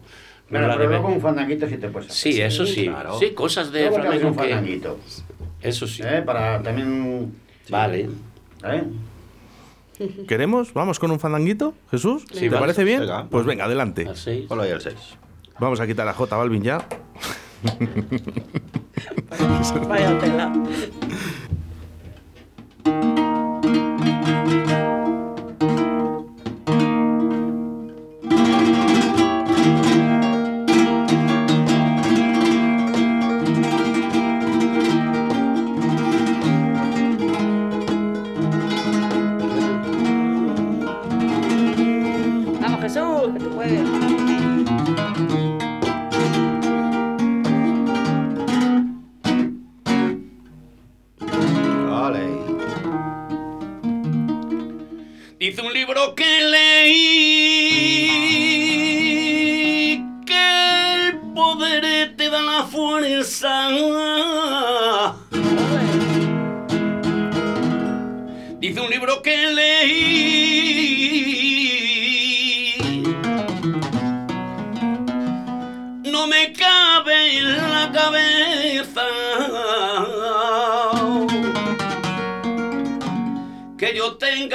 Bueno, 0.47 0.67
pero 0.77 0.87
luego 0.87 1.07
un 1.07 1.19
fandanguito 1.19 1.67
sí 1.67 1.77
te 1.77 1.89
puedes 1.89 2.13
Sí, 2.13 2.39
eso 2.39 2.67
sí. 2.67 2.89
Sí, 3.19 3.31
cosas 3.31 3.71
de 3.71 3.91
flamenco 3.91 4.27
un 4.27 4.35
fandanguito. 4.35 4.99
Eso 5.61 5.87
sí. 5.87 6.03
¿Eh? 6.05 6.21
Para 6.23 6.61
también... 6.61 7.33
Vale. 7.69 8.09
¿Eh? 8.63 8.83
¿Queremos? 10.27 10.73
¿Vamos 10.73 10.99
con 10.99 11.11
un 11.11 11.19
fandanguito, 11.19 11.73
Jesús? 11.91 12.25
¿Te 12.25 12.49
parece 12.49 12.83
bien? 12.83 13.03
Pues 13.29 13.45
venga, 13.45 13.65
adelante. 13.65 14.07
Hola, 14.49 14.67
ya 14.67 14.75
el 14.75 14.81
6. 14.81 14.95
Vamos 15.59 15.79
a 15.79 15.87
quitar 15.87 16.07
a 16.07 16.13
J 16.13 16.35
Balvin 16.35 16.63
ya. 16.63 16.85
Vaya 19.87 20.19
tela. 20.19 20.53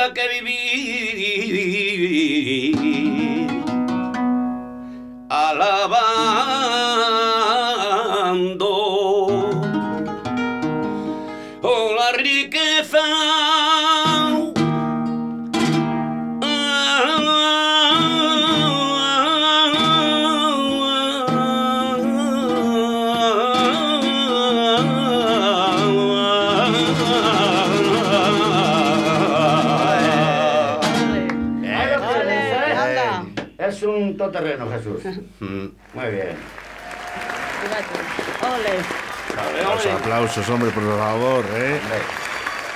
única 0.01 0.15
que 0.15 0.29
viví. 0.29 0.90
Aplausos, 40.41 40.55
hombre, 40.55 40.71
por 40.71 40.99
favor, 40.99 41.45
¿eh? 41.55 41.79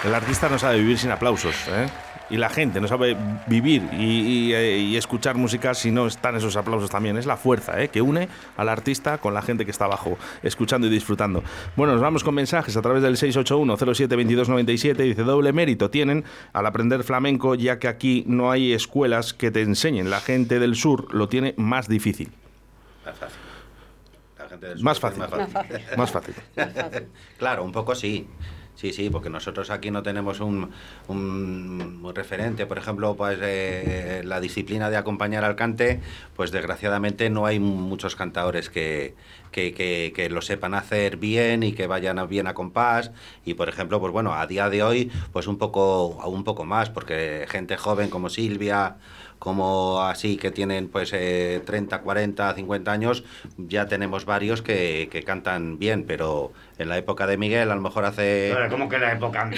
El 0.04 0.14
artista 0.14 0.48
no 0.48 0.58
sabe 0.58 0.78
vivir 0.78 0.98
sin 0.98 1.10
aplausos, 1.10 1.54
¿eh? 1.68 1.86
y 2.30 2.38
la 2.38 2.48
gente 2.48 2.80
no 2.80 2.88
sabe 2.88 3.16
vivir 3.46 3.82
y, 3.92 4.96
escuchar 4.96 5.36
música 5.36 5.74
si 5.74 5.90
no 5.90 6.06
están 6.06 6.36
esos 6.36 6.56
aplausos 6.56 6.88
también. 6.90 7.16
Es 7.18 7.26
la 7.26 7.36
fuerza 7.36 7.80
¿eh? 7.82 7.88
que 7.88 8.00
une 8.00 8.28
al 8.56 8.68
artista 8.68 9.18
con 9.18 9.34
la 9.34 9.42
gente 9.42 9.64
que 9.64 9.70
está 9.70 9.84
abajo, 9.84 10.16
escuchando 10.42 10.86
y 10.86 10.90
disfrutando. 10.90 11.42
Bueno, 11.76 11.92
nos 11.92 12.02
vamos 12.02 12.24
con 12.24 12.34
mensajes 12.34 12.76
a 12.76 12.82
través 12.82 13.02
del 13.02 13.16
681-07-2297. 13.16 14.94
Dice, 14.94 15.22
doble 15.22 15.52
mérito 15.52 15.90
tienen 15.90 16.24
al 16.52 16.66
aprender 16.66 17.04
flamenco, 17.04 17.54
ya 17.54 17.78
que 17.78 17.88
aquí 17.88 18.24
no 18.26 18.50
hay 18.50 18.72
escuelas 18.72 19.34
que 19.34 19.50
te 19.50 19.62
enseñen. 19.62 20.10
La 20.10 20.20
gente 20.20 20.58
del 20.58 20.76
sur 20.76 21.12
lo 21.14 21.28
tiene 21.28 21.54
más 21.56 21.88
difícil. 21.88 22.30
Más 24.80 25.00
fácil. 25.00 25.20
La 25.20 25.28
gente 25.28 25.46
del 25.46 25.48
sur 25.48 25.98
más 25.98 26.10
fácil. 26.10 26.36
Más 26.56 26.82
fácil. 26.82 27.06
claro, 27.38 27.64
un 27.64 27.72
poco 27.72 27.94
sí. 27.94 28.26
Sí, 28.74 28.92
sí, 28.92 29.08
porque 29.08 29.30
nosotros 29.30 29.70
aquí 29.70 29.92
no 29.92 30.02
tenemos 30.02 30.40
un, 30.40 30.72
un 31.06 32.12
referente, 32.12 32.66
por 32.66 32.76
ejemplo, 32.76 33.14
pues 33.14 33.38
eh, 33.40 34.22
la 34.24 34.40
disciplina 34.40 34.90
de 34.90 34.96
acompañar 34.96 35.44
al 35.44 35.54
cante, 35.54 36.00
pues 36.34 36.50
desgraciadamente 36.50 37.30
no 37.30 37.46
hay 37.46 37.60
muchos 37.60 38.16
cantadores 38.16 38.70
que, 38.70 39.14
que, 39.52 40.12
que, 40.12 40.28
lo 40.28 40.42
sepan 40.42 40.74
hacer 40.74 41.18
bien 41.18 41.62
y 41.62 41.72
que 41.72 41.86
vayan 41.86 42.28
bien 42.28 42.48
a 42.48 42.54
compás. 42.54 43.12
Y 43.44 43.54
por 43.54 43.68
ejemplo, 43.68 44.00
pues 44.00 44.12
bueno, 44.12 44.34
a 44.34 44.44
día 44.48 44.68
de 44.68 44.82
hoy, 44.82 45.12
pues 45.32 45.46
un 45.46 45.56
poco, 45.56 46.08
un 46.26 46.42
poco 46.42 46.64
más, 46.64 46.90
porque 46.90 47.46
gente 47.48 47.76
joven 47.76 48.10
como 48.10 48.28
Silvia 48.28 48.96
como 49.44 50.00
así 50.00 50.38
que 50.38 50.50
tienen 50.50 50.88
pues 50.88 51.10
30, 51.10 52.00
40, 52.00 52.54
50 52.54 52.90
años, 52.90 53.24
ya 53.58 53.84
tenemos 53.84 54.24
varios 54.24 54.62
que, 54.62 55.10
que, 55.12 55.22
cantan 55.22 55.78
bien, 55.78 56.04
pero 56.08 56.50
en 56.78 56.88
la 56.88 56.96
época 56.96 57.26
de 57.26 57.36
Miguel 57.36 57.70
a 57.70 57.74
lo 57.74 57.82
mejor 57.82 58.06
hace... 58.06 58.54
¿Cómo 58.70 58.88
que 58.88 58.96
en 58.96 59.02
la 59.02 59.12
época? 59.12 59.50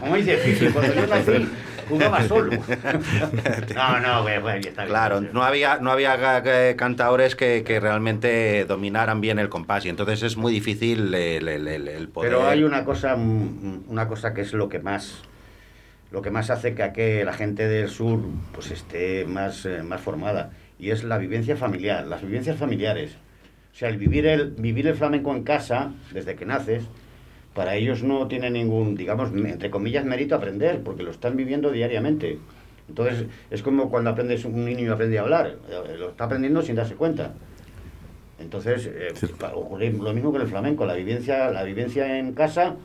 ¿Cómo 0.00 0.16
dice 0.16 0.36
Fifi? 0.36 0.68
Cuando 0.68 0.94
yo 0.94 1.06
nací 1.06 1.48
jugaba 1.88 2.28
solo. 2.28 2.50
no, 3.74 4.00
no, 4.00 4.22
pues, 4.22 4.40
pues 4.40 4.66
está 4.66 4.82
bien. 4.82 4.92
Claro, 4.92 5.22
no 5.22 5.42
había, 5.42 5.78
no 5.78 5.90
había 5.90 6.42
eh, 6.44 6.76
cantadores 6.76 7.36
que, 7.36 7.64
que, 7.64 7.80
realmente 7.80 8.66
dominaran 8.66 9.22
bien 9.22 9.38
el 9.38 9.48
compás 9.48 9.86
y 9.86 9.88
entonces 9.88 10.22
es 10.22 10.36
muy 10.36 10.52
difícil 10.52 11.14
el, 11.14 11.48
el, 11.48 11.88
el 11.88 12.08
poder... 12.08 12.32
Pero 12.32 12.46
hay 12.46 12.64
una 12.64 12.84
cosa, 12.84 13.14
una 13.14 14.06
cosa 14.08 14.34
que 14.34 14.42
es 14.42 14.52
lo 14.52 14.68
que 14.68 14.78
más 14.78 15.22
lo 16.10 16.22
que 16.22 16.30
más 16.30 16.50
hace 16.50 16.74
que, 16.74 16.92
que 16.92 17.24
la 17.24 17.32
gente 17.32 17.68
del 17.68 17.88
sur 17.88 18.20
pues 18.52 18.70
esté 18.70 19.24
más, 19.26 19.66
eh, 19.66 19.82
más 19.82 20.00
formada 20.00 20.50
y 20.78 20.90
es 20.90 21.04
la 21.04 21.18
vivencia 21.18 21.56
familiar, 21.56 22.06
las 22.06 22.22
vivencias 22.22 22.56
familiares. 22.56 23.16
O 23.72 23.76
sea, 23.76 23.88
el 23.88 23.98
vivir 23.98 24.26
el, 24.26 24.50
vivir 24.52 24.86
el 24.86 24.94
flamenco 24.94 25.34
en 25.34 25.42
casa 25.42 25.92
desde 26.12 26.34
que 26.34 26.46
naces, 26.46 26.84
para 27.54 27.74
ellos 27.74 28.02
no 28.02 28.26
tiene 28.28 28.50
ningún, 28.50 28.94
digamos, 28.94 29.30
entre 29.32 29.70
comillas, 29.70 30.04
mérito 30.04 30.34
aprender, 30.34 30.82
porque 30.82 31.02
lo 31.02 31.10
están 31.10 31.36
viviendo 31.36 31.70
diariamente. 31.70 32.38
Entonces, 32.88 33.26
es 33.50 33.62
como 33.62 33.90
cuando 33.90 34.10
aprendes 34.10 34.44
un 34.44 34.64
niño 34.64 34.92
aprende 34.92 35.18
a 35.18 35.22
hablar, 35.22 35.56
eh, 35.68 35.96
lo 35.98 36.10
está 36.10 36.24
aprendiendo 36.24 36.62
sin 36.62 36.76
darse 36.76 36.94
cuenta. 36.94 37.34
Entonces, 38.38 38.86
eh, 38.86 39.08
ocurre 39.54 39.90
lo 39.90 40.14
mismo 40.14 40.32
que 40.32 40.38
el 40.38 40.46
flamenco, 40.46 40.86
la 40.86 40.94
vivencia, 40.94 41.50
la 41.50 41.64
vivencia 41.64 42.18
en 42.18 42.32
casa 42.32 42.76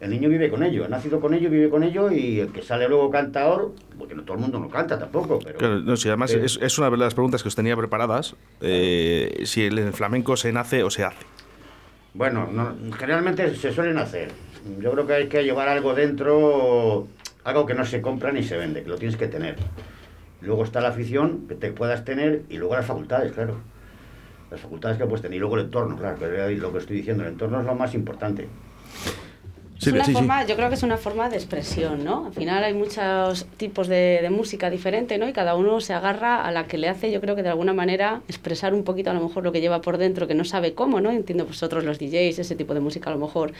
el 0.00 0.10
niño 0.10 0.28
vive 0.28 0.50
con 0.50 0.62
ello, 0.62 0.84
ha 0.84 0.88
nacido 0.88 1.20
con 1.20 1.32
ello, 1.32 1.48
vive 1.48 1.70
con 1.70 1.82
ello 1.82 2.10
y 2.10 2.40
el 2.40 2.52
que 2.52 2.62
sale 2.62 2.88
luego 2.88 3.10
cantador, 3.10 3.72
porque 3.98 4.14
no 4.14 4.22
todo 4.24 4.34
el 4.34 4.42
mundo 4.42 4.58
no 4.58 4.68
canta 4.68 4.98
tampoco. 4.98 5.38
Pero, 5.42 5.58
claro, 5.58 5.80
no, 5.80 5.96
si 5.96 6.08
además 6.08 6.32
es, 6.32 6.58
es, 6.60 6.78
una 6.78 6.90
de 6.90 6.98
las 6.98 7.14
preguntas 7.14 7.42
que 7.42 7.48
os 7.48 7.54
tenía 7.54 7.74
preparadas, 7.76 8.36
eh, 8.60 9.42
si 9.44 9.64
el 9.64 9.92
flamenco 9.94 10.36
se 10.36 10.52
nace 10.52 10.82
o 10.82 10.90
se 10.90 11.04
hace. 11.04 11.24
Bueno, 12.12 12.48
generalmente 12.98 13.54
se 13.56 13.72
suelen 13.72 13.98
hacer. 13.98 14.30
Yo 14.80 14.90
creo 14.92 15.06
que 15.06 15.12
hay 15.14 15.28
que 15.28 15.44
llevar 15.44 15.68
algo 15.68 15.94
dentro, 15.94 17.08
algo 17.44 17.66
que 17.66 17.74
no 17.74 17.84
se 17.84 18.02
compra 18.02 18.32
ni 18.32 18.42
se 18.42 18.56
vende, 18.56 18.82
que 18.82 18.88
lo 18.88 18.96
tienes 18.96 19.16
que 19.16 19.28
tener. 19.28 19.56
Luego 20.42 20.64
está 20.64 20.80
la 20.80 20.88
afición 20.88 21.46
que 21.48 21.54
te 21.54 21.72
puedas 21.72 22.04
tener 22.04 22.42
y 22.50 22.58
luego 22.58 22.74
las 22.74 22.86
facultades, 22.86 23.32
claro. 23.32 23.56
Las 24.50 24.60
facultades 24.60 24.98
que 24.98 25.06
puedes 25.06 25.22
tener 25.22 25.36
y 25.36 25.40
luego 25.40 25.56
el 25.56 25.64
entorno, 25.64 25.96
claro, 25.96 26.18
que 26.18 26.56
lo 26.56 26.72
que 26.72 26.78
estoy 26.78 26.96
diciendo, 26.96 27.22
el 27.22 27.30
entorno 27.30 27.60
es 27.60 27.66
lo 27.66 27.74
más 27.74 27.94
importante 27.94 28.46
una 29.86 30.04
forma, 30.04 30.46
Yo 30.46 30.56
creo 30.56 30.68
que 30.68 30.74
es 30.74 30.82
una 30.82 30.96
forma 30.96 31.28
de 31.28 31.36
expresión, 31.36 32.04
¿no? 32.04 32.26
Al 32.26 32.32
final 32.32 32.64
hay 32.64 32.74
muchos 32.74 33.46
tipos 33.56 33.88
de, 33.88 34.20
de, 34.22 34.30
música 34.30 34.70
diferente, 34.70 35.18
¿no? 35.18 35.28
Y 35.28 35.32
cada 35.32 35.54
uno 35.54 35.80
se 35.80 35.92
agarra 35.92 36.42
a 36.42 36.50
la 36.50 36.66
que 36.66 36.78
le 36.78 36.88
hace, 36.88 37.12
yo 37.12 37.20
creo 37.20 37.36
que 37.36 37.42
de 37.42 37.50
alguna 37.50 37.72
manera, 37.72 38.22
expresar 38.28 38.74
un 38.74 38.84
poquito 38.84 39.10
a 39.10 39.14
lo 39.14 39.20
mejor 39.20 39.44
lo 39.44 39.52
que 39.52 39.60
lleva 39.60 39.80
por 39.80 39.98
dentro, 39.98 40.26
que 40.26 40.34
no 40.34 40.44
sabe 40.44 40.74
cómo, 40.74 41.00
¿no? 41.00 41.10
Entiendo 41.10 41.46
vosotros 41.46 41.84
los 41.84 41.98
DJs, 41.98 42.38
ese 42.38 42.56
tipo 42.56 42.74
de 42.74 42.80
música 42.80 43.10
a 43.10 43.12
lo 43.12 43.18
mejor 43.18 43.52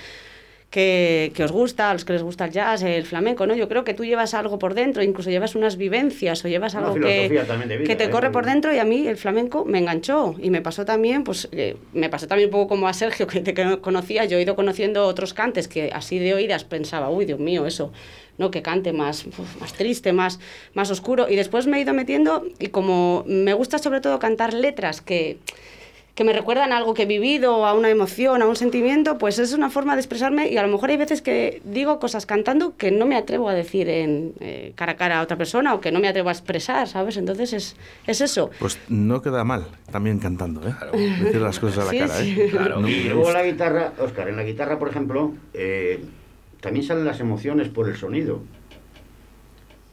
que, 0.70 1.32
os 1.42 1.52
gusta, 1.52 1.90
a 1.90 1.94
los 1.94 2.04
que 2.04 2.12
les 2.12 2.22
gusta 2.22 2.44
el 2.46 2.50
jazz, 2.50 2.82
el 2.82 3.04
flamenco, 3.04 3.46
¿no? 3.46 3.54
Yo 3.54 3.68
creo 3.68 3.84
que 3.84 3.94
tú 3.94 4.04
llevas 4.04 4.34
algo 4.34 4.58
por 4.58 4.74
dentro, 4.74 5.02
incluso 5.02 5.30
llevas 5.30 5.54
unas 5.54 5.76
vivencias 5.76 6.44
o 6.44 6.48
llevas 6.48 6.74
algo 6.74 6.94
que, 6.94 7.44
que 7.86 7.96
te 7.96 8.04
¿eh? 8.04 8.10
corre 8.10 8.30
por 8.30 8.44
dentro 8.44 8.74
y 8.74 8.78
a 8.78 8.84
mí 8.84 9.06
el 9.06 9.16
flamenco 9.16 9.64
me 9.64 9.78
enganchó 9.78 10.34
y 10.38 10.50
me 10.50 10.60
pasó 10.60 10.84
también, 10.84 11.24
pues 11.24 11.48
eh, 11.52 11.76
me 11.92 12.10
pasó 12.10 12.26
también 12.26 12.48
un 12.48 12.52
poco 12.52 12.68
como 12.68 12.88
a 12.88 12.92
Sergio, 12.92 13.26
que 13.26 13.40
te 13.40 13.78
conocía, 13.80 14.24
yo 14.24 14.38
he 14.38 14.42
ido 14.42 14.56
conociendo 14.56 15.06
otros 15.06 15.32
cantes 15.34 15.68
que 15.68 15.90
así 15.92 16.18
de 16.18 16.34
oídas 16.34 16.64
pensaba, 16.64 17.10
uy, 17.10 17.24
Dios 17.24 17.38
mío, 17.38 17.66
eso, 17.66 17.92
¿no? 18.36 18.50
Que 18.50 18.60
cante 18.60 18.92
más, 18.92 19.24
más 19.60 19.72
triste, 19.72 20.12
más, 20.12 20.40
más 20.74 20.90
oscuro 20.90 21.28
y 21.30 21.36
después 21.36 21.66
me 21.66 21.78
he 21.78 21.80
ido 21.80 21.94
metiendo 21.94 22.44
y 22.58 22.68
como 22.68 23.24
me 23.26 23.54
gusta 23.54 23.78
sobre 23.78 24.00
todo 24.00 24.18
cantar 24.18 24.52
letras 24.52 25.00
que 25.00 25.38
que 26.16 26.24
me 26.24 26.32
recuerdan 26.32 26.72
a 26.72 26.78
algo 26.78 26.94
que 26.94 27.02
he 27.02 27.06
vivido, 27.06 27.66
a 27.66 27.74
una 27.74 27.90
emoción, 27.90 28.40
a 28.40 28.46
un 28.46 28.56
sentimiento, 28.56 29.18
pues 29.18 29.38
es 29.38 29.52
una 29.52 29.68
forma 29.68 29.94
de 29.94 30.00
expresarme 30.00 30.48
y 30.48 30.56
a 30.56 30.62
lo 30.62 30.68
mejor 30.68 30.88
hay 30.88 30.96
veces 30.96 31.20
que 31.20 31.60
digo 31.64 32.00
cosas 32.00 32.24
cantando 32.24 32.74
que 32.78 32.90
no 32.90 33.04
me 33.04 33.16
atrevo 33.16 33.50
a 33.50 33.54
decir 33.54 33.90
en 33.90 34.32
eh, 34.40 34.72
cara 34.76 34.92
a 34.92 34.96
cara 34.96 35.18
a 35.20 35.22
otra 35.22 35.36
persona 35.36 35.74
o 35.74 35.80
que 35.82 35.92
no 35.92 36.00
me 36.00 36.08
atrevo 36.08 36.30
a 36.30 36.32
expresar, 36.32 36.88
¿sabes? 36.88 37.18
Entonces 37.18 37.52
es, 37.52 37.76
es 38.06 38.22
eso. 38.22 38.50
Pues 38.58 38.78
no 38.88 39.20
queda 39.20 39.44
mal 39.44 39.66
también 39.92 40.18
cantando, 40.18 40.66
¿eh? 40.66 40.74
Decir 41.22 41.42
las 41.42 41.60
cosas 41.60 41.86
a 41.86 41.92
la 41.92 41.98
cara, 42.06 42.22
¿eh? 42.22 42.48
Claro. 42.50 42.88
y 42.88 43.04
luego 43.04 43.30
la 43.30 43.44
guitarra, 43.44 43.92
Oscar, 43.98 44.30
en 44.30 44.36
la 44.36 44.42
guitarra, 44.42 44.78
por 44.78 44.88
ejemplo, 44.88 45.34
eh, 45.52 46.02
también 46.62 46.86
salen 46.86 47.04
las 47.04 47.20
emociones 47.20 47.68
por 47.68 47.90
el 47.90 47.96
sonido. 47.96 48.40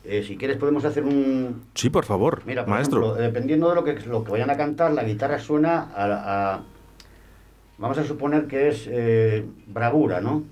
Eh, 0.06 0.24
si 0.28 0.36
quieres 0.36 0.58
podemos 0.58 0.84
hacer 0.84 1.04
un... 1.04 1.64
Sí, 1.76 1.90
por 1.90 2.04
favor, 2.04 2.42
Mira, 2.46 2.66
maestro. 2.66 3.16
dependiendo 3.16 3.70
de 3.70 3.76
lo 3.76 3.84
que, 3.86 3.94
lo 4.06 4.24
que 4.24 4.32
vayan 4.32 4.50
a 4.50 4.58
cantar, 4.58 4.92
la 4.92 5.04
guitarra 5.04 5.40
suena 5.40 5.90
a... 5.96 6.62
vamos 7.78 7.98
a 7.98 8.04
suponer 8.04 8.48
que 8.48 8.68
es 8.68 8.86
eh, 8.92 9.46
bravura, 9.68 10.20
¿no? 10.20 10.44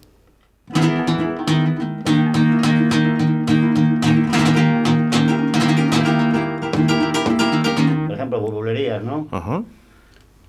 Por 8.07 8.15
ejemplo, 8.15 8.39
burbulerías, 8.41 9.03
¿no? 9.03 9.27
Ajá. 9.31 9.63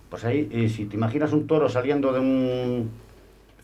Pues 0.08 0.24
ahí, 0.24 0.68
si 0.68 0.84
te 0.86 0.96
imaginas 0.96 1.32
un 1.32 1.46
toro 1.46 1.68
saliendo 1.68 2.12
de 2.12 2.20
un 2.20 2.90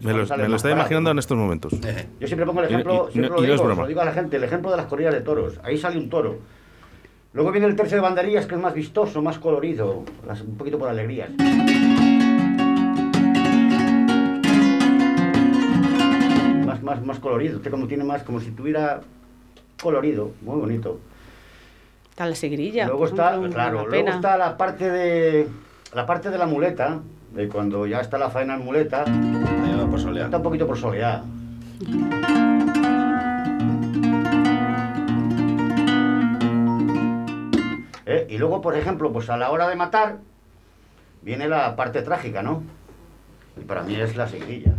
me 0.01 0.13
lo, 0.13 0.37
me 0.37 0.49
lo 0.49 0.57
estoy 0.57 0.73
imaginando 0.73 1.11
en 1.11 1.19
estos 1.19 1.37
momentos. 1.37 1.73
Yo 2.21 2.27
siempre 2.27 2.47
pongo 2.47 2.61
el 2.61 2.67
ejemplo, 2.67 3.09
siempre 3.11 3.31
lo, 3.31 3.43
digo, 3.43 3.87
digo 3.87 4.01
a 4.01 4.05
la 4.05 4.13
gente, 4.13 4.37
el 4.37 4.45
ejemplo 4.45 4.71
de 4.71 4.77
las 4.77 4.87
corridas 4.87 5.15
de 5.15 5.21
toros. 5.21 5.59
Ahí 5.63 5.77
sale 5.77 5.99
un 5.99 6.09
toro. 6.09 6.39
Luego 7.33 7.53
viene 7.53 7.67
el 7.67 7.77
tercio 7.77 7.97
de 7.97 8.01
banderillas, 8.01 8.47
que 8.47 8.55
es 8.55 8.61
más 8.61 8.75
vistoso, 8.75 9.21
más 9.23 9.39
colorido, 9.39 10.05
un 10.47 10.57
poquito 10.57 10.79
por 10.79 10.89
alegrías. 10.89 11.31
Más, 16.65 16.83
más, 16.83 17.03
más 17.05 17.19
colorido, 17.19 17.57
usted 17.57 17.71
como 17.71 17.87
tiene 17.87 18.05
más, 18.05 18.23
como 18.23 18.41
si 18.41 18.51
tuviera 18.53 19.01
colorido, 19.83 20.33
muy 20.43 20.59
bonito. 20.59 21.01
Está 22.11 22.27
la 22.27 22.35
seguirilla. 22.35 22.87
Luego 22.87 23.07
está, 23.07 23.39
claro, 23.51 23.87
luego 23.87 24.09
está 24.09 24.37
la 24.37 24.57
parte 24.57 24.91
de 24.91 25.49
la 25.95 26.07
parte 26.07 26.31
de 26.31 26.39
la 26.39 26.47
muleta, 26.47 27.01
de 27.35 27.49
cuando 27.49 27.87
ya 27.87 28.01
está 28.01 28.19
la 28.19 28.31
faena 28.31 28.55
en 28.55 28.65
muleta, 28.65 29.05
está 30.17 30.37
un 30.39 30.43
poquito 30.43 30.67
por 30.67 30.79
solear. 30.79 31.23
¿Eh? 38.07 38.27
Y 38.31 38.39
luego, 38.39 38.61
por 38.61 38.77
ejemplo, 38.77 39.13
pues 39.13 39.29
a 39.29 39.37
la 39.37 39.51
hora 39.51 39.69
de 39.69 39.77
matar, 39.77 40.19
viene 41.23 41.49
la 41.49 41.77
parte 41.77 42.03
trágica, 42.03 42.43
¿no? 42.43 42.63
Y 43.61 43.65
para 43.65 43.83
mí 43.83 43.97
es 43.97 44.17
la 44.17 44.27
seguidilla. 44.27 44.73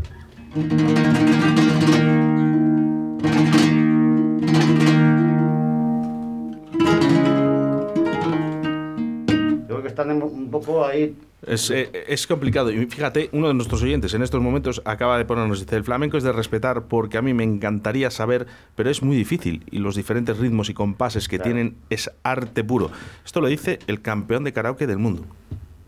Creo 9.68 9.82
que 9.82 9.88
están 9.88 10.22
un 10.24 10.50
poco 10.50 10.86
ahí 10.86 11.16
Es, 11.46 11.70
eh, 11.70 11.90
es, 12.08 12.28
complicado. 12.28 12.72
Y 12.72 12.86
fíjate, 12.86 13.30
uno 13.32 13.48
de 13.48 13.54
nuestros 13.54 13.82
oyentes 13.82 14.14
en 14.14 14.22
estos 14.22 14.42
momentos 14.42 14.82
acaba 14.86 15.18
de 15.18 15.26
ponernos, 15.26 15.60
dice, 15.60 15.76
el 15.76 15.84
flamenco 15.84 16.18
es 16.18 16.24
de 16.24 16.32
respetar 16.32 16.84
porque 16.88 17.18
a 17.18 17.22
mí 17.22 17.34
me 17.34 17.44
encantaría 17.44 18.12
saber, 18.12 18.46
pero 18.76 18.90
es 18.90 19.02
muy 19.02 19.16
difícil. 19.16 19.64
Y 19.72 19.80
los 19.80 19.96
diferentes 19.96 20.38
ritmos 20.38 20.70
y 20.70 20.74
compases 20.74 21.28
que 21.28 21.40
tienen 21.40 21.78
es 21.90 22.12
arte 22.24 22.64
puro. 22.64 22.92
Esto 23.26 23.40
lo 23.42 23.48
dice 23.48 23.80
el 23.88 24.02
campeón 24.02 24.44
de 24.44 24.52
karaoke 24.54 24.86
del 24.86 24.98
mundo. 24.98 25.26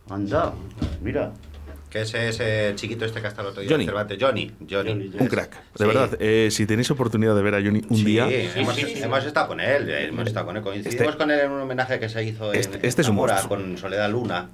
Anda, 0.10 0.54
mira. 1.02 1.34
Que 1.90 2.04
ese 2.04 2.30
ese 2.30 2.72
chiquito 2.76 3.04
este 3.04 3.20
que 3.20 3.28
hasta 3.28 3.42
el 3.42 3.48
otro 3.50 3.62
día 3.62 3.72
Johnny. 3.72 3.86
Johnny, 4.18 4.52
Johnny. 4.70 5.12
Un 5.20 5.28
crack. 5.28 5.58
De 5.78 5.86
verdad, 5.86 6.16
eh, 6.22 6.48
si 6.50 6.66
tenéis 6.66 6.90
oportunidad 6.90 7.36
de 7.36 7.42
ver 7.42 7.56
a 7.56 7.62
Johnny 7.62 7.82
un 7.90 8.06
día. 8.06 8.30
Hemos, 8.32 8.78
hemos, 8.78 9.26
estado 9.26 9.50
con 9.50 9.60
él, 9.60 9.90
eh, 9.90 10.08
hemos 10.08 10.26
estado 10.26 10.46
con 10.46 10.56
él. 10.56 10.64
Coincidimos 10.64 11.06
este, 11.06 11.18
con 11.18 11.30
él 11.30 11.42
en 11.42 11.52
un 11.52 11.60
homenaje 11.60 12.00
que 12.00 12.08
se 12.08 12.24
hizo 12.24 12.54
este, 12.54 12.78
en, 12.78 12.86
este 12.86 13.02
es 13.02 13.10
un 13.10 13.18
con 13.50 13.78
Soledad 13.78 14.10
Luna. 14.10 14.50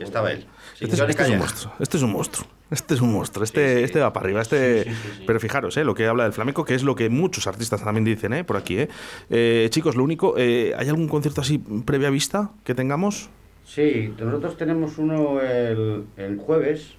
Estaba 0.00 0.32
él. 0.32 0.46
este, 0.80 0.94
es, 0.94 1.00
este 1.00 1.30
un 1.30 1.38
monstruo. 1.38 1.72
Este 1.78 1.96
es 1.96 2.02
un 2.02 2.12
monstruo. 2.12 2.46
Este 2.70 2.94
es 2.94 3.00
un 3.00 3.12
monstruo. 3.12 3.44
Este, 3.44 3.84
este 3.84 4.00
va 4.00 4.12
para 4.12 4.24
arriba. 4.24 4.42
Este... 4.42 4.92
Pero 5.26 5.38
fijaros, 5.38 5.76
¿eh? 5.76 5.84
lo 5.84 5.94
que 5.94 6.06
habla 6.06 6.24
del 6.24 6.32
flamenco, 6.32 6.64
que 6.64 6.74
es 6.74 6.82
lo 6.82 6.94
que 6.94 7.08
muchos 7.08 7.46
artistas 7.46 7.82
también 7.82 8.04
dicen 8.04 8.32
¿eh? 8.32 8.44
por 8.44 8.56
aquí. 8.56 8.78
¿eh? 8.78 8.88
Eh, 9.30 9.68
chicos, 9.70 9.96
lo 9.96 10.02
único, 10.02 10.34
¿hay 10.36 10.88
algún 10.88 11.08
concierto 11.08 11.40
así 11.40 11.58
previa 11.58 12.10
vista 12.10 12.50
que 12.64 12.74
tengamos? 12.74 13.30
Sí, 13.64 14.12
nosotros 14.18 14.56
tenemos 14.56 14.98
uno 14.98 15.40
el, 15.40 16.04
el 16.16 16.36
jueves 16.36 16.96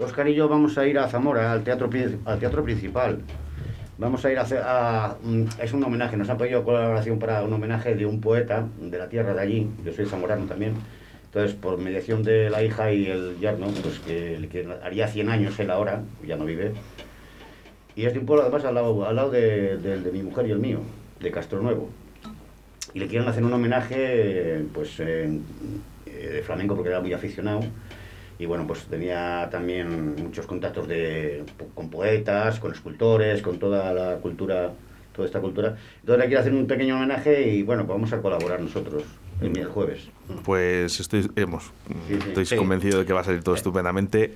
Oscar 0.00 0.28
y 0.28 0.34
yo 0.34 0.48
vamos 0.48 0.78
a 0.78 0.86
ir 0.86 0.98
a 0.98 1.08
Zamora, 1.08 1.52
al 1.52 1.62
teatro, 1.62 1.90
al 2.24 2.38
teatro 2.38 2.64
principal. 2.64 3.20
Vamos 3.98 4.24
a 4.24 4.32
ir 4.32 4.38
a, 4.38 4.42
hacer, 4.42 4.62
a, 4.64 5.16
Es 5.62 5.74
un 5.74 5.84
homenaje, 5.84 6.16
nos 6.16 6.30
han 6.30 6.38
pedido 6.38 6.64
colaboración 6.64 7.18
para 7.18 7.42
un 7.42 7.52
homenaje 7.52 7.94
de 7.94 8.06
un 8.06 8.20
poeta 8.20 8.66
de 8.80 8.96
la 8.96 9.08
tierra 9.08 9.34
de 9.34 9.40
allí. 9.42 9.70
Yo 9.84 9.92
soy 9.92 10.06
zamorano 10.06 10.46
también. 10.46 10.74
Entonces, 11.30 11.54
por 11.54 11.78
mediación 11.78 12.24
de 12.24 12.50
la 12.50 12.64
hija 12.64 12.92
y 12.92 13.06
el 13.06 13.38
yerno, 13.38 13.68
pues 13.82 14.00
que, 14.00 14.68
haría 14.82 15.06
100 15.06 15.28
años 15.28 15.60
él 15.60 15.70
ahora, 15.70 16.02
ya 16.26 16.36
no 16.36 16.44
vive. 16.44 16.72
Y 17.94 18.04
es 18.06 18.14
de 18.14 18.18
un 18.18 18.26
pueblo, 18.26 18.42
además, 18.42 18.64
al 18.64 18.74
lado, 18.74 19.06
al 19.06 19.14
lado 19.14 19.30
de, 19.30 19.76
de, 19.76 20.10
mi 20.10 20.24
mujer 20.24 20.48
y 20.48 20.50
el 20.50 20.58
mío, 20.58 20.80
de 21.20 21.30
Castro 21.30 21.62
Nuevo. 21.62 21.88
Y 22.94 22.98
le 22.98 23.06
quieren 23.06 23.28
hacer 23.28 23.44
un 23.44 23.52
homenaje, 23.52 24.64
pues, 24.74 24.98
eh, 24.98 25.38
de 26.04 26.42
flamenco, 26.42 26.74
porque 26.74 26.88
era 26.88 27.00
muy 27.00 27.12
aficionado 27.12 27.60
y 28.40 28.46
bueno, 28.46 28.66
pues 28.66 28.86
tenía 28.86 29.48
también 29.50 30.16
muchos 30.16 30.46
contactos 30.46 30.88
de, 30.88 31.44
con 31.74 31.90
poetas, 31.90 32.58
con 32.58 32.72
escultores, 32.72 33.42
con 33.42 33.58
toda 33.58 33.92
la 33.92 34.16
cultura, 34.16 34.72
toda 35.14 35.26
esta 35.26 35.40
cultura. 35.40 35.76
Entonces 36.00 36.24
le 36.24 36.26
quiero 36.26 36.40
hacer 36.40 36.54
un 36.54 36.66
pequeño 36.66 36.96
homenaje 36.96 37.50
y 37.50 37.62
bueno, 37.62 37.84
pues 37.86 37.96
vamos 37.96 38.12
a 38.14 38.22
colaborar 38.22 38.60
nosotros 38.60 39.04
el, 39.40 39.64
jueves. 39.66 40.08
Pues 40.44 41.00
estoy, 41.00 41.30
hemos, 41.36 41.72
estoy 42.08 42.58
convencido 42.58 43.00
de 43.00 43.06
que 43.06 43.12
va 43.12 43.20
a 43.20 43.24
salir 43.24 43.42
todo 43.42 43.54
estupendamente 43.54 44.34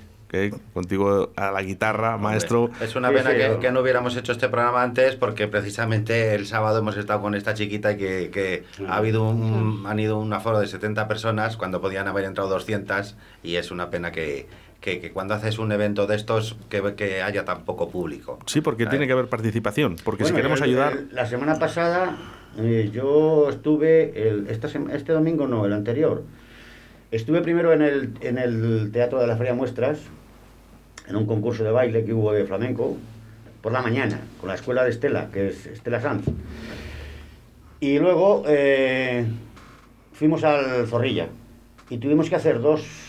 contigo 0.73 1.33
a 1.37 1.51
la 1.51 1.63
guitarra, 1.63 2.17
maestro. 2.19 2.71
Es 2.81 2.97
una 2.97 3.11
pena 3.11 3.31
que, 3.35 3.71
no 3.71 3.81
hubiéramos 3.81 4.17
hecho 4.17 4.33
este 4.33 4.49
programa 4.49 4.83
antes 4.83 5.17
porque 5.17 5.49
precisamente 5.49 6.35
el 6.35 6.47
sábado 6.47 6.79
hemos 6.79 6.97
estado 6.97 7.21
con 7.21 7.35
esta 7.35 7.55
chiquita 7.55 7.93
y 7.93 7.97
que, 7.97 8.65
ha 8.89 8.97
habido 8.97 9.29
un, 9.29 9.85
han 9.87 9.99
ido 9.99 10.19
un 10.19 10.33
aforo 10.33 10.61
de 10.61 10.67
70 10.67 11.09
personas 11.09 11.57
cuando 11.57 11.81
podían 11.81 12.09
haber 12.09 12.25
entrado 12.25 12.51
200 12.51 13.17
y 13.43 13.57
es 13.57 13.71
una 13.71 13.91
pena 13.91 14.13
que, 14.13 14.47
que, 14.81 15.11
cuando 15.13 15.35
haces 15.35 15.59
un 15.59 15.73
evento 15.73 16.07
de 16.07 16.17
estos 16.17 16.57
que, 16.69 16.95
que 16.95 17.23
haya 17.23 17.45
tan 17.45 17.65
poco 17.65 17.89
público. 17.89 18.39
Sí, 18.47 18.61
porque 18.61 18.87
tiene 18.87 19.07
que 19.07 19.13
haber 19.13 19.29
participación, 19.29 19.97
porque 20.05 20.25
si 20.25 20.33
queremos 20.33 20.61
ayudar... 20.63 21.05
la 21.13 21.27
semana 21.27 21.59
pasada 21.59 22.17
eh, 22.59 22.91
yo 22.93 23.49
estuve, 23.51 24.29
el, 24.29 24.49
esta 24.49 24.69
este 24.93 25.13
domingo 25.13 25.47
no, 25.47 25.65
el 25.67 25.73
anterior, 25.73 26.23
estuve 27.11 27.41
primero 27.43 27.73
en 27.73 27.83
el, 27.83 28.15
en 28.21 28.39
el 28.39 28.91
Teatro 28.93 29.21
de 29.21 29.27
la 29.27 29.37
Feria 29.37 29.55
Muestras, 29.55 30.01
en 31.09 31.17
un 31.17 31.27
concurso 31.27 31.65
de 31.65 31.71
baile 31.71 32.05
que 32.05 32.15
hubo 32.15 32.33
de 32.33 32.45
flamenco 32.45 32.97
por 33.61 33.73
la 33.73 33.83
mañana, 33.83 34.21
con 34.41 34.49
la 34.49 34.55
escuela 34.55 34.85
de 34.85 34.91
Estela, 34.91 35.29
que 35.33 35.49
es 35.49 35.67
Estela 35.67 36.01
Sanz. 36.01 36.27
Y 37.81 37.99
luego 37.99 38.45
eh, 38.47 39.27
fuimos 40.13 40.45
al 40.45 40.87
Zorrilla 40.87 41.29
y 41.91 41.99
tuvimos 41.99 42.29
que 42.29 42.37
hacer 42.37 42.61
dos 42.61 43.05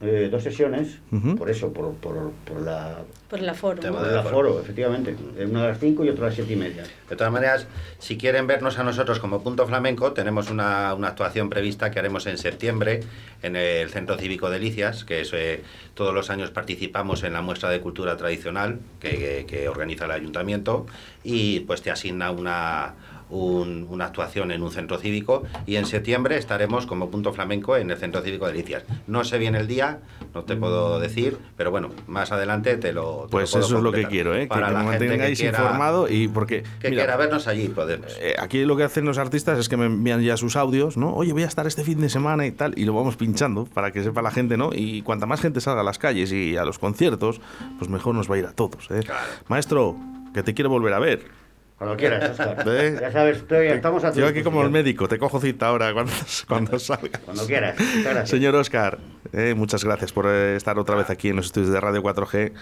eh, 0.00 0.28
dos 0.30 0.44
sesiones, 0.44 1.00
por 1.36 1.50
eso, 1.50 1.72
por, 1.72 1.92
por, 1.94 2.30
por, 2.44 2.62
la... 2.62 2.98
Por 3.28 3.40
el 3.40 3.48
aforo. 3.48 3.82
Por 3.82 4.08
el 4.08 4.16
aforo, 4.16 4.58
efectivamente. 4.58 5.14
Una 5.44 5.64
a 5.64 5.68
las 5.68 5.78
5 5.78 6.02
y 6.04 6.08
otra 6.08 6.24
a 6.24 6.28
las 6.28 6.36
7 6.36 6.50
y 6.50 6.56
media. 6.56 6.84
De 7.10 7.14
todas 7.14 7.30
maneras, 7.30 7.66
si 7.98 8.16
quieren 8.16 8.46
vernos 8.46 8.78
a 8.78 8.84
nosotros 8.84 9.18
como 9.18 9.42
Punto 9.42 9.66
Flamenco, 9.66 10.12
tenemos 10.12 10.50
una, 10.50 10.94
una 10.94 11.08
actuación 11.08 11.50
prevista 11.50 11.90
que 11.90 11.98
haremos 11.98 12.26
en 12.26 12.38
septiembre 12.38 13.00
en 13.42 13.56
el 13.56 13.90
Centro 13.90 14.16
Cívico 14.16 14.48
Delicias, 14.48 15.04
que 15.04 15.20
es, 15.20 15.32
eh, 15.34 15.62
todos 15.94 16.14
los 16.14 16.30
años 16.30 16.50
participamos 16.50 17.22
en 17.22 17.34
la 17.34 17.42
muestra 17.42 17.68
de 17.68 17.80
cultura 17.80 18.16
tradicional 18.16 18.78
que, 18.98 19.44
que 19.46 19.68
organiza 19.68 20.06
el 20.06 20.12
ayuntamiento 20.12 20.86
y 21.22 21.60
pues 21.60 21.82
te 21.82 21.90
asigna 21.90 22.30
una 22.30 22.94
una 23.30 24.06
actuación 24.06 24.50
en 24.50 24.62
un 24.62 24.70
centro 24.70 24.98
cívico 24.98 25.42
y 25.66 25.76
en 25.76 25.86
septiembre 25.86 26.36
estaremos 26.36 26.86
como 26.86 27.10
punto 27.10 27.32
flamenco 27.32 27.76
en 27.76 27.90
el 27.90 27.96
centro 27.96 28.22
cívico 28.22 28.46
de 28.46 28.52
Delicias. 28.52 28.84
No 29.06 29.24
sé 29.24 29.38
bien 29.38 29.54
el 29.54 29.66
día, 29.66 30.00
no 30.34 30.44
te 30.44 30.56
puedo 30.56 30.98
decir, 31.00 31.38
pero 31.56 31.70
bueno, 31.70 31.90
más 32.06 32.32
adelante 32.32 32.76
te 32.76 32.92
lo... 32.92 33.26
pues 33.30 33.54
eso 33.54 33.76
es 33.76 33.82
lo 33.82 33.92
que 33.92 34.06
quiero, 34.06 34.34
¿eh? 34.34 34.46
Para 34.46 34.68
que, 34.68 34.74
me 34.76 34.84
mantengáis 34.84 35.40
informado 35.40 36.08
y 36.08 36.28
porque... 36.28 36.62
Que 36.80 36.90
quiera 36.90 37.16
vernos 37.16 37.46
allí, 37.46 37.68
podemos. 37.68 38.16
Eh, 38.20 38.34
aquí 38.38 38.64
lo 38.64 38.76
que 38.76 38.84
hacen 38.84 39.04
los 39.04 39.18
artistas 39.18 39.58
es 39.58 39.68
que 39.68 39.76
me 39.76 39.86
envían 39.86 40.22
ya 40.22 40.36
sus 40.36 40.56
audios, 40.56 40.96
¿no? 40.96 41.14
Oye, 41.14 41.32
voy 41.32 41.42
a 41.42 41.46
estar 41.46 41.66
este 41.66 41.84
fin 41.84 42.00
de 42.00 42.08
semana 42.08 42.46
y 42.46 42.52
tal, 42.52 42.74
y 42.76 42.84
lo 42.84 42.94
vamos 42.94 43.16
pinchando 43.16 43.66
para 43.66 43.92
que 43.92 44.02
sepa 44.02 44.22
la 44.22 44.30
gente, 44.30 44.56
¿no? 44.56 44.70
Y 44.72 45.02
cuanta 45.02 45.26
más 45.26 45.40
gente 45.40 45.60
salga 45.60 45.80
a 45.80 45.84
las 45.84 45.98
calles 45.98 46.32
y 46.32 46.56
a 46.56 46.64
los 46.64 46.78
conciertos, 46.78 47.40
pues 47.78 47.90
mejor 47.90 48.14
nos 48.14 48.30
va 48.30 48.36
a 48.36 48.38
ir 48.38 48.46
a 48.46 48.52
todos, 48.52 48.90
¿eh? 48.90 49.00
Maestro, 49.48 49.96
que 50.34 50.42
te 50.42 50.54
quiero 50.54 50.70
volver 50.70 50.94
a 50.94 50.98
ver. 50.98 51.37
Cuando 51.78 51.96
quieras, 51.96 52.30
Oscar. 52.30 52.64
¿Eh? 52.66 52.98
Ya 53.00 53.12
sabes, 53.12 53.36
estoy, 53.36 53.68
estamos 53.68 54.02
a 54.02 54.12
Yo 54.12 54.26
aquí 54.26 54.42
como 54.42 54.62
el 54.62 54.70
médico, 54.70 55.06
te 55.06 55.16
cojo 55.16 55.40
cita 55.40 55.68
ahora 55.68 55.92
cuando, 55.92 56.12
cuando 56.48 56.78
salga. 56.80 57.20
Cuando 57.24 57.46
quieras. 57.46 57.76
Señor 58.24 58.56
Oscar, 58.56 58.98
eh, 59.32 59.54
muchas 59.56 59.84
gracias 59.84 60.12
por 60.12 60.26
eh, 60.26 60.56
estar 60.56 60.76
otra 60.78 60.96
vez 60.96 61.08
aquí 61.08 61.28
en 61.28 61.36
los 61.36 61.46
estudios 61.46 61.70
de 61.70 61.80
Radio 61.80 62.02
4G. 62.02 62.52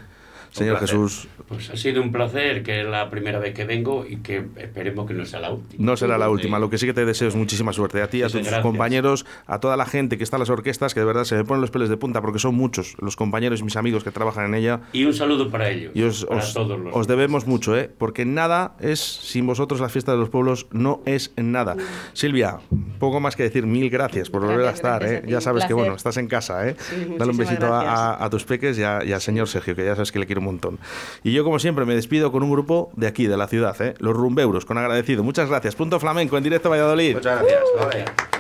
Señor 0.57 0.79
Jesús. 0.81 1.29
Pues 1.49 1.71
ha 1.71 1.77
sido 1.77 2.03
un 2.03 2.11
placer, 2.11 2.63
que 2.63 2.81
es 2.81 2.87
la 2.87 3.09
primera 3.11 3.39
vez 3.39 3.55
que 3.55 3.65
vengo 3.65 4.05
y 4.09 4.17
que 4.17 4.47
esperemos 4.57 5.07
que 5.07 5.15
no 5.15 5.25
sea 5.25 5.39
la 5.41 5.53
última. 5.53 5.85
No 5.85 5.97
será 5.97 6.19
la 6.19 6.29
última. 6.31 6.59
Lo 6.59 6.71
que 6.71 6.79
sí 6.79 6.87
que 6.87 6.95
te 6.95 7.05
deseo 7.05 7.29
es 7.29 7.37
muchísima 7.37 7.73
suerte 7.73 8.03
a 8.03 8.09
ti, 8.09 8.23
a 8.23 8.29
tus 8.29 8.49
compañeros, 8.63 9.27
a 9.47 9.61
toda 9.61 9.77
la 9.77 9.87
gente 9.87 10.19
que 10.19 10.25
está 10.25 10.37
en 10.37 10.41
las 10.41 10.51
orquestas, 10.51 10.95
que 10.95 11.01
de 11.01 11.07
verdad 11.07 11.25
se 11.25 11.37
me 11.37 11.45
ponen 11.45 11.61
los 11.61 11.71
pelos 11.71 11.89
de 11.89 11.97
punta 11.97 12.21
porque 12.21 12.39
son 12.39 12.55
muchos 12.55 12.97
los 13.01 13.17
compañeros 13.17 13.61
y 13.61 13.65
mis 13.65 13.77
amigos 13.77 14.03
que 14.03 14.11
trabajan 14.11 14.47
en 14.47 14.55
ella. 14.55 14.81
Y 14.93 15.05
un 15.05 15.15
saludo 15.15 15.51
para 15.51 15.71
ellos. 15.71 15.93
Y 15.95 16.03
os, 16.03 16.27
todos 16.55 16.81
los 16.81 16.97
os 16.97 17.07
debemos 17.07 17.47
mucho, 17.47 17.77
¿eh? 17.77 17.91
porque 17.97 18.25
nada 18.25 18.77
es, 18.81 19.01
sin 19.01 19.47
vosotros, 19.47 19.81
la 19.81 19.89
fiesta 19.89 20.13
de 20.13 20.19
los 20.19 20.31
pueblos 20.31 20.67
no 20.73 21.03
es 21.05 21.33
nada. 21.37 21.77
Silvia, 22.13 22.59
poco 22.99 23.21
más 23.21 23.37
que 23.37 23.43
decir, 23.45 23.67
mil 23.67 23.91
gracias 23.91 24.31
por 24.31 24.43
volver 24.43 24.67
a 24.67 24.71
estar. 24.71 25.05
¿eh? 25.05 25.23
Ya 25.27 25.41
sabes 25.41 25.67
que 25.67 25.75
bueno, 25.75 25.95
estás 25.95 26.17
en 26.17 26.29
casa. 26.29 26.69
¿eh? 26.69 26.77
Dale 27.19 27.31
un 27.31 27.37
besito 27.37 27.69
a, 27.73 28.29
tus 28.31 28.45
peques 28.45 28.79
y, 28.79 28.81
y 28.81 29.13
al 29.13 29.21
señor 29.21 29.49
Sergio, 29.49 29.77
que 29.77 29.85
ya 29.85 29.95
sabes 29.95 30.11
que 30.11 30.19
le 30.19 30.27
quiero 30.27 30.41
montón. 30.47 30.78
Y 31.22 31.32
yo, 31.32 31.44
como 31.44 31.59
siempre, 31.59 31.84
me 31.84 31.94
despido 31.94 32.32
con 32.32 32.42
un 32.42 32.51
grupo 32.51 32.90
de 32.97 33.07
aquí, 33.07 33.26
de 33.26 33.36
la 33.36 33.49
ciudad, 33.49 33.80
¿eh? 33.82 33.94
los 33.99 34.16
Rumbeuros, 34.16 34.64
con 34.64 34.78
agradecido. 34.78 35.22
Muchas 35.22 35.49
gracias. 35.49 35.74
Punto 35.74 36.01
Flamenco 36.01 36.36
en 36.38 36.44
directo 36.44 36.68
a 36.68 36.70
Valladolid. 36.70 37.14
Muchas 37.16 37.42
gracias. 37.42 37.62
Vale. 37.78 38.36